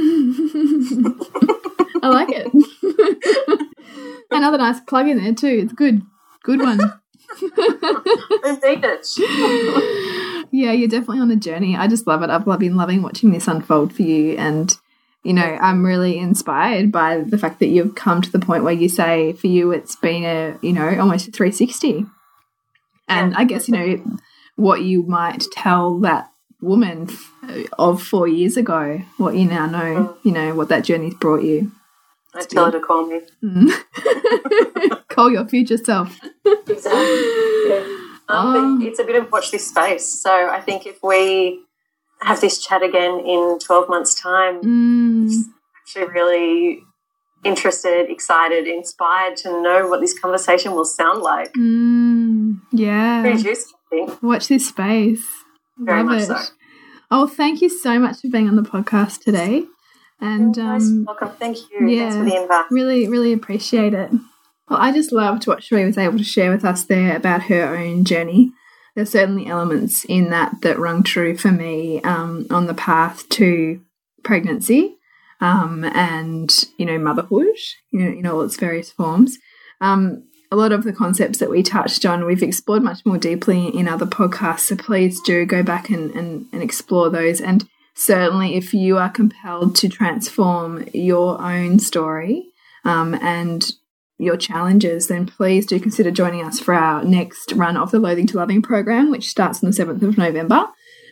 I 2.01 2.07
like 2.07 2.29
it. 2.31 2.47
Another 4.31 4.57
nice 4.57 4.79
plug 4.81 5.07
in 5.07 5.17
there, 5.17 5.33
too. 5.33 5.47
It's 5.63 5.73
good. 5.73 6.01
Good 6.43 6.59
one. 6.61 6.79
Indeed 8.45 8.83
it. 8.85 10.45
yeah, 10.51 10.71
you're 10.71 10.87
definitely 10.87 11.19
on 11.19 11.31
a 11.31 11.35
journey. 11.35 11.75
I 11.75 11.87
just 11.87 12.07
love 12.07 12.21
it. 12.23 12.29
I've 12.29 12.45
been 12.59 12.77
loving 12.77 13.01
watching 13.01 13.31
this 13.31 13.47
unfold 13.47 13.91
for 13.93 14.03
you. 14.03 14.35
And, 14.37 14.73
you 15.23 15.33
know, 15.33 15.57
I'm 15.61 15.85
really 15.85 16.17
inspired 16.17 16.91
by 16.91 17.21
the 17.21 17.37
fact 17.37 17.59
that 17.59 17.67
you've 17.67 17.95
come 17.95 18.21
to 18.21 18.31
the 18.31 18.39
point 18.39 18.63
where 18.63 18.73
you 18.73 18.87
say 18.87 19.33
for 19.33 19.47
you 19.47 19.71
it's 19.71 19.95
been 19.95 20.23
a, 20.23 20.57
you 20.61 20.73
know, 20.73 20.87
almost 20.99 21.27
a 21.27 21.31
360. 21.31 22.05
And 23.07 23.35
I 23.35 23.43
guess, 23.43 23.67
you 23.67 23.75
know, 23.75 24.19
what 24.55 24.81
you 24.81 25.03
might 25.03 25.43
tell 25.51 25.99
that 26.01 26.31
woman 26.61 27.09
uh, 27.43 27.63
of 27.77 28.01
four 28.01 28.27
years 28.27 28.55
ago, 28.55 29.01
what 29.17 29.35
you 29.35 29.45
now 29.45 29.65
know, 29.65 30.17
you 30.23 30.31
know, 30.31 30.53
what 30.53 30.69
that 30.69 30.83
journey's 30.83 31.15
brought 31.15 31.43
you. 31.43 31.71
I 32.33 32.43
tell 32.43 32.65
her 32.65 32.71
to 32.71 32.79
call 32.79 33.07
me. 33.07 33.21
Mm. 33.43 35.07
Call 35.07 35.31
your 35.31 35.47
future 35.47 35.77
self. 35.77 36.19
Exactly. 36.45 37.69
Yeah. 37.69 37.97
Um, 38.29 38.53
but 38.53 38.59
um. 38.59 38.81
it's 38.83 38.99
a 38.99 39.03
bit 39.03 39.15
of 39.15 39.31
watch 39.31 39.49
this 39.49 39.67
space. 39.67 40.21
So 40.21 40.47
I 40.47 40.61
think 40.61 40.85
if 40.85 41.01
we 41.01 41.63
have 42.21 42.41
this 42.41 42.63
chat 42.63 42.83
again 42.83 43.19
in 43.21 43.59
12 43.59 43.89
months' 43.89 44.13
time, 44.15 44.61
Mm, 44.61 45.31
actually 45.81 46.05
really 46.13 46.83
interested, 47.43 48.09
excited, 48.09 48.67
inspired 48.67 49.37
to 49.37 49.61
know 49.61 49.87
what 49.87 50.01
this 50.01 50.17
conversation 50.19 50.73
will 50.73 50.85
sound 50.85 51.21
like. 51.21 51.53
mm, 51.53 52.59
yeah. 52.71 53.21
Pretty 53.21 53.43
juicy, 53.43 53.73
Watch 54.21 54.47
this 54.49 54.67
space. 54.67 55.25
Very 55.77 55.99
Love 56.03 56.05
much 56.07 56.21
it. 56.23 56.25
so. 56.27 56.53
Oh, 57.11 57.27
thank 57.27 57.61
you 57.61 57.69
so 57.69 57.97
much 57.99 58.19
for 58.21 58.27
being 58.27 58.47
on 58.47 58.55
the 58.55 58.61
podcast 58.61 59.21
today. 59.23 59.63
And 60.21 60.59
um, 60.59 61.05
welcome. 61.05 61.29
Thank 61.39 61.57
you. 61.71 61.87
yeah. 61.87 62.09
Thanks 62.11 62.15
for 62.17 62.23
the 62.25 62.41
invite. 62.43 62.65
really, 62.71 63.07
really 63.07 63.31
appreciate 63.31 63.93
it. 63.93 64.11
Well, 64.69 64.77
I 64.79 64.91
just 64.91 65.11
loved 65.13 65.47
what 65.47 65.63
Sherrie 65.63 65.85
was 65.85 65.97
able 65.97 66.17
to 66.17 66.23
share 66.23 66.51
with 66.51 66.65
us 66.65 66.83
there 66.83 67.15
about 67.15 67.43
her 67.43 67.75
own 67.77 68.03
journey. 68.03 68.51
There's 68.99 69.11
certainly 69.11 69.47
elements 69.47 70.03
in 70.03 70.29
that 70.31 70.59
that 70.59 70.77
rung 70.77 71.03
true 71.03 71.37
for 71.37 71.53
me 71.53 72.01
um, 72.01 72.45
on 72.49 72.65
the 72.65 72.73
path 72.73 73.29
to 73.29 73.79
pregnancy 74.25 74.97
um, 75.39 75.85
and 75.85 76.51
you 76.77 76.85
know 76.85 76.99
motherhood, 76.99 77.55
you 77.91 77.99
know, 78.01 78.09
in 78.09 78.25
all 78.25 78.41
its 78.41 78.57
various 78.57 78.91
forms. 78.91 79.37
Um, 79.79 80.27
a 80.51 80.57
lot 80.57 80.73
of 80.73 80.83
the 80.83 80.91
concepts 80.91 81.37
that 81.37 81.49
we 81.49 81.63
touched 81.63 82.05
on, 82.05 82.25
we've 82.25 82.43
explored 82.43 82.83
much 82.83 83.05
more 83.05 83.17
deeply 83.17 83.67
in 83.67 83.87
other 83.87 84.05
podcasts. 84.05 84.67
So 84.67 84.75
please 84.75 85.21
do 85.21 85.45
go 85.45 85.63
back 85.63 85.89
and, 85.89 86.11
and, 86.11 86.47
and 86.51 86.61
explore 86.61 87.09
those. 87.09 87.39
And 87.39 87.69
certainly, 87.95 88.57
if 88.57 88.73
you 88.73 88.97
are 88.97 89.09
compelled 89.09 89.77
to 89.77 89.87
transform 89.87 90.89
your 90.93 91.41
own 91.41 91.79
story 91.79 92.49
um, 92.83 93.13
and 93.13 93.71
your 94.19 94.37
challenges, 94.37 95.07
then 95.07 95.25
please 95.25 95.65
do 95.65 95.79
consider 95.79 96.11
joining 96.11 96.45
us 96.45 96.59
for 96.59 96.73
our 96.73 97.03
next 97.03 97.53
run 97.53 97.77
of 97.77 97.89
the 97.89 97.99
Loathing 97.99 98.27
to 98.27 98.37
Loving 98.37 98.61
program, 98.61 99.09
which 99.09 99.29
starts 99.29 99.63
on 99.63 99.71
the 99.71 99.75
7th 99.75 100.03
of 100.03 100.17
November. 100.17 100.67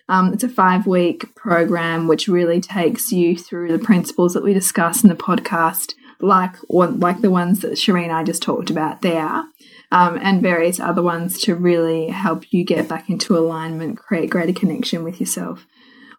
Um, 0.10 0.34
it's 0.34 0.44
a 0.44 0.50
five 0.50 0.86
week 0.88 1.34
program 1.36 2.08
which 2.08 2.28
really 2.28 2.62
takes 2.62 3.12
you 3.12 3.38
through 3.38 3.72
the 3.72 3.84
principles 3.84 4.34
that 4.34 4.44
we 4.44 4.54
discuss 4.54 5.04
in 5.04 5.10
the 5.10 5.16
podcast, 5.16 5.94
like 6.20 6.56
like 6.70 7.22
the 7.22 7.32
ones 7.32 7.60
that 7.60 7.78
Sherrie 7.78 8.04
and 8.04 8.14
I 8.14 8.24
just 8.24 8.42
talked 8.42 8.70
about 8.70 9.02
there, 9.02 9.44
um, 9.92 10.18
and 10.22 10.42
various 10.42 10.80
other 10.80 11.02
ones 11.02 11.42
to 11.42 11.56
really 11.56 12.08
help 12.08 12.54
you 12.54 12.64
get 12.64 12.88
back 12.88 13.10
into 13.10 13.38
alignment, 13.38 13.98
create 13.98 14.30
greater 14.30 14.58
connection 14.58 15.04
with 15.04 15.20
yourself, 15.20 15.66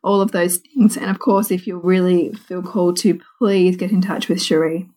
all 0.05 0.21
of 0.21 0.33
those 0.33 0.59
things. 0.59 0.97
And 0.97 1.11
of 1.11 1.19
course, 1.19 1.51
if 1.51 1.67
you 1.67 1.79
really 1.79 2.35
feel 2.35 2.63
called 2.63 2.99
to, 2.99 3.21
please 3.39 3.77
get 3.77 3.91
in 3.91 4.03
touch 4.03 4.29
with 4.29 4.43
Sherrie. 4.43 4.89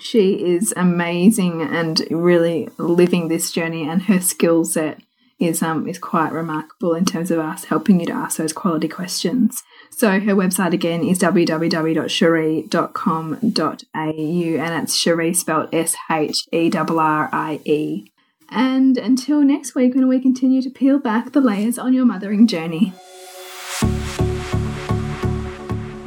She 0.00 0.54
is 0.54 0.72
amazing 0.76 1.62
and 1.62 2.00
really 2.10 2.68
living 2.78 3.28
this 3.28 3.50
journey, 3.50 3.88
and 3.88 4.02
her 4.02 4.20
skill 4.20 4.64
set 4.64 5.00
is 5.38 5.62
um 5.62 5.88
is 5.88 5.98
quite 5.98 6.32
remarkable 6.32 6.94
in 6.94 7.04
terms 7.04 7.30
of 7.30 7.38
us 7.38 7.64
helping 7.64 8.00
you 8.00 8.06
to 8.06 8.12
ask 8.12 8.38
those 8.38 8.52
quality 8.52 8.88
questions. 8.88 9.62
So 9.90 10.18
her 10.20 10.34
website 10.34 10.72
again 10.72 11.04
is 11.04 11.18
www.sherrie.com.au 11.18 13.94
and 13.94 14.82
it's 14.82 14.96
Sherrie 14.96 15.34
spelled 15.34 15.68
S 15.72 15.94
H 16.10 16.36
E 16.52 16.70
R 16.74 16.98
R 16.98 17.28
I 17.32 17.60
E. 17.64 18.10
And 18.50 18.98
until 18.98 19.42
next 19.42 19.74
week 19.74 19.94
when 19.94 20.08
we 20.08 20.20
continue 20.20 20.62
to 20.62 20.70
peel 20.70 20.98
back 20.98 21.32
the 21.32 21.40
layers 21.40 21.78
on 21.78 21.92
your 21.92 22.04
mothering 22.04 22.46
journey. 22.46 22.92